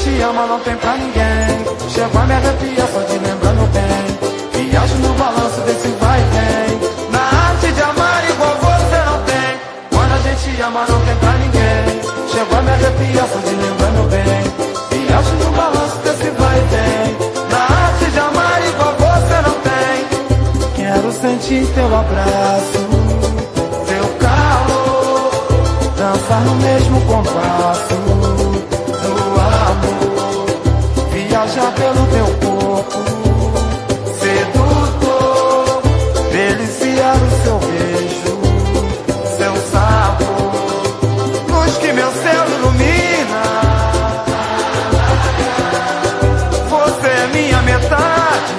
[0.06, 1.90] te ama não tem pra ninguém.
[1.90, 4.70] Chegou a me arrepiar só de lembrando bem.
[4.70, 7.10] Viajo no balanço desse vai e vem.
[7.10, 9.50] Na arte de amar igual você não tem.
[9.90, 11.84] Quando a gente ama não tem pra ninguém.
[12.32, 14.42] Chegou a me arrepiar só de lembrando bem.
[14.90, 17.16] Viajo no balanço desse vai e vem.
[17.50, 19.96] Na arte de amar igual você não tem.
[20.76, 22.82] Quero sentir teu abraço.
[23.90, 25.30] Teu calor,
[25.98, 28.25] dançar no mesmo compasso.
[31.46, 32.98] viaja pelo teu corpo.
[34.18, 35.82] Sedutor,
[36.32, 38.38] deliciar o seu beijo,
[39.36, 40.24] seu sapo
[41.48, 43.42] luz que meu céu ilumina.
[46.68, 48.54] Você é minha metade.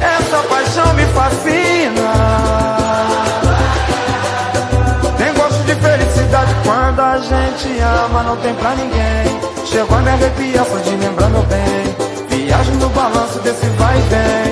[0.00, 2.12] Essa paixão me fascina.
[5.18, 10.10] Nem gosto de felicidade quando a gente ama não tem pra ninguém Chegou a me
[10.10, 11.96] arrepiar só de lembrar meu bem.
[12.28, 14.51] Viagem no balanço desse vai e vem.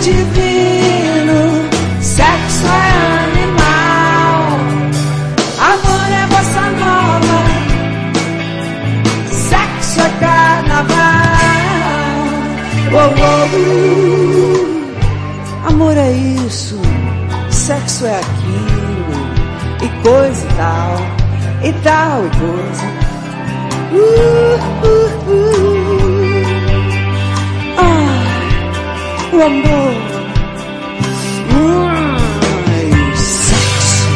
[0.00, 1.68] Divino,
[2.00, 2.90] sexo é
[3.24, 4.58] animal.
[5.58, 7.38] Amor é bossa nova,
[9.26, 11.00] sexo é carnaval.
[12.92, 13.68] Oh, oh.
[15.68, 16.80] Amor é isso,
[17.50, 19.14] sexo é aquilo,
[19.82, 20.96] e coisa e tal,
[21.62, 22.86] e tal e coisa.
[23.92, 24.49] Uh,
[29.40, 29.94] O amor.
[33.16, 34.08] Sexo.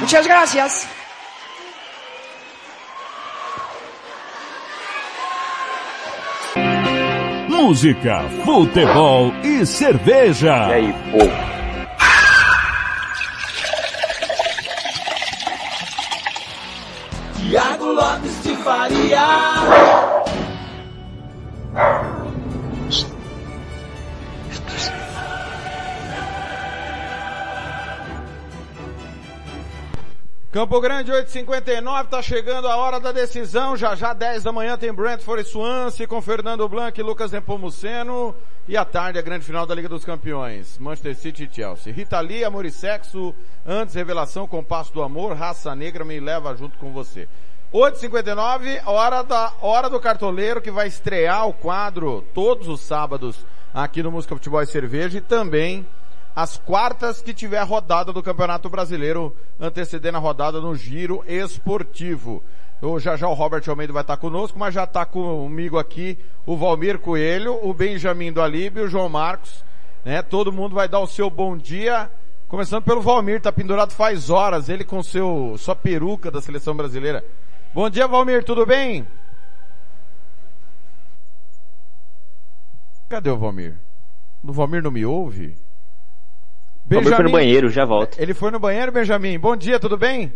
[0.00, 0.88] Muchas gracias.
[7.46, 10.68] Música, futebol e cerveja.
[10.70, 11.49] E aí, pô?
[30.60, 33.76] Campo Grande 859, tá chegando a hora da decisão.
[33.76, 38.34] Já já 10 da manhã tem Brentford e Swansea com Fernando Blanc e Lucas Nepomuceno.
[38.68, 40.76] E à tarde a grande final da Liga dos Campeões.
[40.78, 41.92] Manchester City e Chelsea.
[41.92, 43.34] Rita Lee, Amor e Sexo.
[43.64, 45.34] Antes Revelação, Compasso do Amor.
[45.34, 47.26] Raça Negra me leva junto com você.
[47.72, 54.02] 8h59, hora da, hora do cartoleiro que vai estrear o quadro todos os sábados aqui
[54.02, 55.86] no Música Futebol e Cerveja e também
[56.34, 62.42] as quartas que tiver rodada do Campeonato Brasileiro, antecedendo a rodada no Giro Esportivo.
[62.82, 66.56] O, já já o Robert Almeida vai estar conosco, mas já está comigo aqui o
[66.56, 69.64] Valmir Coelho, o Benjamin do Alibe, o João Marcos,
[70.04, 70.22] né?
[70.22, 72.10] Todo mundo vai dar o seu bom dia,
[72.48, 77.24] começando pelo Valmir, tá pendurado faz horas, ele com seu, sua peruca da seleção brasileira.
[77.72, 79.06] Bom dia, Valmir, tudo bem?
[83.08, 83.76] Cadê o Valmir?
[84.44, 85.56] O Valmir não me ouve?
[86.84, 88.18] Benjamin, foi no banheiro, já volto.
[88.20, 89.38] Ele foi no banheiro, Benjamin.
[89.38, 90.32] Bom dia, tudo bem?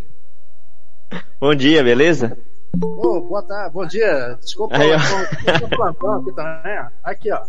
[1.41, 2.37] Bom dia, beleza?
[2.83, 4.37] Oh, boa tarde, bom dia.
[4.41, 4.97] Desculpa, Aí, ó.
[4.97, 6.79] aqui também.
[6.79, 6.89] ó.
[7.03, 7.45] Aqui, ó.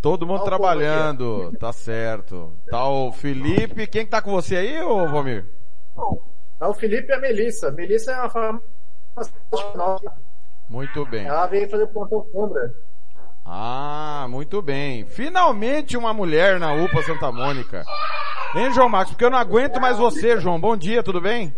[0.00, 2.52] Todo mundo o trabalhando, tá certo.
[2.68, 5.44] Tá o Felipe, quem que tá com você aí, ô Valmir?
[6.58, 7.70] Tá o Felipe e a Melissa.
[7.70, 8.62] Melissa é uma.
[10.68, 11.26] Muito bem.
[11.26, 12.72] Ela veio fazer plantão sombra.
[13.44, 15.04] Ah, muito bem.
[15.04, 17.84] Finalmente uma mulher na UPA Santa Mônica.
[18.54, 19.12] Hein, João Marcos?
[19.12, 20.60] Porque eu não aguento mais você, João.
[20.60, 21.54] Bom dia, tudo bem?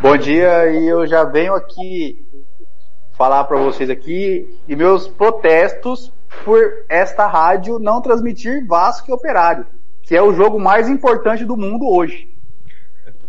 [0.00, 2.26] Bom dia e eu já venho aqui
[3.12, 6.12] falar para vocês aqui e meus protestos
[6.44, 6.58] por
[6.88, 9.66] esta rádio não transmitir Vasco e Operário,
[10.02, 12.28] que é o jogo mais importante do mundo hoje.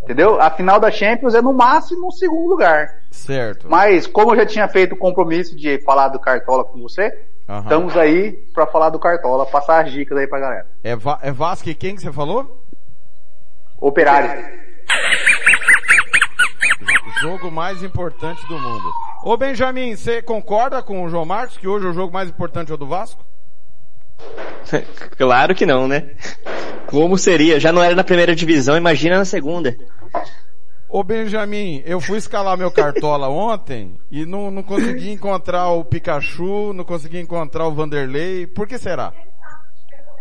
[0.04, 0.42] Entendeu?
[0.42, 3.02] A final da Champions é no máximo um segundo lugar.
[3.12, 3.68] Certo.
[3.70, 7.62] Mas como eu já tinha feito o compromisso de falar do Cartola com você, Aham.
[7.62, 10.68] estamos aí para falar do Cartola, passar as dicas aí pra galera.
[10.84, 12.66] É, Va é Vasco e quem que você falou?
[13.80, 14.44] Operário.
[17.22, 18.92] Jogo mais importante do mundo.
[19.24, 22.74] Ô Benjamin, você concorda com o João Marcos que hoje o jogo mais importante é
[22.74, 23.24] o do Vasco?
[25.18, 26.12] Claro que não, né?
[26.92, 27.60] Como seria?
[27.60, 29.76] Já não era na primeira divisão, imagina na segunda.
[30.90, 36.74] Ô Benjamin, eu fui escalar meu cartola ontem e não, não consegui encontrar o Pikachu,
[36.74, 38.46] não consegui encontrar o Vanderlei.
[38.46, 39.14] Por que será?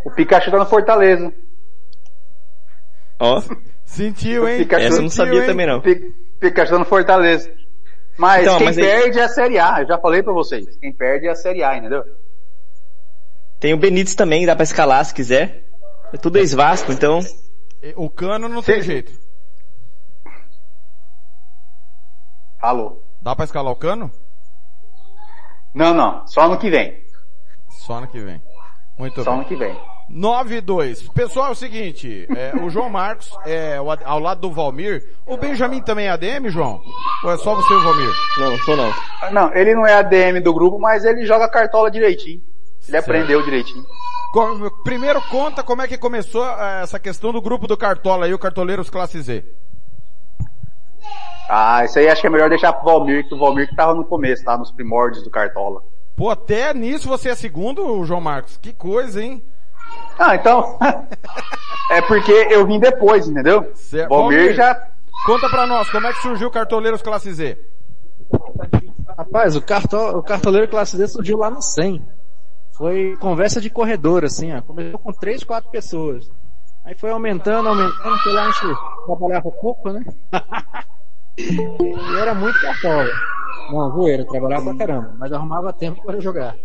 [0.07, 1.33] O Pikachu tá no Fortaleza.
[3.19, 3.43] Ó.
[3.85, 4.59] Sentiu, hein?
[4.59, 5.47] Pikachu, Essa eu não sabia hein?
[5.47, 5.81] também não.
[5.81, 7.51] Pi- Pikachu no Fortaleza.
[8.17, 10.65] Mas Então, quem mas aí- perde é a Série A, eu já falei pra vocês.
[10.79, 12.05] Quem perde é a Série A, entendeu?
[13.59, 15.65] Tem o Benítez também, dá pra escalar se quiser.
[16.12, 17.20] É tudo ex-Vasco, então.
[17.97, 19.12] O cano não tem jeito.
[22.61, 23.03] Alô?
[23.23, 24.11] Dá pra escalar o cano?
[25.74, 27.03] Não, não, só ano que vem.
[27.69, 28.43] Só ano que vem.
[28.99, 29.41] Muito Só bem.
[29.41, 29.78] ano que vem.
[30.11, 31.09] 9 e 2.
[31.11, 35.16] Pessoal, é o seguinte, é, o João Marcos é o ao lado do Valmir.
[35.24, 36.82] O Benjamin também é ADM, João?
[37.24, 38.11] Ou é só você e o Valmir?
[38.39, 38.93] Não, sou não.
[39.31, 42.43] Não, ele não é ADM do grupo, mas ele joga cartola direitinho.
[42.91, 43.05] Ele Certo.
[43.11, 43.85] aprendeu direitinho.
[44.85, 48.39] Primeiro conta como é que começou eh, essa questão do grupo do Cartola aí, o
[48.39, 49.45] Cartoleiros Classe Z.
[51.49, 53.95] Ah, isso aí acho que é melhor deixar pro Valmir, que o Valmir que tava
[53.95, 54.57] no começo, tá?
[54.57, 55.83] Nos primórdios do cartola.
[56.17, 58.57] Pô, até nisso você é segundo, João Marcos.
[58.57, 59.43] Que coisa, hein?
[60.17, 60.79] Ah, então.
[61.91, 63.69] é porque eu vim depois, entendeu?
[63.75, 64.09] Certo.
[64.11, 64.81] Valmir Valmir, já.
[65.27, 67.59] Conta pra nós, como é que surgiu o Cartoleiros Classe Z?
[69.19, 72.03] Rapaz, o, cartol, o cartoleiro classe D surgiu lá no 100.
[72.81, 74.62] Foi conversa de corredor, assim, ó.
[74.62, 76.31] Começou com três, quatro pessoas.
[76.82, 78.74] Aí foi aumentando, aumentando, porque lá a gente
[79.05, 80.02] trabalhava pouco, né?
[81.36, 83.12] e era muito cartola.
[83.70, 86.57] Não, zoeira, trabalhava pra caramba, mas arrumava tempo para jogar.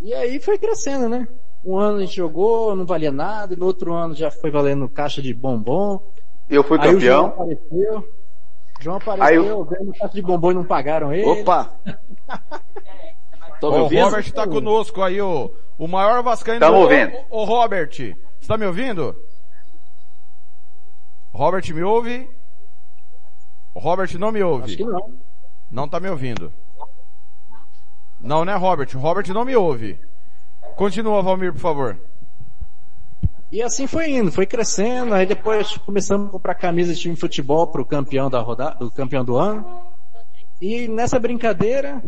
[0.00, 1.28] E aí foi crescendo, né?
[1.62, 4.88] Um ano a gente jogou, não valia nada, e no outro ano já foi valendo
[4.88, 6.00] caixa de bombom.
[6.48, 7.44] Eu fui Aí o João campeão.
[7.44, 7.98] apareceu.
[7.98, 11.26] O João Aí apareceu, eu- deu caixa de bombom e não pagaram ele.
[11.42, 11.74] Opa!
[13.60, 14.04] Tô me Ó, o ouvindo?
[14.04, 16.82] Robert tá conosco aí, o, o maior vascaíno Tamo do...
[16.82, 17.16] ouvindo.
[17.30, 18.16] Ô, ô, Robert, você
[18.46, 19.16] tá me ouvindo?
[21.32, 22.28] Robert me ouve?
[23.74, 24.64] O Robert não me ouve.
[24.64, 25.14] Acho que não.
[25.70, 26.52] Não tá me ouvindo.
[28.20, 28.88] Não, né, Robert?
[28.94, 30.00] O Robert não me ouve.
[30.76, 32.00] Continua, Valmir, por favor.
[33.50, 37.20] E assim foi indo, foi crescendo, aí depois começamos a comprar camisa de time de
[37.20, 39.82] futebol pro campeão da rodada, do campeão do ano.
[40.60, 42.02] E nessa brincadeira,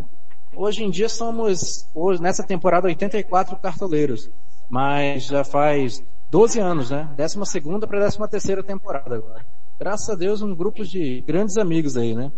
[0.55, 4.29] hoje em dia somos, hoje, nessa temporada, 84 cartoleiros.
[4.69, 7.09] Mas já faz 12 anos, né?
[7.17, 9.45] 12 segunda para 13 terceira temporada agora.
[9.79, 12.31] Graças a Deus, um grupo de grandes amigos aí, né?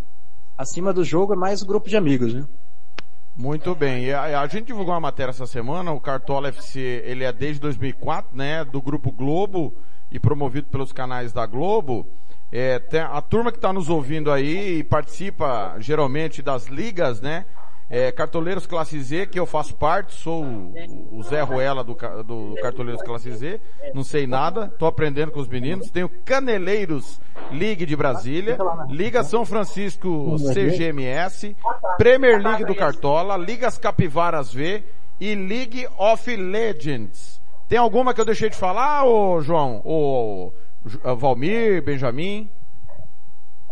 [0.57, 2.45] Acima do jogo é mais um grupo de amigos, né?
[3.35, 4.05] Muito bem.
[4.05, 7.59] E a, a gente divulgou uma matéria essa semana, o Cartola FC, ele é desde
[7.61, 9.73] 2004, né, do Grupo Globo
[10.11, 12.07] e promovido pelos canais da Globo.
[12.51, 12.79] É,
[13.09, 17.45] a turma que está nos ouvindo aí e participa geralmente das ligas, né?
[17.95, 20.43] É, Cartoleiros Classe Z, que eu faço parte, sou
[21.11, 21.93] o, Zé Ruela do,
[22.23, 23.61] do Cartoleiros Classe Z,
[23.93, 25.91] não sei nada, tô aprendendo com os meninos.
[25.91, 27.21] Tenho Caneleiros
[27.51, 28.57] League de Brasília,
[28.89, 31.55] Liga São Francisco CGMS,
[31.95, 34.83] Premier League do Cartola, Ligas Capivaras V
[35.19, 37.39] e League of Legends.
[37.69, 39.83] Tem alguma que eu deixei de falar, ô João?
[39.85, 40.51] Ô
[41.15, 42.49] Valmir, Benjamin?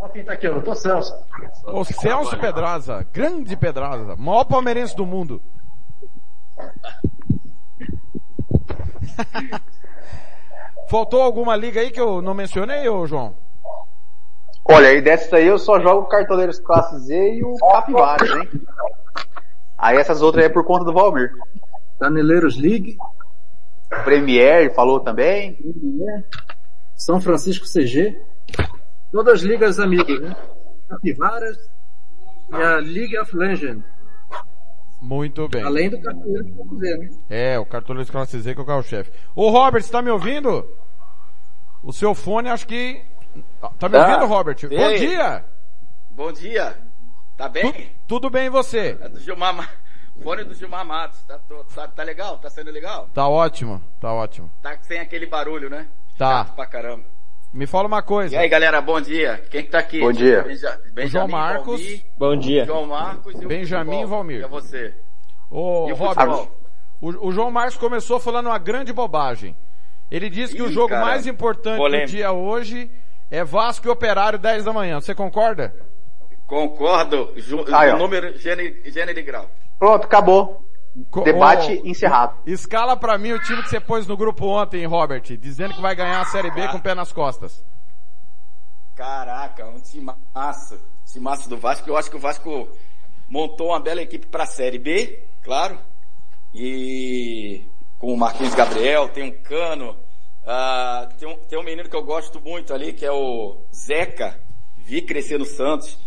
[0.02, 1.16] Olha quem tá aqui, ó, doutor Celso.
[1.68, 5.40] O Celso Pedraza, grande Pedraza, maior palmeirense do mundo.
[10.90, 13.36] Faltou alguma liga aí que eu não mencionei, ô João?
[14.66, 18.50] Olha, aí dessa aí eu só jogo Cartoleiros Classe Z e o Capivaras, hein?
[19.78, 21.32] Aí essas outras aí é por conta do Valmir.
[22.00, 22.98] Caneleiros League,
[24.04, 25.60] Premier falou também.
[26.96, 28.20] São Francisco CG,
[29.12, 30.36] todas as ligas amigas, né?
[30.90, 31.58] Capivaras
[32.50, 33.84] e a League of Legends.
[35.02, 35.64] Muito bem.
[35.64, 37.10] Além do cartoleiro que eu fazer, né?
[37.30, 39.12] É, o Cartoleiros Classe Z que é o carro-chefe.
[39.36, 40.68] Ô Robert, você tá me ouvindo?
[41.82, 43.04] O seu fone acho que...
[43.80, 44.08] Tá me Tá.
[44.08, 44.58] ouvindo, Robert?
[44.70, 45.46] Bom dia!
[46.12, 46.78] Bom dia.
[47.36, 47.92] Tá bem?
[48.08, 48.96] Tudo bem e você?
[49.02, 49.68] É do Gilmar, Ma-
[50.22, 51.24] fone do Gilmar Matos.
[51.24, 52.38] Tá, tô- tá, tá legal?
[52.38, 53.10] Tá sendo legal?
[53.12, 54.52] Tá ótimo, tá ótimo.
[54.62, 55.88] Tá sem aquele barulho, né?
[56.16, 56.44] Tá.
[56.46, 57.06] Chato pra caramba.
[57.54, 58.34] Me fala uma coisa.
[58.34, 59.44] E aí, galera, bom dia.
[59.50, 60.00] Quem que tá aqui?
[60.00, 60.42] Bom dia.
[60.44, 61.82] Benja, O Benjamin, João Marcos.
[61.82, 62.66] Valmir, Bom dia.
[62.66, 64.04] João Marcos e o Benjamin futebol.
[64.04, 64.40] e Valmir.
[64.40, 64.94] E é você.
[65.50, 66.48] Ô, E o Robert,
[67.02, 69.56] o, o João Marcos começou falando uma grande bobagem.
[70.10, 72.08] Ele disse que o jogo cara, mais importante polêmico.
[72.08, 72.90] do dia hoje
[73.30, 75.02] é Vasco e Operário 10 da manhã.
[75.02, 75.74] Você concorda?
[76.48, 77.34] Concordo.
[77.38, 79.50] Ju, Aí, número, gênero, gênero e grau.
[79.78, 80.66] Pronto, acabou.
[81.24, 82.38] Debate Ô, encerrado.
[82.46, 85.96] Escala pra mim o time que você pôs no grupo ontem, Robert, dizendo que vai
[85.96, 87.64] ganhar a Série B com o pé nas costas.
[88.96, 90.80] Caraca, um time massa.
[91.06, 91.90] Time massa do Vasco.
[91.90, 92.68] Eu acho que o Vasco
[93.30, 95.80] montou uma bela equipe pra Série B, claro.
[96.54, 97.66] E
[97.98, 99.96] com o Marquinhos Gabriel, tem um Cano.
[100.46, 104.40] ah, tem, um, tem um menino que eu gosto muito ali, que é o Zeca.
[104.78, 105.98] Vi crescer no Santos.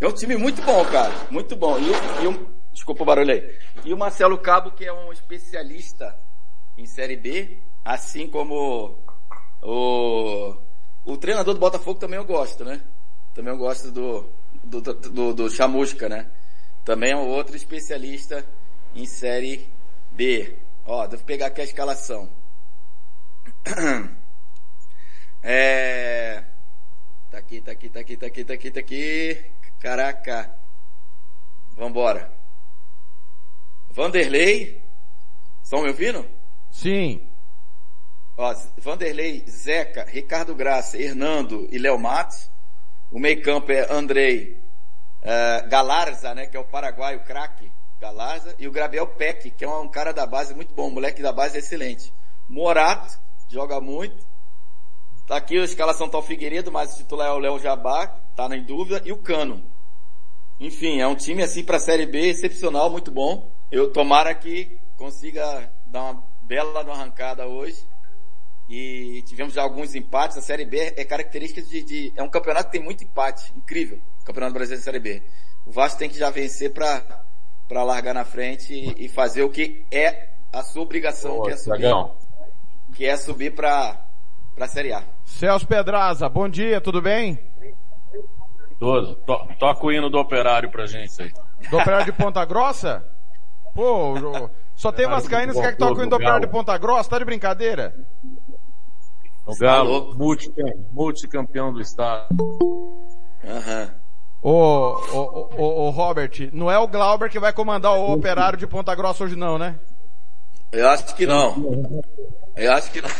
[0.00, 1.12] É um time muito bom, cara.
[1.30, 1.76] Muito bom.
[1.78, 1.90] E,
[2.22, 3.58] e o- desculpa o barulho aí.
[3.84, 6.16] E o Marcelo Cabo, que é um especialista
[6.76, 9.02] em Série B, assim como
[9.60, 10.56] o,
[11.04, 12.80] o treinador do Botafogo também eu gosto, né?
[13.34, 14.32] Também eu gosto do,
[14.62, 16.30] do, do, do, Chamusca, né?
[16.84, 18.46] Também é um outro especialista
[18.94, 19.68] em Série
[20.12, 20.56] B.
[20.86, 22.30] Ó, devo pegar aqui a escalação.
[25.40, 26.44] É...
[27.30, 29.52] Tá aqui, tá aqui, tá aqui, tá aqui, tá aqui, tá aqui.
[29.78, 30.52] Caraca.
[31.76, 32.37] Vambora.
[33.98, 34.80] Vanderlei.
[35.60, 36.24] Estão me ouvindo?
[36.70, 37.28] Sim.
[38.36, 42.48] Ó, Vanderlei, Zeca, Ricardo Graça, Hernando e Léo Matos.
[43.10, 44.62] O meio campo é Andrei
[45.20, 48.54] uh, Galarza, né, que é o paraguaio craque, Galarza.
[48.56, 51.58] E o Gabriel Peck, que é um cara da base muito bom, moleque da base
[51.58, 52.14] excelente.
[52.48, 53.18] Morato,
[53.48, 54.24] joga muito.
[55.26, 58.06] Tá aqui a escalação tá o Figueiredo, mas o titular é o Léo Jabá,
[58.36, 59.60] tá em dúvida, e o Cano.
[60.60, 63.57] Enfim, é um time assim para a Série B excepcional, muito bom.
[63.70, 67.86] Eu tomara que consiga dar uma bela arrancada hoje.
[68.68, 70.36] E tivemos já alguns empates.
[70.36, 74.00] A Série B é característica de, de é um campeonato que tem muito empate, incrível.
[74.20, 75.22] O Campeonato Brasileiro de Série B.
[75.64, 77.24] O Vasco tem que já vencer para
[77.66, 81.56] para largar na frente e, e, fazer o que é a sua obrigação, que é
[81.58, 81.94] subir,
[82.94, 84.06] que é subir para
[84.54, 85.04] para a Série A.
[85.24, 87.38] Celso Pedraza, bom dia, tudo bem?
[88.78, 89.16] Tudo.
[89.16, 91.32] To, toca o hino do operário pra gente aí.
[91.70, 93.04] Do operário de Ponta Grossa?
[93.74, 97.10] Pô, só tem Vascaínos que quer que toque o hino do operário de Ponta Grossa,
[97.10, 97.94] tá de brincadeira?
[99.46, 102.26] O Galo, multicampeão, multicampeão do estado.
[103.44, 103.94] Aham.
[104.40, 108.66] Ô, ô, ô, ô, Robert, não é o Glauber que vai comandar o operário de
[108.66, 109.78] Ponta Grossa hoje não, né?
[110.70, 112.02] Eu acho que não.
[112.54, 113.10] Eu acho que não.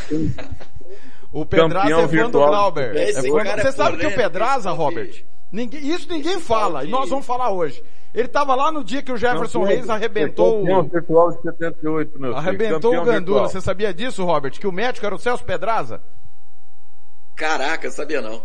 [1.33, 2.97] O Pedraza é fã do Glauber.
[2.97, 3.63] É fã...
[3.63, 5.87] Você sabe que o Pedraza, Robert, ninguém...
[5.87, 7.83] isso ninguém fala, e nós vamos falar hoje.
[8.15, 10.89] Ele estava lá no dia que o Jefferson campeão, Reis arrebentou campeão o...
[10.89, 13.49] virtual de 78, meu Arrebentou o Gandula.
[13.49, 14.53] Você sabia disso, Robert?
[14.53, 16.03] Que o médico era o Celso Pedraza?
[17.37, 18.43] Caraca, sabia não.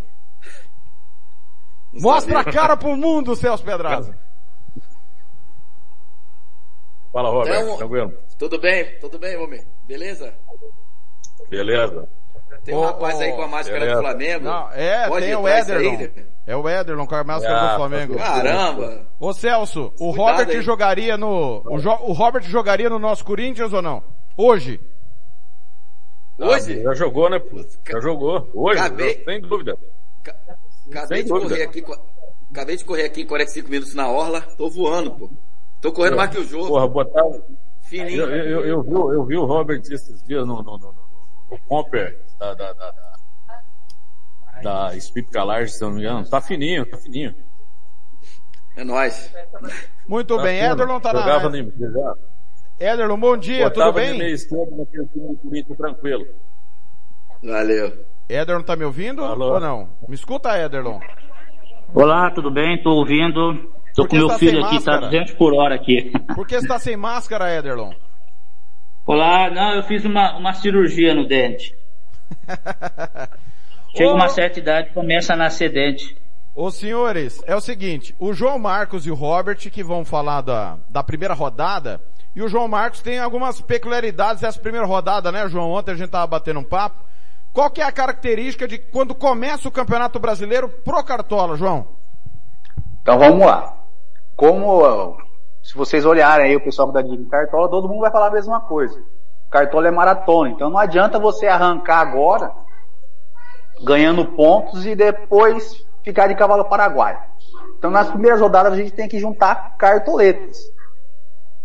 [1.94, 2.52] não Mostra sabia.
[2.52, 4.18] a cara pro mundo, Celso Pedraza.
[7.12, 7.62] Fala, Robert.
[7.62, 8.14] Então?
[8.38, 9.00] Tudo bem?
[9.00, 9.66] Tudo bem, homem?
[9.84, 10.36] Beleza?
[11.50, 12.10] Beleza.
[12.64, 14.46] Tem um oh, rapaz aí com a máscara do Flamengo.
[14.46, 16.08] Não, é, Pode tem o Ederlon.
[16.46, 18.16] É o Ederlon com a máscara ah, do Flamengo.
[18.16, 19.08] Caramba!
[19.20, 20.62] Ô Celso, o Cuidado Robert aí.
[20.62, 21.62] jogaria no.
[21.66, 24.04] O, jo, o, Robert jogaria no nosso Corinthians ou não?
[24.38, 24.80] Hoje?
[26.38, 26.80] Hoje?
[26.80, 27.42] Ah, já jogou, né?
[27.90, 28.50] Já jogou.
[28.54, 29.78] Hoje, acabei, sem dúvida.
[30.90, 31.50] Acabei sem de dúvida.
[31.50, 31.84] correr aqui.
[32.52, 34.42] Acabei de correr aqui 45 minutos na orla.
[34.58, 35.30] Tô voando, pô.
[35.82, 36.68] Tô correndo mais que o jogo.
[36.68, 37.24] Porra, botar.
[37.84, 38.24] Fininho.
[38.24, 40.96] Eu, eu, eu, vi, eu vi o Robert esses dias no, no, no,
[41.52, 42.92] no Comper da, da, da,
[44.62, 46.28] da, da Speed Calar, se não me engano.
[46.30, 47.34] Tá fininho, tá fininho.
[48.76, 49.34] É nóis.
[50.08, 50.74] Muito tá bem, fino.
[50.74, 51.74] Ederlon tá Jogava na área.
[52.80, 54.18] Ederlon, bom dia, tudo bem?
[54.18, 56.26] meio esquerdo naquele time bonito, tranquilo.
[57.42, 58.06] Valeu.
[58.28, 59.54] Ederlon tá me ouvindo Alô.
[59.54, 59.90] ou não?
[60.08, 61.00] Me escuta, Ederlon.
[61.94, 62.82] Olá, tudo bem?
[62.82, 63.72] Tô ouvindo.
[63.96, 66.12] Tô com meu filho aqui, tá 200 por hora aqui.
[66.34, 67.94] Por que você tá sem máscara, Ederlon?
[69.06, 71.76] Olá, não, eu fiz uma, uma cirurgia no dente.
[73.96, 74.16] Chega Ô...
[74.16, 76.18] uma certa idade começa a nascer dente.
[76.56, 80.78] Ô senhores, é o seguinte, o João Marcos e o Robert que vão falar da,
[80.88, 82.00] da primeira rodada,
[82.36, 85.72] e o João Marcos tem algumas peculiaridades dessa primeira rodada, né, João?
[85.72, 87.04] Ontem a gente tava batendo um papo.
[87.54, 91.88] Qual que é a característica de quando começa o Campeonato Brasileiro pro Cartola, João?
[93.02, 93.78] Então vamos lá.
[94.36, 95.18] Como,
[95.62, 98.62] se vocês olharem aí o pessoal da Dica Cartola, todo mundo vai falar a mesma
[98.62, 99.00] coisa.
[99.54, 102.52] Cartola é maratona, então não adianta você arrancar agora,
[103.84, 107.20] ganhando pontos e depois ficar de cavalo paraguaio.
[107.78, 110.58] Então nas primeiras rodadas a gente tem que juntar cartoletas.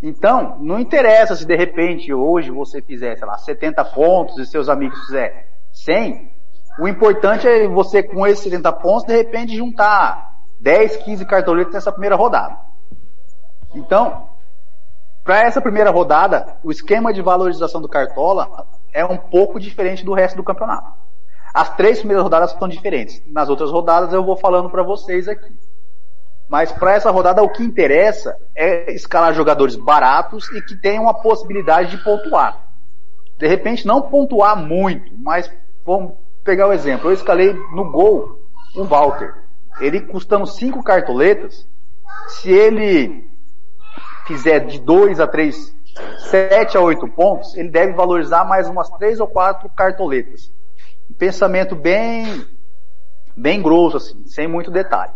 [0.03, 4.69] Então, não interessa se de repente hoje você fizer, sei lá, 70 pontos e seus
[4.69, 6.31] amigos fizer 100.
[6.79, 11.91] O importante é você com esses 70 pontos, de repente juntar 10, 15 cartoletas nessa
[11.91, 12.55] primeira rodada.
[13.75, 14.28] Então,
[15.29, 20.15] para essa primeira rodada, o esquema de valorização do Cartola é um pouco diferente do
[20.15, 20.91] resto do campeonato.
[21.53, 23.23] As três primeiras rodadas são diferentes.
[23.27, 25.55] Nas outras rodadas eu vou falando para vocês aqui.
[26.49, 31.13] Mas para essa rodada o que interessa é escalar jogadores baratos e que tenham a
[31.13, 32.65] possibilidade de pontuar.
[33.39, 35.53] De repente não pontuar muito, mas
[35.85, 37.11] vamos pegar o exemplo.
[37.11, 38.39] Eu escalei no gol
[38.75, 39.35] o Walter.
[39.79, 41.69] Ele custando cinco cartoletas,
[42.29, 43.28] se ele
[44.29, 45.75] fizer de 2 a 3,
[46.31, 50.53] 7 a 8 pontos, ele deve valorizar mais umas 3 ou 4 cartoletas.
[51.11, 52.45] Um pensamento bem,
[53.35, 55.15] bem grosso, assim, sem muito detalhe.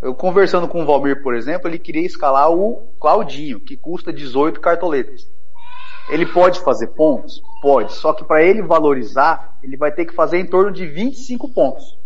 [0.00, 4.58] Eu conversando com o Valmir, por exemplo, ele queria escalar o Claudinho, que custa 18
[4.60, 5.30] cartoletas.
[6.08, 7.40] Ele pode fazer pontos?
[7.60, 7.92] Pode.
[7.92, 11.96] Só que para ele valorizar, ele vai ter que fazer em torno de 25 pontos.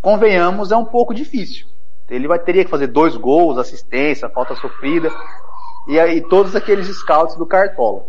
[0.00, 1.66] Convenhamos, é um pouco difícil.
[2.08, 5.10] Ele vai teria que fazer dois gols, assistência, falta sofrida
[5.88, 8.04] e aí todos aqueles scouts do Cartola.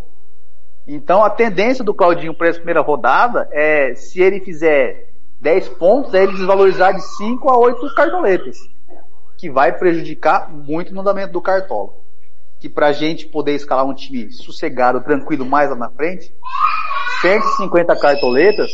[0.87, 5.09] Então a tendência do Claudinho para essa primeira rodada é se ele fizer
[5.41, 8.57] 10 pontos, é ele desvalorizar de 5 a 8 cartoletas,
[9.37, 11.93] que vai prejudicar muito no andamento do Cartola.
[12.59, 16.33] Que pra gente poder escalar um time sossegado, tranquilo mais lá na frente,
[17.21, 18.71] 150 cartoletas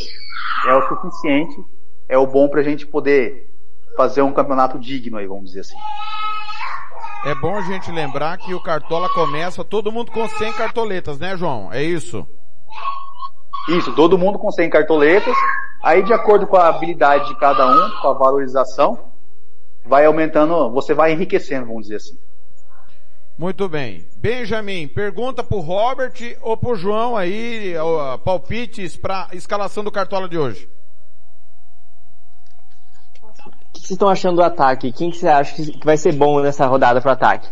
[0.68, 1.56] é o suficiente,
[2.08, 3.53] é o bom pra gente poder
[3.96, 5.78] fazer um campeonato digno aí, vamos dizer assim.
[7.26, 11.38] É bom a gente lembrar que o Cartola começa todo mundo com 100 cartoletas, né,
[11.38, 11.72] João?
[11.72, 12.28] É isso?
[13.70, 15.36] Isso, todo mundo com 100 cartoletas.
[15.82, 19.12] Aí, de acordo com a habilidade de cada um, com a valorização,
[19.86, 22.18] vai aumentando, você vai enriquecendo, vamos dizer assim.
[23.38, 24.08] Muito bem.
[24.18, 27.74] Benjamin, pergunta pro Robert ou pro João aí,
[28.24, 30.70] palpites para escalação do Cartola de hoje.
[33.46, 34.94] O que vocês estão achando do ataque?
[34.94, 37.50] Quem que você acha que vai ser bom nessa rodada pro ataque?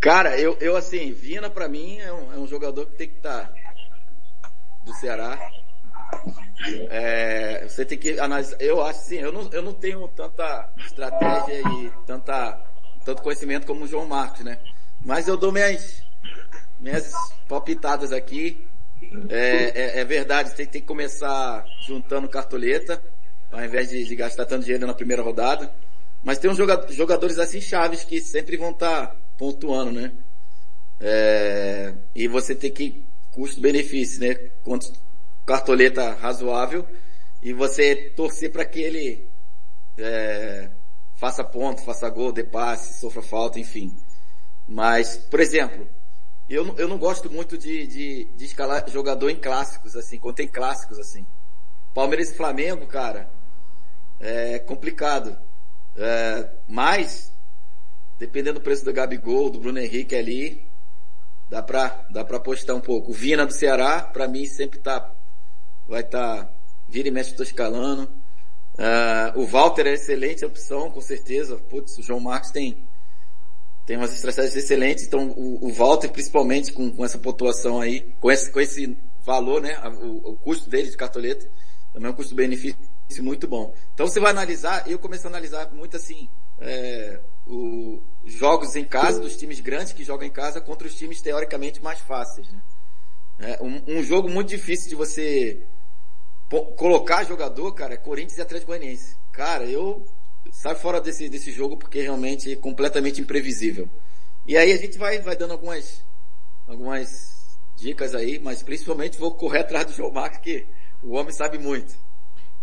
[0.00, 3.16] Cara, eu, eu assim, Vina pra mim é um, é um jogador que tem que
[3.16, 3.52] estar tá
[4.82, 5.38] do Ceará.
[6.88, 8.56] É, você tem que analisar.
[8.58, 12.58] Eu acho assim, eu não, eu não tenho tanta estratégia e tanta,
[13.04, 14.58] tanto conhecimento como o João Marcos, né?
[15.04, 16.02] Mas eu dou minhas,
[16.80, 17.12] minhas
[17.46, 18.66] palpitadas aqui.
[19.28, 23.02] É, é, é verdade, você tem que começar juntando cartoleta,
[23.50, 25.72] ao invés de, gastar tanto dinheiro na primeira rodada.
[26.22, 30.12] Mas tem uns jogadores assim chaves que sempre vão estar tá pontuando, né?
[30.98, 34.34] É, e você tem que custo-benefício, né?
[34.64, 34.92] Quanto
[35.44, 36.86] cartoleta razoável
[37.42, 39.28] e você torcer para que ele
[39.96, 40.70] é,
[41.14, 43.96] faça ponto, faça gol, dê passe, sofra falta, enfim.
[44.66, 45.88] Mas, por exemplo,
[46.48, 50.48] eu, eu não gosto muito de, de, de escalar jogador em clássicos, assim, quando tem
[50.48, 51.24] clássicos, assim.
[51.94, 53.30] Palmeiras e Flamengo, cara,
[54.20, 55.36] é complicado.
[55.96, 57.32] É, mas,
[58.18, 60.66] dependendo do preço do Gabigol, do Bruno Henrique ali,
[61.48, 63.10] dá pra, dá pra apostar um pouco.
[63.10, 65.12] O Vina do Ceará, pra mim, sempre tá
[65.88, 66.50] vai tá,
[66.88, 68.10] vira e mexe, estou escalando.
[68.74, 71.56] Uh, o Walter é excelente opção, com certeza.
[71.56, 72.86] Putz, o João Marcos tem,
[73.86, 78.30] tem umas estratégias excelentes, então o, o Walter, principalmente com, com essa pontuação aí, com
[78.30, 81.48] esse, com esse valor, né, o, o custo dele de cartoleta,
[81.92, 82.78] também é um custo-benefício
[83.20, 83.74] muito bom.
[83.94, 86.28] Então você vai analisar, eu comecei a analisar muito assim,
[86.58, 91.20] é, os jogos em casa, dos times grandes que jogam em casa contra os times
[91.20, 92.60] teoricamente mais fáceis, né?
[93.38, 95.66] É, um, um jogo muito difícil de você
[96.76, 99.16] colocar jogador, cara, é Corinthians e Atlético Goianiense.
[99.32, 100.06] Cara, eu
[100.50, 103.88] saio fora desse, desse jogo porque realmente é completamente imprevisível.
[104.46, 106.02] E aí a gente vai, vai dando algumas,
[106.66, 110.66] algumas dicas aí, mas principalmente vou correr atrás do João Marcos, que
[111.02, 111.94] o homem sabe muito.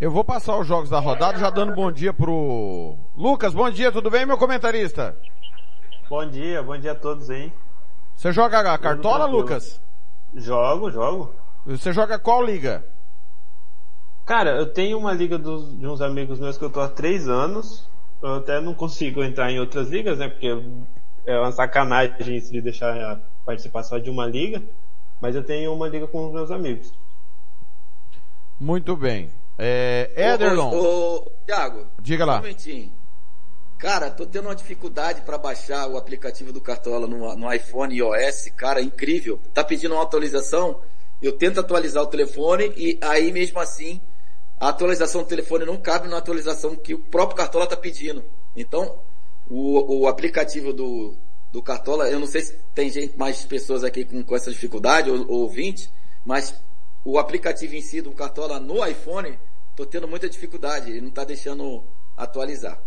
[0.04, 3.54] Eu vou passar os jogos da rodada, já dando bom dia pro Lucas.
[3.54, 5.16] Bom dia, tudo bem, meu comentarista?
[6.10, 7.50] Bom dia, bom dia a todos aí.
[8.14, 9.80] Você joga a cartola, Lucas?
[10.34, 11.34] Jogo, jogo.
[11.64, 12.84] Você joga qual liga?
[14.26, 17.26] Cara, eu tenho uma liga dos, de uns amigos meus que eu tô há três
[17.26, 17.88] anos.
[18.20, 20.28] Eu até não consigo entrar em outras ligas, né?
[20.28, 20.48] Porque
[21.24, 24.62] é uma sacanagem se deixar participar só de uma liga.
[25.18, 26.92] Mas eu tenho uma liga com os meus amigos.
[28.60, 29.30] Muito bem.
[29.58, 30.70] É, Ederlon.
[30.72, 31.86] Ô, ô, Thiago.
[32.00, 32.34] Diga lá.
[32.34, 32.92] Um momentinho.
[33.78, 38.50] Cara, tô tendo uma dificuldade para baixar o aplicativo do Cartola no, no iPhone iOS.
[38.56, 39.40] Cara, incrível.
[39.52, 40.80] Tá pedindo uma atualização.
[41.20, 44.00] Eu tento atualizar o telefone e aí mesmo assim
[44.58, 48.24] a atualização do telefone não cabe na atualização que o próprio Cartola está pedindo.
[48.56, 48.98] Então,
[49.48, 51.16] o, o aplicativo do,
[51.52, 55.10] do Cartola, eu não sei se tem gente, mais pessoas aqui com, com essa dificuldade,
[55.10, 55.92] ou, ou ouvinte,
[56.24, 56.54] mas
[57.04, 59.38] o aplicativo em si do Cartola no iPhone,
[59.76, 61.84] tô tendo muita dificuldade, ele não está deixando
[62.16, 62.80] atualizar.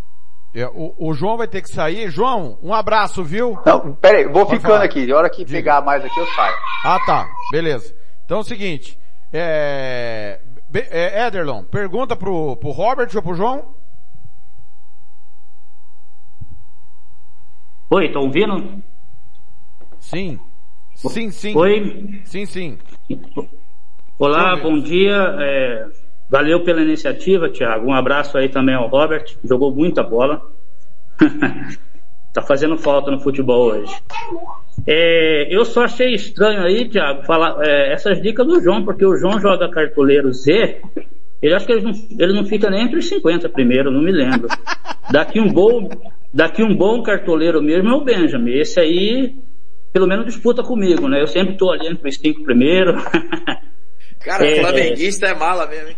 [0.54, 2.10] É, o, o, João vai ter que sair.
[2.10, 3.60] João, um abraço, viu?
[3.66, 4.86] Não, peraí, vou Pode ficando falar.
[4.86, 5.06] aqui.
[5.06, 5.58] De hora que Diga.
[5.58, 6.56] pegar mais aqui, eu saio.
[6.84, 7.30] Ah, tá.
[7.52, 7.94] Beleza.
[8.26, 8.98] Então é o seguinte.
[9.32, 10.40] É,
[10.74, 13.76] é, Ederlon, pergunta pro, pro Robert ou pro João?
[17.90, 18.84] Oi, tá ouvindo?
[20.00, 20.40] Sim.
[20.96, 21.56] Sim, sim.
[21.56, 22.22] Oi.
[22.26, 22.80] Sim, sim.
[24.20, 25.36] Olá, bom dia.
[25.40, 25.86] É,
[26.28, 27.86] valeu pela iniciativa, Thiago.
[27.86, 29.26] Um abraço aí também ao Robert.
[29.44, 30.42] Jogou muita bola.
[32.34, 33.94] tá fazendo falta no futebol hoje.
[34.88, 39.16] É, eu só achei estranho aí, Thiago, falar é, essas dicas do João, porque o
[39.16, 40.82] João joga cartoleiro Z,
[41.40, 44.12] ele acho que ele não, ele não fica nem entre os 50 primeiro, não me
[44.12, 44.48] lembro.
[45.12, 45.90] Daqui um bom,
[46.34, 48.56] daqui um bom cartoleiro mesmo é o Benjamin.
[48.56, 49.36] Esse aí,
[49.94, 51.22] pelo menos disputa comigo, né?
[51.22, 53.00] Eu sempre tô ali entre os cinco primeiros.
[54.20, 55.98] Cara, É, flamenguista é mala mesmo, hein?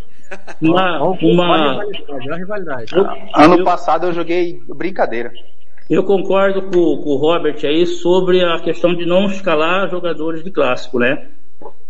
[0.61, 1.77] Uma, uma,
[2.09, 2.91] Olha a rivalidade.
[3.33, 5.31] Ano passado eu joguei brincadeira.
[5.89, 10.51] Eu concordo com, com o Robert aí sobre a questão de não escalar jogadores de
[10.51, 11.29] clássico, né?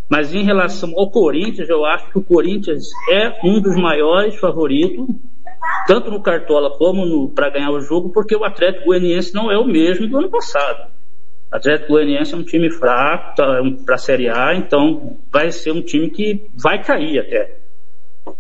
[0.09, 5.05] Mas em relação ao Corinthians, eu acho que o Corinthians é um dos maiores favoritos,
[5.85, 9.65] tanto no Cartola como para ganhar o jogo, porque o Atlético Goianiense não é o
[9.65, 10.89] mesmo do ano passado.
[11.51, 13.35] Atlético Goianiense é um time fraco
[13.85, 17.57] para a Série A, então vai ser um time que vai cair até.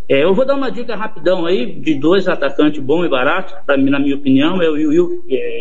[0.07, 3.77] É, eu vou dar uma dica rapidão aí de dois atacantes bons e baratos, pra
[3.77, 4.75] mim, na minha opinião, é o
[5.29, 5.59] é,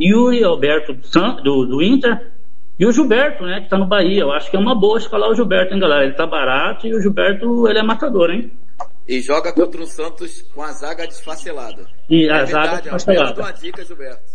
[0.00, 0.94] Yuri, Alberto
[1.42, 2.32] do, do- Inter
[2.78, 4.20] e o Gilberto, né, que tá no Bahia.
[4.22, 6.04] Eu acho que é uma boa escalar o Gilberto, hein, galera?
[6.04, 8.50] Ele tá barato e o Gilberto, ele é matador, hein?
[9.06, 11.86] E joga contra o Santos com a zaga desfacelada.
[12.10, 13.32] E a é zaga verdade, desfacelada.
[13.34, 14.33] Dou uma dica, Gilberto.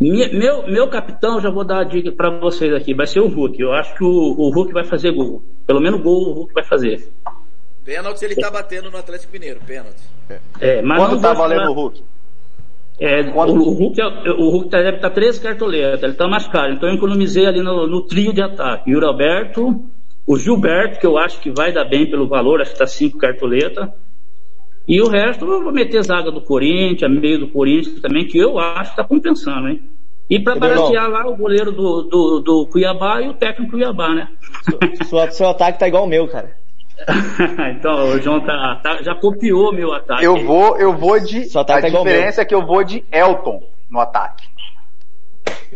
[0.00, 3.28] Minha- meu, meu capitão, já vou dar a dica pra vocês aqui, vai ser o
[3.28, 3.60] Hulk.
[3.60, 5.42] Eu acho que o, o Hulk vai fazer gol.
[5.66, 7.08] Pelo menos gol o Hulk vai fazer.
[7.84, 10.02] Pênalti ele tá batendo no Atlético Mineiro, pênalti.
[10.60, 12.02] É, mas Quanto não tá valendo falar- o Hulk?
[12.98, 16.46] É, o, o Hulk, é- o Hulk tá- deve estar 13 cartoletas, ele tá mais
[16.48, 16.72] caro.
[16.72, 18.90] Então eu economizei ali no, no trio de ataque.
[18.90, 19.84] Yuri Alberto,
[20.26, 23.18] o Gilberto, que eu acho que vai dar bem pelo valor, acho que tá 5
[23.18, 23.88] cartoletas.
[24.86, 28.58] E o resto eu vou meter zaga do Corinthians, meio do Corinthians também, que eu
[28.58, 29.82] acho que tá compensando, hein?
[30.28, 34.28] E para baratear lá o goleiro do, do, do Cuiabá e o técnico Cuiabá, né?
[35.06, 36.56] Sua, seu ataque tá igual o meu, cara.
[37.76, 40.24] então o João tá, tá- já copiou meu ataque.
[40.24, 41.44] Eu vou, eu vou de.
[41.44, 44.48] Só tá a igual o diferença é que eu vou de Elton no ataque.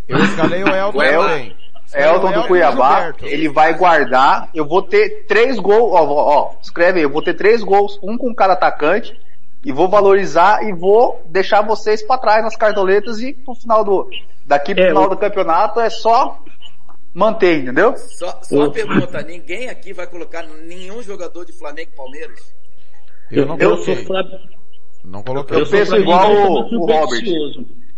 [0.08, 1.59] Eu escalei o Elton também.
[1.94, 4.48] Elton e do Cuiabá, ele vai guardar.
[4.54, 5.92] Eu vou ter três gols.
[5.92, 7.04] Ó, ó, escreve aí.
[7.04, 9.18] Eu vou ter três gols, um com cada atacante.
[9.64, 14.08] E vou valorizar e vou deixar vocês pra trás nas cartoletas e pro final do.
[14.46, 16.38] Daqui pro É, final o- do campeonato é só
[17.12, 17.94] manter, entendeu?
[17.96, 22.40] Só, só uma pergunta, ninguém aqui vai colocar nenhum jogador de Flamengo e Palmeiras?
[23.30, 23.96] Eu não eu coloquei.
[23.96, 24.38] sou Flamengo.
[25.04, 25.60] Não coloquei.
[25.60, 27.22] Eu penso igual o, o Robert.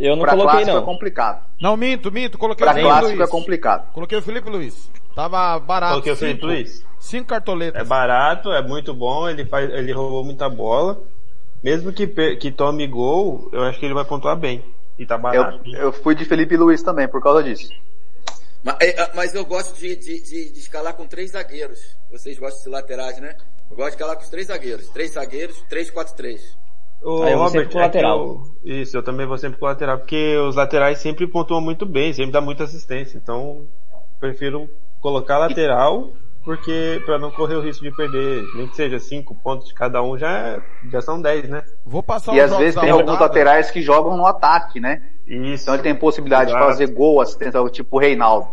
[0.05, 0.83] Eu não pra coloquei, clássico não.
[0.83, 1.45] é complicado.
[1.61, 2.37] Não, minto, minto.
[2.39, 3.29] Coloquei Pra o Felipe clássico Luiz.
[3.29, 3.93] é complicado.
[3.93, 4.91] Coloquei o Felipe Luiz.
[5.15, 5.93] Tava barato.
[5.93, 6.85] Coloquei o Felipe cinco- Luiz.
[6.99, 7.81] Cinco cartoletas.
[7.81, 11.01] É barato, é muito bom, ele faz, ele roubou muita bola.
[11.63, 12.07] Mesmo que,
[12.37, 14.65] que tome gol, eu acho que ele vai pontuar bem.
[14.99, 15.71] E tá Eu, barato.
[15.77, 17.73] eu fui de Felipe Luiz também, por causa disso.
[18.65, 21.81] Mas, é, mas eu gosto de, de, de- de escalar com três zagueiros.
[22.11, 23.37] Vocês gostam de laterais, né?
[23.71, 24.89] Eu gosto de escalar com os três zagueiros.
[24.91, 26.57] Três zagueiros, três, quatro, três.
[27.05, 28.19] O Aí eu vou Robert, sempre pro é lateral.
[28.19, 32.13] eu- isso, eu também vou sempre pro lateral, porque os laterais sempre pontuam muito bem,
[32.13, 33.19] sempre dá muita assistência.
[33.19, 33.67] Então,
[34.21, 34.69] prefiro
[35.01, 36.11] colocar lateral,
[36.45, 40.01] porque para não correr o risco de perder, nem que seja cinco pontos de cada
[40.03, 41.63] um, já, já são 10, né?
[41.85, 45.03] Vou passar E às vezes tem alguns laterais que jogam no ataque, né?
[45.27, 45.65] Isso.
[45.65, 46.65] Então ele tem possibilidade Exato.
[46.65, 48.49] de fazer gol, assistência, tipo o Reinaldo.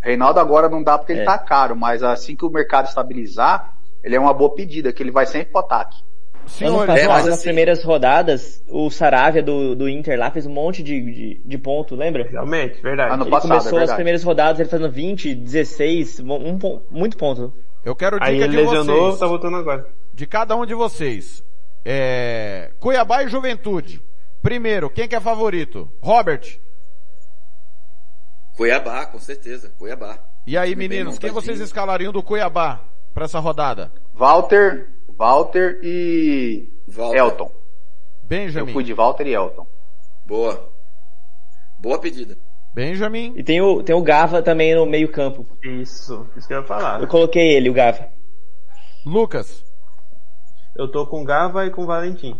[0.00, 1.24] Reinaldo agora não dá porque ele É.
[1.24, 5.10] tá caro, mas assim que o mercado estabilizar, ele é uma boa pedida, que ele
[5.10, 5.96] vai sempre pro ataque.
[6.48, 10.30] Ano Senhor, passado, é, mas nas assim- primeiras rodadas, o Saravia do, do Inter lá
[10.30, 12.26] fez um monte de, de, de ponto, lembra?
[12.28, 13.12] Realmente, verdade.
[13.14, 13.96] Ano Ele passado, é começou as verdade.
[13.96, 16.58] primeiras rodadas, ele fazendo 20, 16, um,
[16.90, 17.52] muito ponto.
[17.84, 19.20] eu quero dica Aí ele de lesionou, vocês.
[19.20, 19.86] tá voltando agora.
[20.14, 21.44] De cada um de vocês.
[21.84, 22.72] É...
[22.80, 24.02] Cuiabá e Juventude.
[24.42, 25.90] Primeiro, quem que é favorito?
[26.02, 26.58] Robert.
[28.56, 29.72] Cuiabá, com certeza.
[29.78, 30.18] Cuiabá.
[30.46, 32.80] E aí, meninos, quem vocês escalariam do Cuiabá
[33.14, 33.92] pra essa rodada?
[34.14, 37.18] Walter, Walter e Walter.
[37.18, 37.50] Elton.
[37.50, 38.72] Eu Benjamin.
[38.72, 39.66] fui de Walter e Elton.
[40.24, 40.72] Boa.
[41.80, 42.38] Boa pedida.
[42.72, 43.34] Benjamin.
[43.36, 45.44] E tem o, tem o Gava também no meio campo.
[45.64, 47.00] Isso, isso que eu ia falar.
[47.00, 48.08] Eu coloquei ele, o Gava.
[49.04, 49.64] Lucas.
[50.76, 52.38] Eu tô com Gava e com Valentim.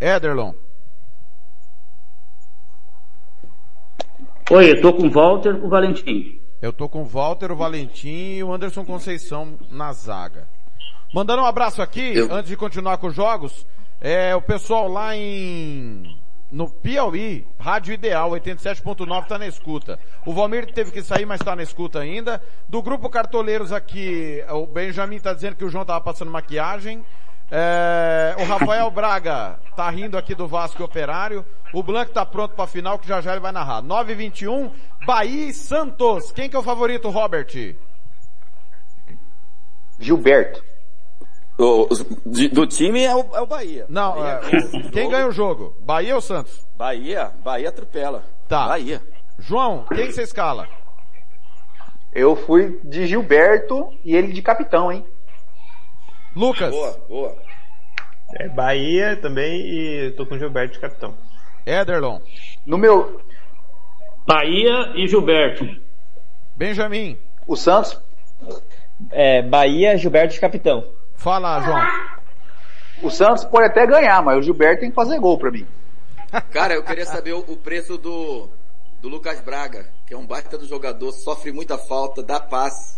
[0.00, 0.52] Ederlon.
[4.48, 6.40] Oi, eu tô com o Walter e com o Valentim.
[6.62, 10.46] Eu tô com o Walter, o Valentim e o Anderson Conceição na zaga.
[11.14, 13.66] Mandando um abraço aqui, Eu- antes de continuar com os jogos,
[14.00, 16.18] é o pessoal lá em
[16.50, 19.98] no Piauí, Rádio Ideal 87.9 tá na escuta.
[20.24, 22.40] O Valmir teve que sair, mas tá na escuta ainda.
[22.68, 27.04] Do grupo Cartoleiros aqui, o Benjamin tá dizendo que o João tava passando maquiagem.
[27.50, 31.44] É, o Rafael Braga tá rindo aqui do Vasco Operário.
[31.72, 33.82] O Blanco tá pronto pra final, que já já ele vai narrar.
[33.82, 34.70] 9h21,
[35.04, 36.30] Bahia e Santos.
[36.32, 37.46] Quem que é o favorito, Robert?
[39.98, 40.62] Gilberto.
[41.58, 43.86] O- os- de- do time é o, é o Bahia.
[43.88, 44.50] Não, Bahia é,
[44.90, 45.10] quem jogo.
[45.10, 45.76] ganha o jogo?
[45.80, 46.66] Bahia ou Santos?
[46.76, 48.24] Bahia, Bahia atropela.
[48.48, 48.68] Tá.
[48.68, 49.02] Bahia.
[49.38, 50.68] João, quem você escala?
[52.12, 55.06] Eu fui de Gilberto e ele de capitão, hein?
[56.34, 56.70] Lucas.
[56.70, 57.36] Boa, boa.
[58.34, 61.14] É Bahia também e tô com o Gilberto de capitão.
[61.64, 62.20] Ederlon.
[62.66, 63.20] No meu,
[64.26, 65.64] Bahia e Gilberto.
[66.56, 67.18] Benjamin.
[67.46, 68.00] O Santos.
[69.10, 70.84] É, Bahia, Gilberto de capitão.
[71.16, 71.80] Fala, João.
[73.02, 75.66] O Santos pode até ganhar, mas o Gilberto tem que fazer gol pra mim.
[76.50, 78.48] Cara, eu queria saber o, preço do,
[79.00, 82.96] do Lucas Braga, que é um baita do jogador, sofre muita falta, dá passe.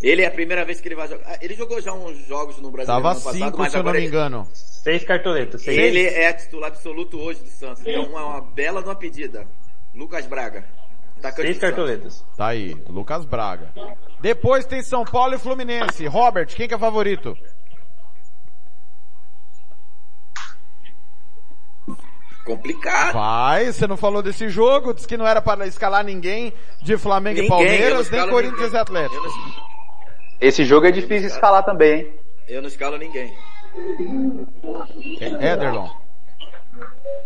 [0.00, 1.24] Ele é a primeira vez que ele vai jogar.
[1.26, 3.82] Ah, Ele jogou já uns jogos no Brasil Tava ano passado, cinco, mas se eu
[3.82, 4.46] não me ele- engano.
[4.52, 5.62] Seis cartoletas.
[5.62, 5.76] Seis.
[5.76, 7.82] Ele é titular absoluto hoje do Santos.
[7.84, 9.44] Então é uma bela de uma pedida.
[9.92, 10.64] Lucas Braga.
[11.34, 12.24] Seis cartoletas.
[12.36, 13.72] Tá aí, Lucas Braga.
[14.20, 16.06] Depois tem São Paulo e Fluminense.
[16.06, 17.36] Robert, quem que é favorito?
[22.48, 23.12] Complicado.
[23.12, 26.52] Vai, você não falou desse jogo, disse que não era para escalar ninguém
[26.82, 28.78] de Flamengo e Ninguém, não Palmeiras, nem Corinthians ninguém.
[28.78, 29.22] e Atlético.
[30.40, 32.12] Esse jogo é difícil escalar também, hein?
[32.48, 33.32] Eu não escalo ninguém.
[35.40, 35.88] Ederlon.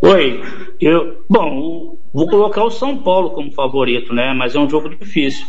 [0.03, 0.43] Oi,
[0.81, 4.33] eu, bom, vou colocar o São Paulo como favorito, né?
[4.35, 5.47] Mas é um jogo difícil.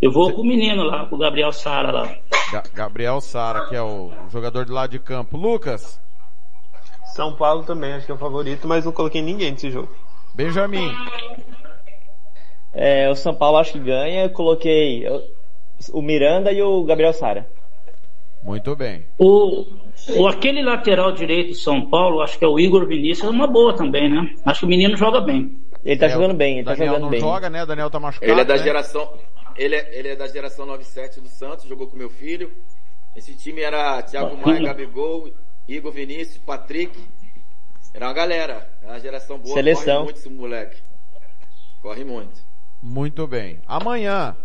[0.00, 2.14] Eu vou com o menino lá, com o Gabriel Sara lá.
[2.52, 5.36] Ga- Gabriel Sara, que é o jogador de lado de campo.
[5.36, 6.00] Lucas.
[7.14, 9.88] São Paulo também, acho que é o favorito, mas não coloquei ninguém nesse jogo.
[10.34, 10.90] Benjamin.
[12.72, 14.24] É, o São Paulo acho que ganha.
[14.24, 15.04] Eu coloquei
[15.92, 17.46] o Miranda e o Gabriel Sara.
[18.42, 19.04] Muito bem.
[19.18, 19.66] O,
[20.16, 23.46] o aquele lateral direito de São Paulo, acho que é o Igor Vinícius, é uma
[23.46, 24.34] boa também, né?
[24.44, 25.58] Acho que o menino joga bem.
[25.84, 27.20] Ele tá É, jogando bem, ele tá Daniel jogando não bem.
[27.20, 27.66] joga, né?
[27.66, 28.32] Daniel tá machucado.
[28.32, 28.62] Ele é da né?
[28.62, 29.12] geração.
[29.56, 32.50] Ele é, ele é da geração 97 do Santos, jogou com meu filho.
[33.14, 35.28] Esse time era Thiago Maia, Gabigol,
[35.72, 36.98] Igor Vinícius, Patrick.
[37.94, 38.70] Era uma galera.
[38.82, 39.54] Era uma geração boa.
[39.54, 39.84] Seleção.
[39.84, 40.82] Corre muito esse moleque.
[41.80, 42.40] Corre muito.
[42.82, 43.60] Muito bem.
[43.66, 44.36] Amanhã,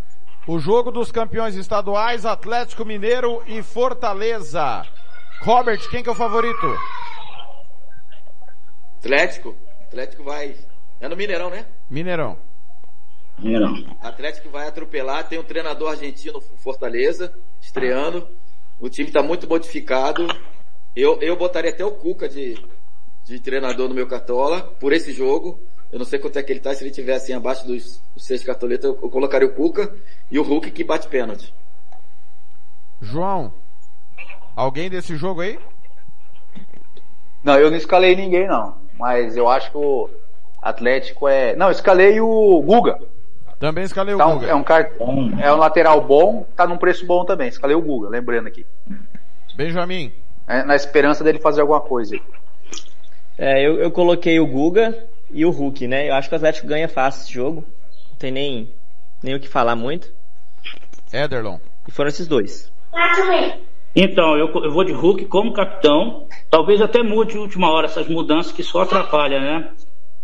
[0.47, 4.85] o jogo dos campeões estaduais, Atlético Mineiro e Fortaleza.
[5.41, 6.77] Robert, quem que é o favorito?
[8.99, 9.55] Atlético.
[9.83, 10.55] Atlético vai.
[10.99, 11.65] É no Mineirão, né?
[11.89, 12.37] Mineirão.
[13.37, 13.97] Mineirão.
[14.01, 15.27] Atlético vai atropelar.
[15.27, 18.27] Tem um treinador argentino, Fortaleza, estreando.
[18.79, 20.27] O time está muito modificado.
[20.95, 22.57] Eu, eu botaria até o Cuca de,
[23.23, 25.59] de treinador no meu cartola por esse jogo.
[25.91, 26.73] Eu não sei quanto é que ele tá.
[26.73, 29.93] Se ele tiver assim abaixo dos, dos seis cartoletas, eu, eu colocaria o Cuca
[30.29, 31.53] e o Hulk que bate pênalti.
[33.01, 33.53] João,
[34.55, 35.59] alguém desse jogo aí?
[37.43, 38.75] Não, eu não escalei ninguém não.
[38.97, 40.09] Mas eu acho que o
[40.61, 41.55] Atlético é.
[41.55, 42.99] Não, eu escalei o Guga.
[43.59, 44.47] Também escalei o Tá um- Guga.
[44.47, 44.91] é um car...
[45.39, 47.47] é um lateral bom, tá num preço bom também.
[47.47, 48.65] Escalei o Guga, lembrando aqui.
[49.55, 50.11] Benjamin.
[50.47, 52.17] É, na esperança dele fazer alguma coisa.
[53.37, 54.97] É, eu, eu coloquei o Guga
[55.29, 56.09] e o Hulk, né?
[56.09, 57.65] Eu acho que o Atlético ganha fácil esse jogo.
[58.09, 58.73] Não tem nem,
[59.21, 60.11] nem o que falar muito.
[61.11, 61.57] Ederlon.
[61.87, 62.71] E foram esses dois.
[63.95, 66.27] Então, eu, eu vou de Hulk como capitão.
[66.49, 69.71] Talvez até mude de última hora essas mudanças que só atrapalham, né?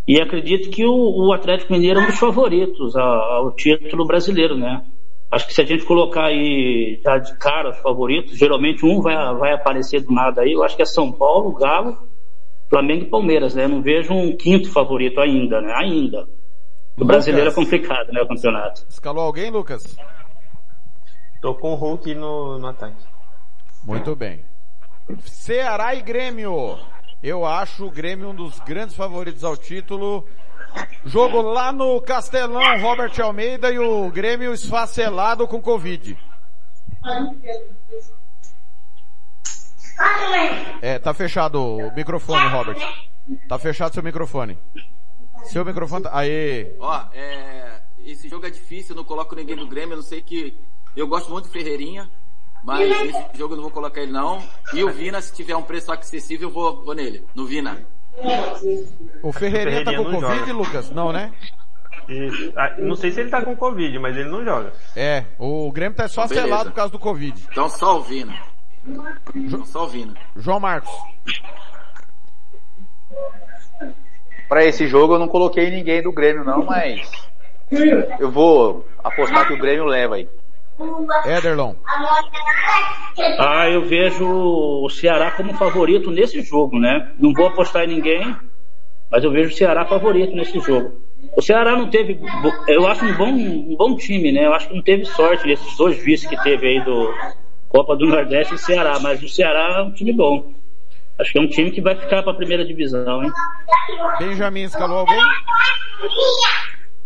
[0.08, 4.58] E acredito que o, o Atlético Mineiro é um dos favoritos ao, ao título brasileiro,
[4.58, 4.84] né?
[5.34, 9.16] Acho que se a gente colocar aí já de cara os favoritos, geralmente um vai,
[9.34, 10.52] vai aparecer do nada aí.
[10.52, 11.98] Eu acho que é São Paulo, Galo,
[12.70, 13.68] Flamengo e Palmeiras, né?
[13.68, 15.74] Não vejo um quinto favorito ainda, né?
[15.76, 16.28] Ainda.
[16.96, 18.22] O brasileiro é complicado, né?
[18.22, 18.86] O campeonato.
[18.88, 19.98] Escalou alguém, Lucas?
[21.42, 23.04] Tô com o Hulk no, no ataque.
[23.84, 24.46] Muito bem.
[25.22, 26.78] Ceará e Grêmio.
[27.24, 30.28] Eu acho o Grêmio um dos grandes favoritos ao título.
[31.06, 36.18] Jogo lá no Castelão, Robert Almeida e o Grêmio esfacelado com Covid.
[40.82, 42.78] É, tá fechado o microfone, Robert.
[43.48, 44.58] Tá fechado seu microfone.
[45.46, 46.18] Seu microfone tá...
[46.18, 46.76] Aê!
[46.80, 50.22] Ó, é, esse jogo é difícil, eu não coloco ninguém do Grêmio, eu não sei
[50.22, 50.58] que.
[50.96, 52.10] Eu gosto muito do Ferreirinha,
[52.64, 54.42] mas esse jogo eu não vou colocar ele não.
[54.74, 57.86] E o Vina, se tiver um preço acessível, eu vou, vou nele, no Vina.
[59.22, 60.54] O Ferreirinha tá com Covid, joga.
[60.54, 60.92] Lucas?
[60.92, 61.32] Não, né?
[62.08, 62.52] Isso.
[62.56, 64.74] Ah, não sei se ele tá com Covid, mas ele não joga.
[64.96, 66.48] É, o Grêmio tá só Beleza.
[66.48, 67.48] selado por causa do Covid.
[67.52, 68.34] Então só o Vina.
[69.36, 70.14] Então só o Vina.
[70.36, 70.92] João Marcos.
[74.50, 77.10] Pra esse jogo eu não coloquei ninguém do Grêmio não, mas
[78.20, 80.30] eu vou apostar que o Grêmio leva aí.
[81.26, 81.76] Ederlon.
[83.40, 87.12] Ah, eu vejo o Ceará como favorito nesse jogo, né?
[87.20, 88.36] Não vou apostar em ninguém,
[89.12, 91.00] mas eu vejo o Ceará favorito nesse jogo.
[91.38, 92.20] O Ceará não teve,
[92.68, 94.46] eu acho um bom, um bom time, né?
[94.46, 97.14] Eu acho que não teve sorte nesses dois vices que teve aí do
[97.70, 100.52] Copa do Nordeste e Ceará, mas o Ceará é um time bom.
[101.20, 103.32] Acho que é um time que vai ficar para a primeira divisão, hein?
[104.20, 105.22] Benjamin escalou alguém?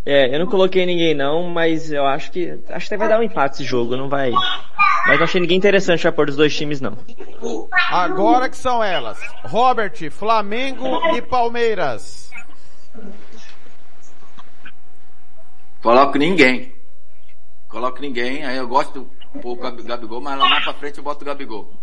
[0.09, 3.23] É, eu não coloquei ninguém não, mas eu acho que acho que vai dar um
[3.23, 4.31] empate esse jogo, não vai.
[5.05, 6.97] Mas não achei ninguém interessante a pôr dos dois times não.
[7.89, 9.19] Agora que são elas.
[9.43, 12.31] Robert, Flamengo e Palmeiras.
[15.81, 16.73] Coloco ninguém.
[17.67, 18.45] coloco ninguém.
[18.45, 21.27] Aí eu gosto um pouco do Gabigol, mas lá mais pra frente eu boto o
[21.27, 21.73] Gabigol.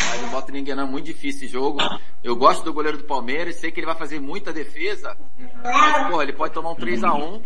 [0.00, 1.80] Mas não boto ninguém não, muito difícil esse jogo.
[2.22, 5.14] Eu gosto do goleiro do Palmeiras, sei que ele vai fazer muita defesa,
[5.62, 7.42] mas, pô, ele pode tomar um 3x1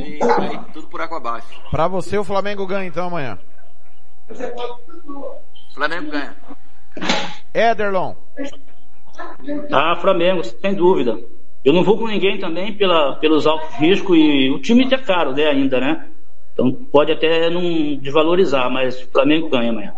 [0.00, 1.60] e aí tudo por água abaixo.
[1.70, 3.38] Pra você o Flamengo ganha então amanhã.
[5.74, 6.36] Flamengo ganha.
[7.52, 8.14] Ederlon.
[9.72, 11.18] Ah, Flamengo, sem dúvida.
[11.64, 15.32] Eu não vou com ninguém também pela, pelos altos riscos e o time é caro,
[15.32, 16.08] né, ainda, né?
[16.52, 19.92] Então pode até não desvalorizar, mas o Flamengo ganha amanhã.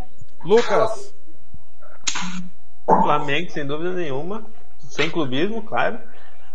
[0.44, 1.14] Lucas.
[2.84, 4.46] Flamengo, sem dúvida nenhuma.
[4.78, 5.98] Sem clubismo, claro.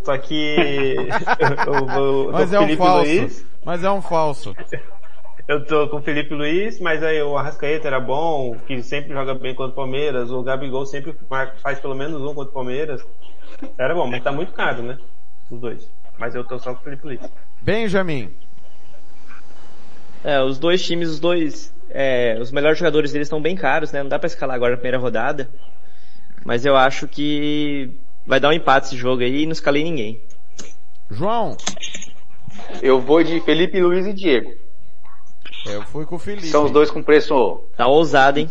[0.03, 0.95] Só que
[1.65, 3.45] eu, vou Mas é um falso.
[3.63, 4.55] Mas é um falso.
[5.47, 9.33] Eu tô com o Felipe Luiz, mas aí o Arrascaeta era bom, que sempre joga
[9.33, 11.13] bem contra o Palmeiras, o Gabigol sempre
[11.61, 13.05] faz pelo menos um contra o Palmeiras.
[13.77, 14.97] Era bom, mas tá muito caro, né?
[15.49, 15.89] Os dois.
[16.17, 17.19] Mas eu tô só com o Felipe Luiz.
[17.61, 18.33] Benjamin.
[20.23, 24.01] É, os dois times, os dois, é, os melhores jogadores deles estão bem caros, né?
[24.01, 25.49] Não dá pra escalar agora na primeira rodada.
[26.45, 27.91] Mas eu acho que
[28.25, 30.21] vai dar um empate esse jogo aí e não escalei ninguém.
[31.09, 31.57] João.
[32.81, 34.53] Eu vou de Felipe Luiz e Diego.
[35.65, 36.47] Eu fui com o Felipe.
[36.47, 37.63] São os dois com preço.
[37.77, 38.49] Tá ousado, hein?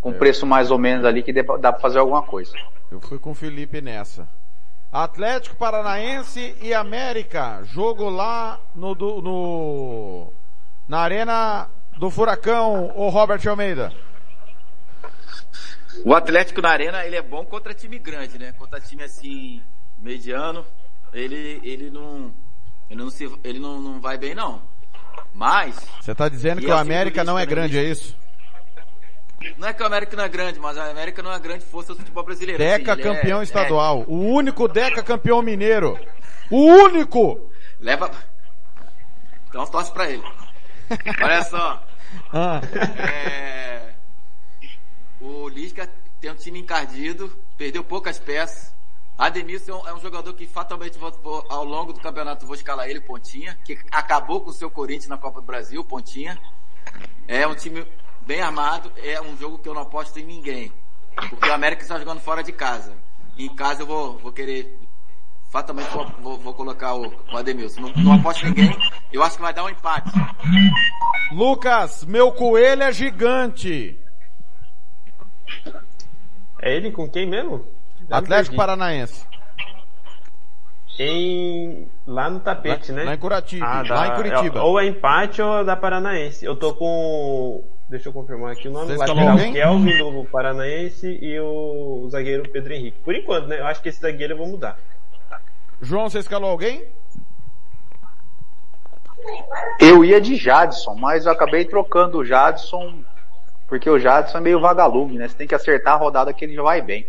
[0.00, 2.52] Com preço mais ou menos ali que dá pra fazer alguma coisa.
[2.90, 4.28] Eu fui com o Felipe nessa.
[4.90, 7.62] Atlético Paranaense e América.
[7.64, 10.32] Jogo lá no, do, no
[10.88, 11.68] na arena
[11.98, 13.92] do Furacão, o Robert Almeida.
[16.04, 18.52] O Atlético na arena, ele é bom contra time grande, né?
[18.52, 19.62] Contra time assim,
[19.98, 20.64] mediano,
[21.12, 22.32] ele, ele não,
[22.88, 24.62] ele não se, ele não, não vai bem não.
[25.34, 25.76] Mas...
[26.00, 28.16] Você tá dizendo que o América não é grande, é isso?
[29.56, 31.92] Não é que o América não é grande, mas a América não é grande força
[31.92, 32.58] do futebol brasileiro.
[32.58, 34.00] Deca assim, campeão é, estadual.
[34.00, 34.04] É...
[34.08, 35.98] O único Deca campeão mineiro.
[36.50, 37.50] O único!
[37.78, 38.10] Leva...
[39.48, 40.22] Então torce pra ele.
[41.22, 41.84] Olha só.
[42.32, 42.62] Ah.
[43.06, 43.87] É...
[45.20, 45.88] O Lisca
[46.20, 48.72] tem um time encardido, perdeu poucas peças.
[49.16, 53.58] Ademilson é um jogador que fatalmente vou, ao longo do campeonato vou escalar ele, Pontinha,
[53.64, 56.38] que acabou com o seu Corinthians na Copa do Brasil, Pontinha.
[57.26, 57.84] É um time
[58.24, 60.72] bem armado, é um jogo que eu não aposto em ninguém.
[61.30, 62.96] Porque o América está jogando fora de casa.
[63.36, 64.78] Em casa eu vou, vou querer.
[65.50, 67.80] Fatalmente vou, vou, vou colocar o, o Ademilson.
[67.80, 68.76] Não, não aposto em ninguém.
[69.12, 70.12] Eu acho que vai dar um empate.
[71.32, 73.98] Lucas, meu coelho é gigante.
[76.60, 77.64] É ele com quem mesmo?
[78.10, 79.26] Atlético Paranaense.
[80.98, 81.88] Em...
[82.06, 83.04] Lá no tapete, lá, né?
[83.04, 83.66] Lá em Curitiba.
[83.66, 84.62] Ah, lá em Curitiba.
[84.62, 86.44] Ou é empate ou é da Paranaense.
[86.44, 87.62] Eu tô com.
[87.88, 88.86] Deixa eu confirmar aqui o nome.
[88.86, 92.98] Vocês lateral Kelvin do Paranaense e o zagueiro Pedro Henrique.
[92.98, 93.60] Por enquanto, né?
[93.60, 94.76] Eu acho que esse zagueiro eu vou mudar.
[95.80, 96.84] João, você escalou alguém?
[99.78, 103.04] Eu ia de Jadson, mas eu acabei trocando o Jadson
[103.68, 105.28] porque o Jadson é meio vagalume, né?
[105.28, 107.06] Você tem que acertar a rodada que ele já vai bem.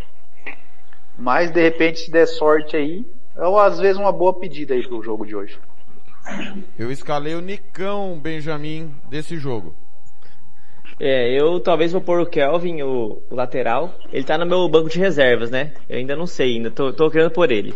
[1.17, 3.05] Mas de repente, se der sorte aí,
[3.37, 5.57] é às vezes uma boa pedida aí pro jogo de hoje.
[6.77, 9.73] Eu escalei o Nicão Benjamin desse jogo.
[10.99, 13.93] É, eu talvez vou pôr o Kelvin, o, o, lateral.
[14.11, 15.73] Ele tá no meu banco de reservas, né?
[15.87, 17.73] Eu ainda não sei, ainda tô, tô querendo por ele.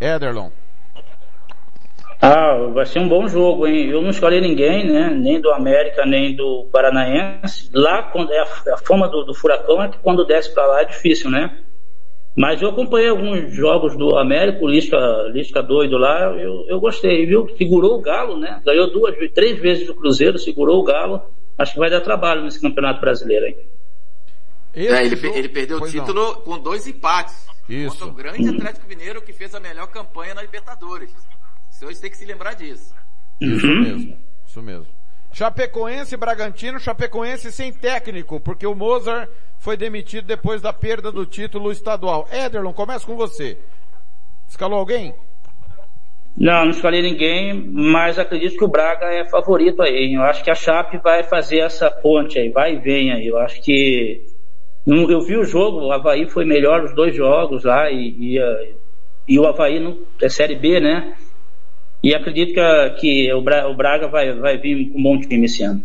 [0.00, 0.50] Ederlon.
[2.24, 3.90] Ah, vai ser um bom jogo, hein?
[3.90, 5.10] Eu não escolhi ninguém, né?
[5.10, 7.68] Nem do América, nem do Paranaense.
[7.74, 10.82] Lá, quando é a, a forma do, do, furacão é que quando desce para lá
[10.82, 11.58] é difícil, né?
[12.36, 14.96] Mas eu acompanhei alguns jogos do América, o Lisca,
[15.32, 17.48] Lisca doido lá, eu, eu gostei, viu?
[17.58, 18.62] Segurou o Galo, né?
[18.64, 21.20] Ganhou duas, três vezes do Cruzeiro, segurou o Galo.
[21.58, 23.56] Acho que vai dar trabalho nesse Campeonato Brasileiro, hein?
[24.74, 26.34] É, ele, ele, perdeu o título não.
[26.36, 27.48] com dois empates.
[27.68, 27.98] Isso.
[27.98, 31.10] Contra o grande Atlético Mineiro que fez a melhor campanha na Libertadores
[31.82, 32.94] senhores têm que se lembrar disso.
[33.40, 33.82] Isso uhum.
[33.82, 34.86] mesmo, isso mesmo.
[35.32, 39.28] Chapecoense e Bragantino, Chapecoense sem técnico, porque o Mozart
[39.58, 42.28] foi demitido depois da perda do título estadual.
[42.30, 43.58] Ederlon, começa com você.
[44.48, 45.14] Escalou alguém?
[46.36, 50.14] Não, não escalei ninguém, mas acredito que o Braga é favorito aí.
[50.14, 53.26] Eu acho que a Chape vai fazer essa ponte aí, vai e vem aí.
[53.26, 54.24] Eu acho que
[54.86, 58.74] eu vi o jogo, o Havaí foi melhor os dois jogos lá e, e,
[59.28, 61.14] e o Havaí não, é Série B, né?
[62.02, 65.84] E acredito que, que o, Braga vai, vai vir com um bom time esse ano.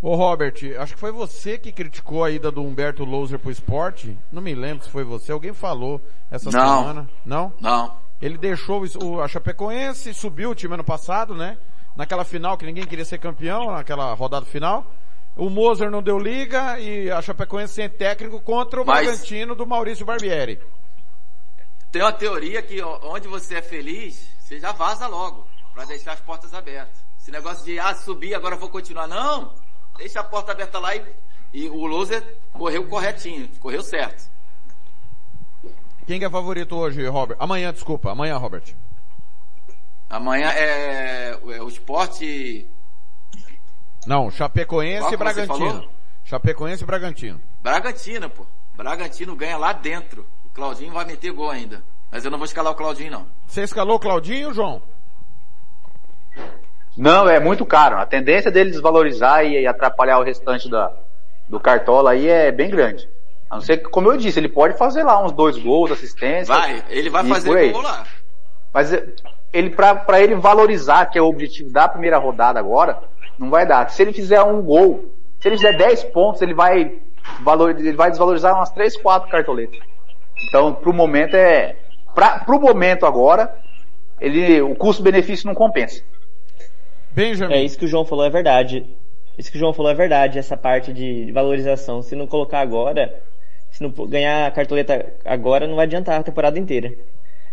[0.00, 4.16] Ô Robert, acho que foi você que criticou a ida do Humberto Louser pro esporte.
[4.32, 5.32] Não me lembro se foi você.
[5.32, 6.78] Alguém falou essa não.
[6.78, 7.08] semana.
[7.26, 7.52] Não?
[7.60, 7.96] Não.
[8.22, 11.58] Ele deixou o, a Chapecoense, subiu o time ano passado, né?
[11.96, 14.86] Naquela final que ninguém queria ser campeão, naquela rodada final.
[15.36, 19.06] O Moser não deu liga e a Chapecoense sem técnico contra o Mas...
[19.06, 20.60] Bragantino do Maurício Barbieri.
[21.90, 26.20] Tem uma teoria que onde você é feliz, você já vaza logo, para deixar as
[26.20, 27.00] portas abertas.
[27.20, 29.06] Esse negócio de, ah, subir, agora vou continuar.
[29.06, 29.54] Não!
[29.96, 31.06] Deixa a porta aberta lá e,
[31.52, 34.28] e o loser correu corretinho, correu certo.
[36.04, 37.36] Quem que é favorito hoje, Robert?
[37.38, 38.10] Amanhã, desculpa.
[38.10, 38.74] Amanhã, Robert.
[40.08, 42.68] Amanhã é, é o esporte.
[44.04, 45.90] Não, Chapecoense Qual e Bragantino.
[46.24, 47.40] Chapecoense e Bragantino.
[47.60, 48.44] Bragantino, pô.
[48.74, 50.26] Bragantino ganha lá dentro.
[50.44, 51.84] O Claudinho vai meter gol ainda.
[52.10, 53.26] Mas eu não vou escalar o Claudinho, não.
[53.46, 54.82] Você escalou o Claudinho, João?
[56.96, 57.98] Não, é muito caro.
[57.98, 60.92] A tendência dele desvalorizar e atrapalhar o restante da,
[61.48, 63.08] do Cartola aí é bem grande.
[63.48, 66.54] A não ser que, como eu disse, ele pode fazer lá uns dois gols, assistência.
[66.54, 68.04] Vai, ele vai fazer gol lá.
[68.72, 69.06] Mas é,
[69.52, 73.02] ele pra, pra ele valorizar, que é o objetivo da primeira rodada agora,
[73.38, 73.88] não vai dar.
[73.90, 76.98] Se ele fizer um gol, se ele fizer 10 pontos, ele vai,
[77.40, 79.80] valor, ele vai desvalorizar umas 3, 4 cartoletas.
[80.48, 81.76] Então, pro momento é.
[82.14, 83.54] Pra, pro momento agora,
[84.20, 86.02] ele, o custo-benefício não compensa.
[87.12, 87.54] Benjamin.
[87.54, 88.86] É isso que o João falou é verdade.
[89.38, 92.02] Isso que o João falou é verdade, essa parte de valorização.
[92.02, 93.22] Se não colocar agora,
[93.70, 96.90] se não ganhar a cartoleta agora, não vai adiantar a temporada inteira.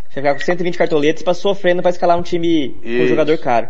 [0.08, 3.06] Você ficar com 120 cartoletas pra sofrendo pra escalar um time com um Isso.
[3.08, 3.68] jogador caro.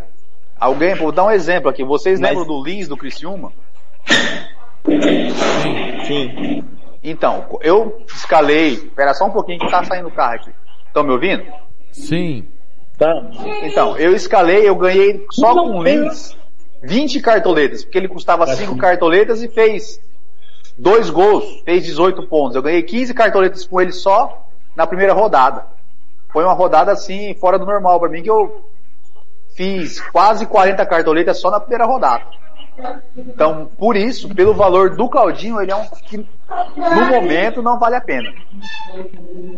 [0.58, 1.84] Alguém, vou dar um exemplo aqui.
[1.84, 3.52] Vocês Mas- lembram do Lins do Criciúma?
[6.06, 6.64] Sim.
[7.02, 8.72] Então, eu escalei.
[8.74, 10.50] Espera só um pouquinho que tá saindo o carro aqui.
[10.88, 11.44] Estão me ouvindo?
[11.92, 12.48] Sim.
[12.98, 13.14] Tá.
[13.62, 16.36] Então, eu escalei, eu ganhei só com o Lins
[16.82, 20.00] 20 cartoletas, porque ele custava 5 cartoletas e fez
[20.76, 22.56] dois gols, fez 18 pontos.
[22.56, 25.66] Eu ganhei 15 cartoletas com ele só na primeira rodada.
[26.32, 28.64] Foi uma rodada assim, fora do normal pra mim, que eu
[29.54, 32.24] fiz quase 40 cartoletas só na primeira rodada.
[33.16, 36.24] Então, por isso, pelo valor do Claudinho, ele é um que
[36.76, 38.32] no momento não vale a pena.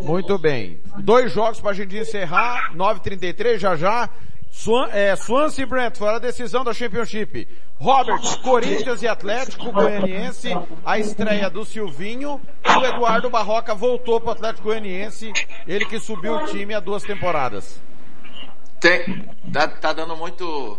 [0.03, 0.81] Muito bem.
[0.97, 2.73] Dois jogos pra gente encerrar.
[2.75, 4.09] 9h33, já já.
[4.51, 7.47] Swan, é, Swansea e Brentford, a decisão da Championship.
[7.79, 10.49] Robert, Corinthians e Atlético Goianiense,
[10.85, 12.39] a estreia do Silvinho.
[12.63, 15.31] E o Eduardo Barroca voltou pro Atlético Goianiense,
[15.65, 17.81] ele que subiu o time há duas temporadas.
[18.79, 20.77] Tem, tá, tá dando muito,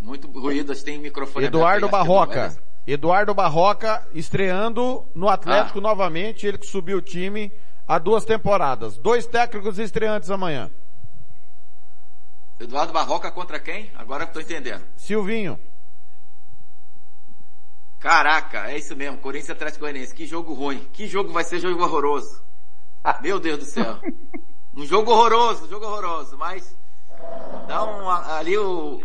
[0.00, 2.65] muito ruído, que tem microfone Eduardo aberto Barroca.
[2.86, 7.52] Eduardo Barroca estreando no Atlético novamente, ele que subiu o time
[7.86, 8.96] há duas temporadas.
[8.96, 10.70] Dois técnicos estreantes amanhã.
[12.60, 13.90] Eduardo Barroca contra quem?
[13.94, 14.84] Agora eu tô entendendo.
[14.96, 15.58] Silvinho.
[17.98, 20.14] Caraca, é isso mesmo, Corinthians e Atlético Goianiense.
[20.14, 20.88] Que jogo ruim.
[20.92, 22.40] Que jogo vai ser jogo horroroso.
[23.20, 24.00] Meu Deus do céu.
[24.76, 26.76] Um jogo horroroso, um jogo horroroso, mas
[27.66, 29.02] dá um ali o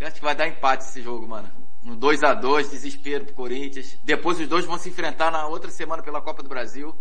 [0.00, 1.65] acho que vai dar empate esse jogo, mano.
[1.86, 3.96] Um 2 a 2 desespero pro Corinthians.
[4.02, 6.92] Depois os dois vão se enfrentar na outra semana pela Copa do Brasil.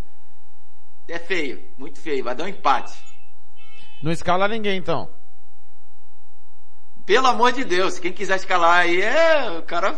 [1.08, 2.94] É feio, muito feio, vai dar um empate.
[4.02, 5.10] Não escala ninguém então.
[7.04, 9.96] Pelo amor de Deus, quem quiser escalar aí é, o cara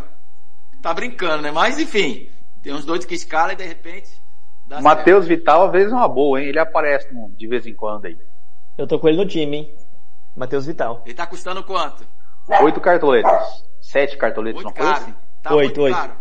[0.81, 1.51] tá brincando, né?
[1.51, 2.29] Mas enfim,
[2.63, 4.21] tem uns dois que escalam e de repente
[4.65, 6.47] dá Matheus Vital, às vezes, é uma boa, hein?
[6.47, 7.07] Ele aparece
[7.37, 8.17] de vez em quando aí.
[8.77, 9.75] Eu tô com ele no time, hein?
[10.35, 11.01] Matheus Vital.
[11.05, 12.05] Ele tá custando quanto?
[12.61, 13.65] Oito cartoletas.
[13.87, 15.03] Sete cartoletas, Muito não foi caro.
[15.05, 15.15] assim?
[15.41, 15.95] Tá Oito, muito oito.
[15.95, 16.11] caro.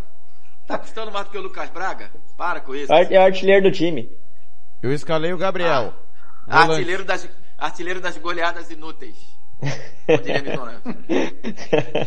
[0.67, 2.09] Tá custando mais do que o Lucas Braga?
[2.37, 2.93] Para com isso.
[2.93, 4.09] É o artilheiro do time.
[4.81, 5.93] Eu escalei o Gabriel.
[6.47, 9.17] Ah, artilheiro das, artilheiro das goleadas inúteis.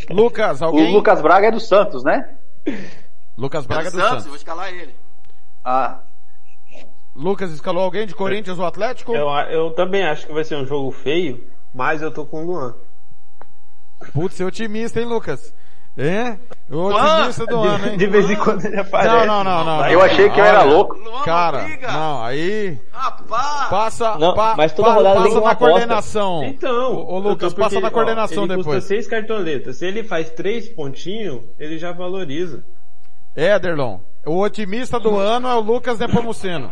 [0.08, 0.92] Lucas, O alguém?
[0.92, 2.36] Lucas Braga é do Santos, né?
[3.36, 4.26] Lucas Braga É do do Santos, Santos.
[4.26, 4.94] vou escalar ele.
[5.64, 6.00] Ah,
[7.14, 9.14] Lucas escalou alguém de Corinthians ou Atlético?
[9.14, 12.47] Eu, eu também acho que vai ser um jogo feio, mas eu tô com o
[12.47, 12.74] Luan.
[14.12, 15.54] Putz, você é otimista, hein, Lucas?
[15.96, 16.38] É?
[16.70, 17.96] O otimista do ano, hein?
[17.98, 19.14] de vez em quando ele aparece.
[19.14, 19.86] Não, não, não, não.
[19.88, 20.96] Eu achei que eu era louco.
[21.24, 22.78] Cara, não, aí...
[23.68, 25.72] Passa, Não, pa- mas toda rodada tem passa uma na aposta.
[25.72, 26.44] coordenação.
[26.44, 28.66] Então, Ô, Lucas, tô passa porque, na ó, coordenação ele depois.
[28.66, 29.76] custa seis cartoletas.
[29.78, 32.64] Se ele faz três pontinhos, ele já valoriza.
[33.36, 36.70] Éderlon, o otimista do ano é o Lucas Nepomuceno.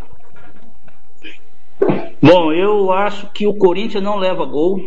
[2.23, 4.81] Bom, eu acho que o Corinthians não leva gol.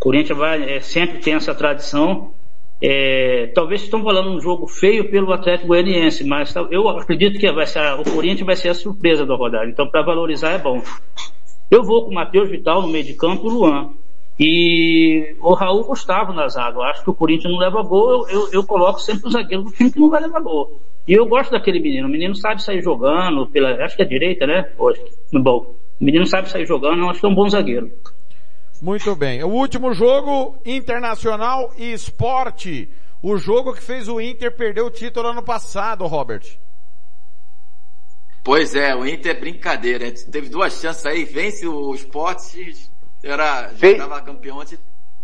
[0.00, 2.32] Corinthians vai, é, sempre tem essa tradição.
[2.82, 7.66] É, talvez estão falando um jogo feio pelo Atlético Goianiense, mas eu acredito que vai
[7.66, 9.68] ser, o Corinthians vai ser a surpresa da rodada.
[9.68, 10.82] Então, para valorizar é bom.
[11.70, 13.90] Eu vou com o Matheus Vital no meio de campo e o Luan.
[14.38, 16.78] E o Raul Gustavo na zaga.
[16.78, 19.64] Eu acho que o Corinthians não leva gol, eu, eu, eu coloco sempre o zagueiro
[19.64, 20.80] do time que não vai levar gol.
[21.06, 22.08] E eu gosto daquele menino.
[22.08, 24.70] O menino sabe sair jogando, pela, acho que é direita, né?
[24.78, 25.74] Hoje, no bom.
[26.00, 27.90] O menino sabe sair jogando, eu acho que é um bom zagueiro.
[28.80, 29.42] Muito bem.
[29.44, 32.90] O último jogo, Internacional e Esporte.
[33.22, 36.42] O jogo que fez o Inter perder o título ano passado, Robert.
[38.42, 40.10] Pois é, o Inter é brincadeira.
[40.32, 42.40] Teve duas chances aí, vence o Sport,
[43.22, 44.78] era, já Fez- tava campeão antes.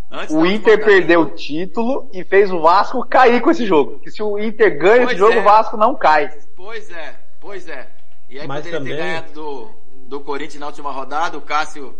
[0.09, 3.93] Antes o Inter perdeu o título e fez o Vasco cair com esse jogo.
[3.93, 5.39] Porque se o Inter ganha Pois esse jogo, é.
[5.39, 6.29] o Vasco não cai.
[6.55, 7.89] Pois é, pois é.
[8.29, 9.69] E aí Mas poderia também- ter ganhado do,
[10.07, 11.95] do Corinthians na última rodada, o Cássio,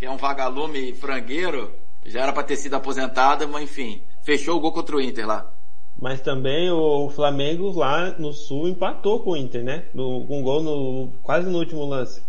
[0.00, 1.74] que é um vagalume frangueiro,
[2.06, 5.52] já era pra ter sido aposentado, mas enfim, fechou o gol contra o Inter lá.
[6.00, 9.90] Mas também o, o Flamengo lá no Sul empatou com o Inter, né?
[9.92, 12.24] No, com um gol no, quase no último lance.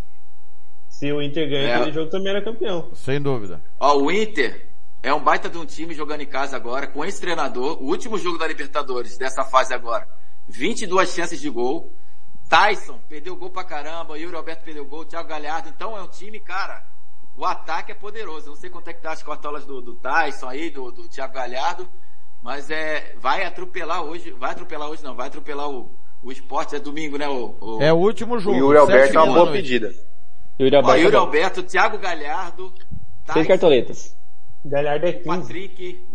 [0.90, 1.76] Se o Inter ganha É.
[1.76, 2.94] aquele jogo, também era campeão.
[2.94, 3.62] Sem dúvida.
[3.80, 4.70] Ó, o Inter
[5.02, 8.18] é um baita de um time jogando em casa agora, com esse treinador, o último
[8.18, 10.06] jogo da Libertadores, dessa fase agora.
[10.50, 11.96] 22 chances de gol.
[12.50, 15.70] Tyson perdeu gol pra caramba, Yuri Alberto perdeu gol, Thiago Galhardo.
[15.70, 16.86] Então é um time, cara,
[17.36, 18.48] o ataque é poderoso.
[18.48, 21.08] Eu não sei quanto é que tá as cortolas do, do Tyson aí, do, do
[21.10, 21.88] Thiago Galhardo,
[22.42, 26.80] mas é, vai atropelar hoje, vai atropelar hoje não, vai atropelar o, o esporte, é
[26.80, 27.28] domingo, né?
[27.28, 28.56] O, o- É o último jogo.
[28.56, 29.92] O Yuri Alberto é uma boa pedida.
[30.60, 31.02] Yuri Ó, Alberto.
[31.02, 31.20] Yuri é.
[31.20, 32.74] Alberto, Thiago Galhardo,
[33.34, 34.16] Seis cartoletas.
[34.66, 35.26] Galhardo é 15.
[35.28, 36.08] Patrick.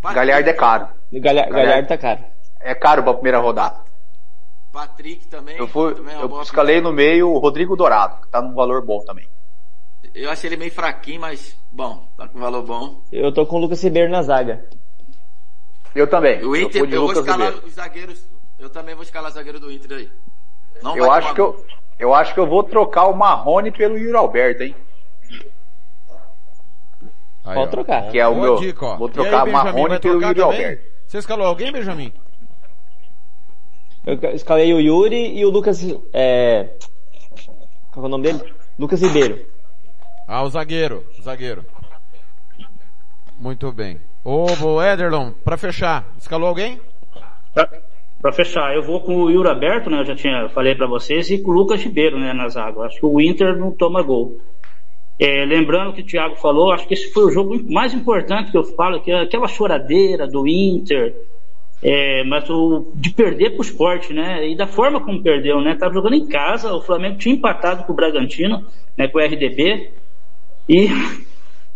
[0.00, 0.88] Patrick Galhardo é caro.
[1.12, 2.24] Galha- Galhardo tá caro.
[2.60, 3.84] É caro pra primeira rodada.
[4.72, 5.56] Patrick também.
[5.56, 8.84] Eu, fui, também é eu escalei no meio o Rodrigo Dourado, que tá num valor
[8.84, 9.28] bom também.
[10.14, 13.02] Eu achei ele meio fraquinho, mas bom, tá com valor bom.
[13.10, 14.64] Eu tô com o Lucas Ribeiro na zaga.
[15.94, 16.38] Eu também.
[16.44, 17.66] O eu Inter, de eu, vou Lucas escalar Ribeiro.
[17.66, 18.28] os zagueiros.
[18.58, 20.10] Eu também vou escalar zagueiro do Inter aí.
[20.82, 21.66] Não Eu acho tomar que eu,
[21.98, 24.76] eu acho que eu vou trocar o Marrone pelo Yuri Alberto, hein?
[27.44, 27.66] Aí, Pode ó.
[27.66, 28.10] trocar.
[28.10, 28.56] Que é o meu.
[28.56, 28.96] dica.
[28.96, 30.44] Vou trocar aí, Benjamin, Marrone pelo Yuri também?
[30.44, 30.84] Alberto.
[31.08, 32.12] Você escalou alguém, Benjamin?
[34.06, 35.80] Eu escalei o Yuri e o Lucas.
[36.12, 36.70] É...
[37.92, 38.54] Qual é o nome dele?
[38.78, 39.53] Lucas Ribeiro.
[40.26, 41.04] Ah, o zagueiro.
[41.18, 41.64] o Zagueiro.
[43.38, 44.00] Muito bem.
[44.24, 44.46] Ô,
[44.82, 46.80] Ederlon, pra fechar, escalou alguém?
[48.20, 50.00] Pra fechar, eu vou com o Yuri aberto, né?
[50.00, 52.80] Eu já tinha falei pra vocês, e com o Lucas Ribeiro, né, na zaga.
[52.82, 54.40] Acho que o Inter não toma gol.
[55.18, 58.56] É, lembrando que o Thiago falou, acho que esse foi o jogo mais importante que
[58.56, 61.14] eu falo, que é aquela choradeira do Inter,
[61.82, 64.48] é, mas o, de perder pro esporte, né?
[64.48, 65.76] E da forma como perdeu, né?
[65.76, 68.64] Tava jogando em casa, o Flamengo tinha empatado com o Bragantino,
[68.96, 69.06] né?
[69.06, 69.90] Com o RDB.
[70.68, 70.88] E,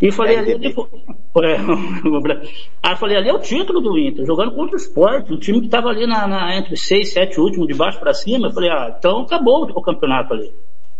[0.01, 1.61] e falei ali, ali é,
[2.09, 2.41] o Bra-
[2.83, 5.61] Aí eu falei, ali é o título do Inter, jogando contra o esporte, um time
[5.61, 8.49] que tava ali na, na- entre seis, sete últimos, de baixo para cima.
[8.49, 10.53] Eu falei, ah, então acabou o campeonato ali.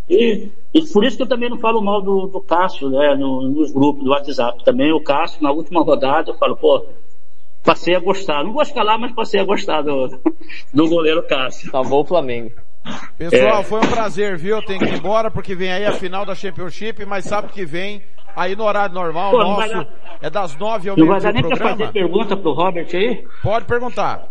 [0.09, 3.43] E, e por isso que eu também não falo mal do, do Cássio, né, no-
[3.49, 4.65] nos grupos do WhatsApp.
[4.65, 6.85] Também o Cássio, na última rodada, eu falo, pô,
[7.65, 8.45] passei a gostar.
[8.45, 10.09] Não vou escalar, mas passei a gostar do,
[10.73, 11.71] do goleiro Cássio.
[11.71, 12.53] Salvou o Flamengo.
[13.17, 13.65] Pessoal, É.
[13.65, 14.63] foi um prazer, viu?
[14.63, 18.03] Tenho que ir embora porque vem aí a final da Championship, mas sabe que vem
[18.37, 19.69] aí no horário normal Pô, nosso.
[19.69, 19.89] dar-
[20.21, 23.25] É das nove ao Não vai meio-dia dar nem pra fazer pergunta pro Robert aí?
[23.43, 24.29] Pode perguntar.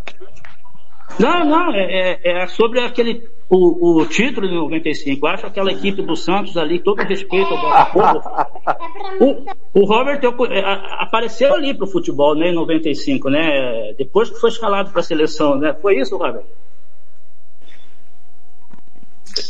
[1.20, 5.26] Não, não, é, é- é sobre aquele, o, o título de 95.
[5.26, 8.22] Eu acho aquela equipe do Santos ali, todo respeito ao Botafogo.
[9.74, 10.60] o, o Robert eu é,
[11.00, 13.94] apareceu ali pro futebol, né, em 95, né?
[13.98, 15.74] Depois que foi escalado pra seleção, né?
[15.82, 16.44] Foi isso, Robert?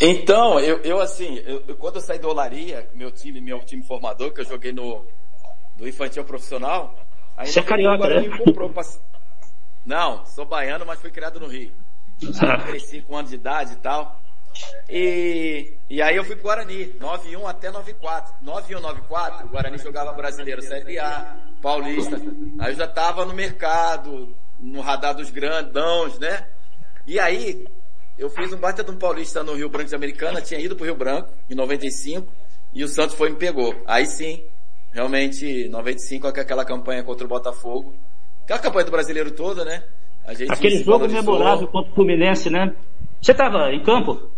[0.02, 4.32] Então, eu, eu assim, eu, quando eu saí do Olaria, meu time, meu time formador,
[4.32, 5.06] que eu joguei no
[5.76, 6.96] do infantil profissional,
[7.36, 8.38] aí Você é carioca, né?
[8.38, 8.84] comprou pra...
[9.86, 11.72] Não, sou baiano, mas fui criado no Rio.
[12.22, 14.20] Eu cresci com um ano de idade e tal.
[14.90, 18.34] E, e aí eu fui pro Guarani, 91 até 94.
[18.42, 22.20] 91, 94, o Guarani jogava brasileiro Série A, Paulista.
[22.60, 26.48] Aí eu já tava no mercado, no radar dos grandões, né?
[27.06, 27.68] E aí,
[28.18, 30.86] eu fiz um baita de um paulista no Rio Branco de Americana, tinha ido pro
[30.86, 32.28] Rio Branco em 95,
[32.74, 33.76] e o Santos foi e me pegou.
[33.86, 34.44] Aí sim,
[34.92, 37.96] realmente, 95 com aquela campanha contra o Botafogo.
[38.44, 39.84] Aquela campanha do brasileiro toda, né?
[40.50, 42.76] Aquele jogo memorável contra o Fluminense, né?
[43.22, 44.32] Você tava em campo?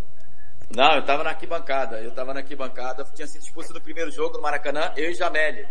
[0.75, 1.99] Não, eu tava na arquibancada.
[1.99, 3.03] Eu tava na arquibancada.
[3.15, 5.65] Tinha sido expulso no primeiro jogo no Maracanã, eu e Jameli.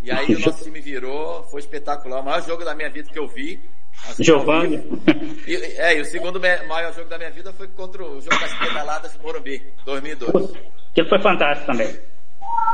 [0.00, 2.20] E aí o nosso time virou, foi espetacular.
[2.20, 3.60] O maior jogo da minha vida que eu vi.
[4.08, 4.78] Assim, Giovanni.
[5.46, 8.52] E, é, e o segundo maior jogo da minha vida foi contra o jogo das
[8.58, 10.52] pedaladas do Morumbi, 2002.
[10.90, 11.86] Aquele foi fantástico também.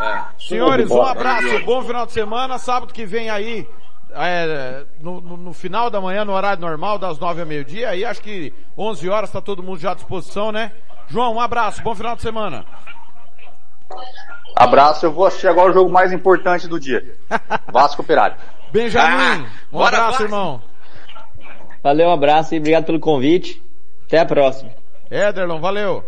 [0.01, 0.25] É.
[0.41, 2.59] Senhores, um abraço, bom final de semana.
[2.59, 3.65] Sábado que vem aí,
[4.11, 7.91] é, no, no- no final da manhã, no horário normal, das nove ao meio-dia.
[7.91, 10.73] Aí acho que 11 horas tá todo mundo já à disposição, né?
[11.07, 12.65] João, um abraço, bom final de semana.
[14.57, 17.05] Abraço, eu vou assistir agora o jogo mais importante do dia.
[17.73, 18.37] Vasco Operário.
[18.73, 20.23] Benjamin, um bora, abraço, Vasco.
[20.25, 20.63] irmão.
[21.85, 23.63] Valeu, um abraço e obrigado pelo convite.
[24.07, 24.71] Até a próxima.
[25.11, 26.03] Ederlon, valeu.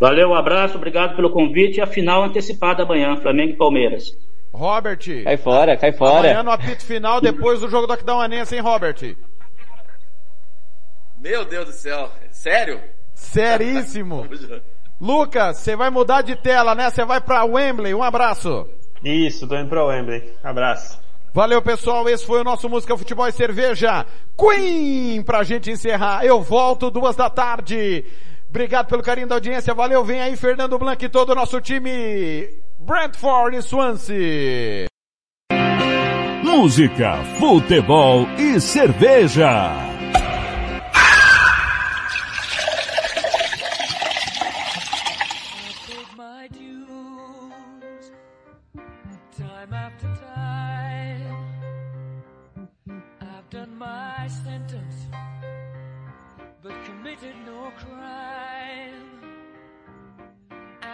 [0.00, 4.16] Valeu, um abraço, obrigado pelo convite e a final antecipada amanhã, Flamengo e Palmeiras.
[4.50, 5.24] Robert.
[5.24, 6.30] Cai fora, cai fora.
[6.30, 8.96] Amanhã no apito final, depois do jogo do Aquidauanense, hein, Robert?
[11.20, 12.10] Meu Deus do céu.
[12.30, 12.80] Sério?
[13.12, 14.26] Seríssimo.
[14.98, 16.88] Lucas, você vai mudar de tela, né?
[16.88, 17.92] Você vai pra Wembley.
[17.92, 18.66] Um abraço.
[19.04, 20.32] Isso, tô indo pra Wembley.
[20.42, 21.01] Abraço.
[21.34, 22.08] Valeu, pessoal.
[22.08, 24.04] Esse foi o nosso Música, Futebol e Cerveja.
[24.38, 26.24] Queen, pra gente encerrar.
[26.24, 28.04] Eu volto duas da tarde.
[28.50, 29.72] Obrigado pelo carinho da audiência.
[29.72, 30.04] Valeu.
[30.04, 32.48] Vem aí Fernando Blanc e todo o nosso time.
[32.78, 34.86] Brentford e Swansea.
[36.42, 39.91] Música, futebol e cerveja.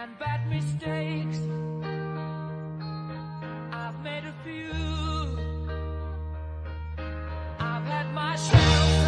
[0.09, 1.39] And bad mistakes,
[3.71, 4.71] I've made a few.
[7.59, 8.98] I've had my share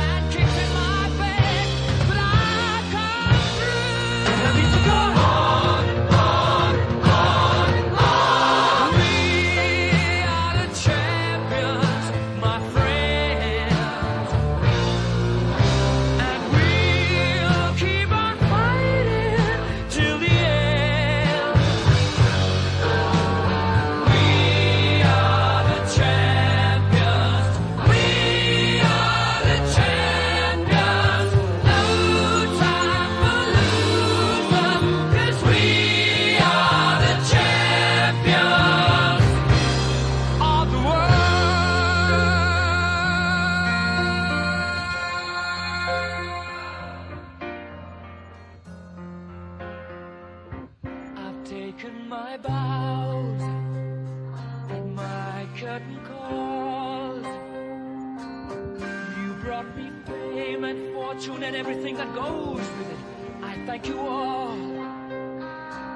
[63.83, 64.55] Thank you all,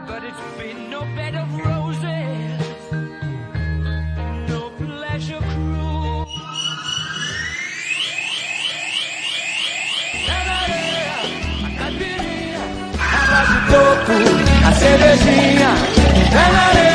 [0.07, 2.91] but it's been no bed of roses,
[4.49, 6.33] no pleasure cruise.
[13.19, 14.17] Água de coco,
[14.67, 15.71] a cervejinha,
[16.33, 16.94] pé na areia,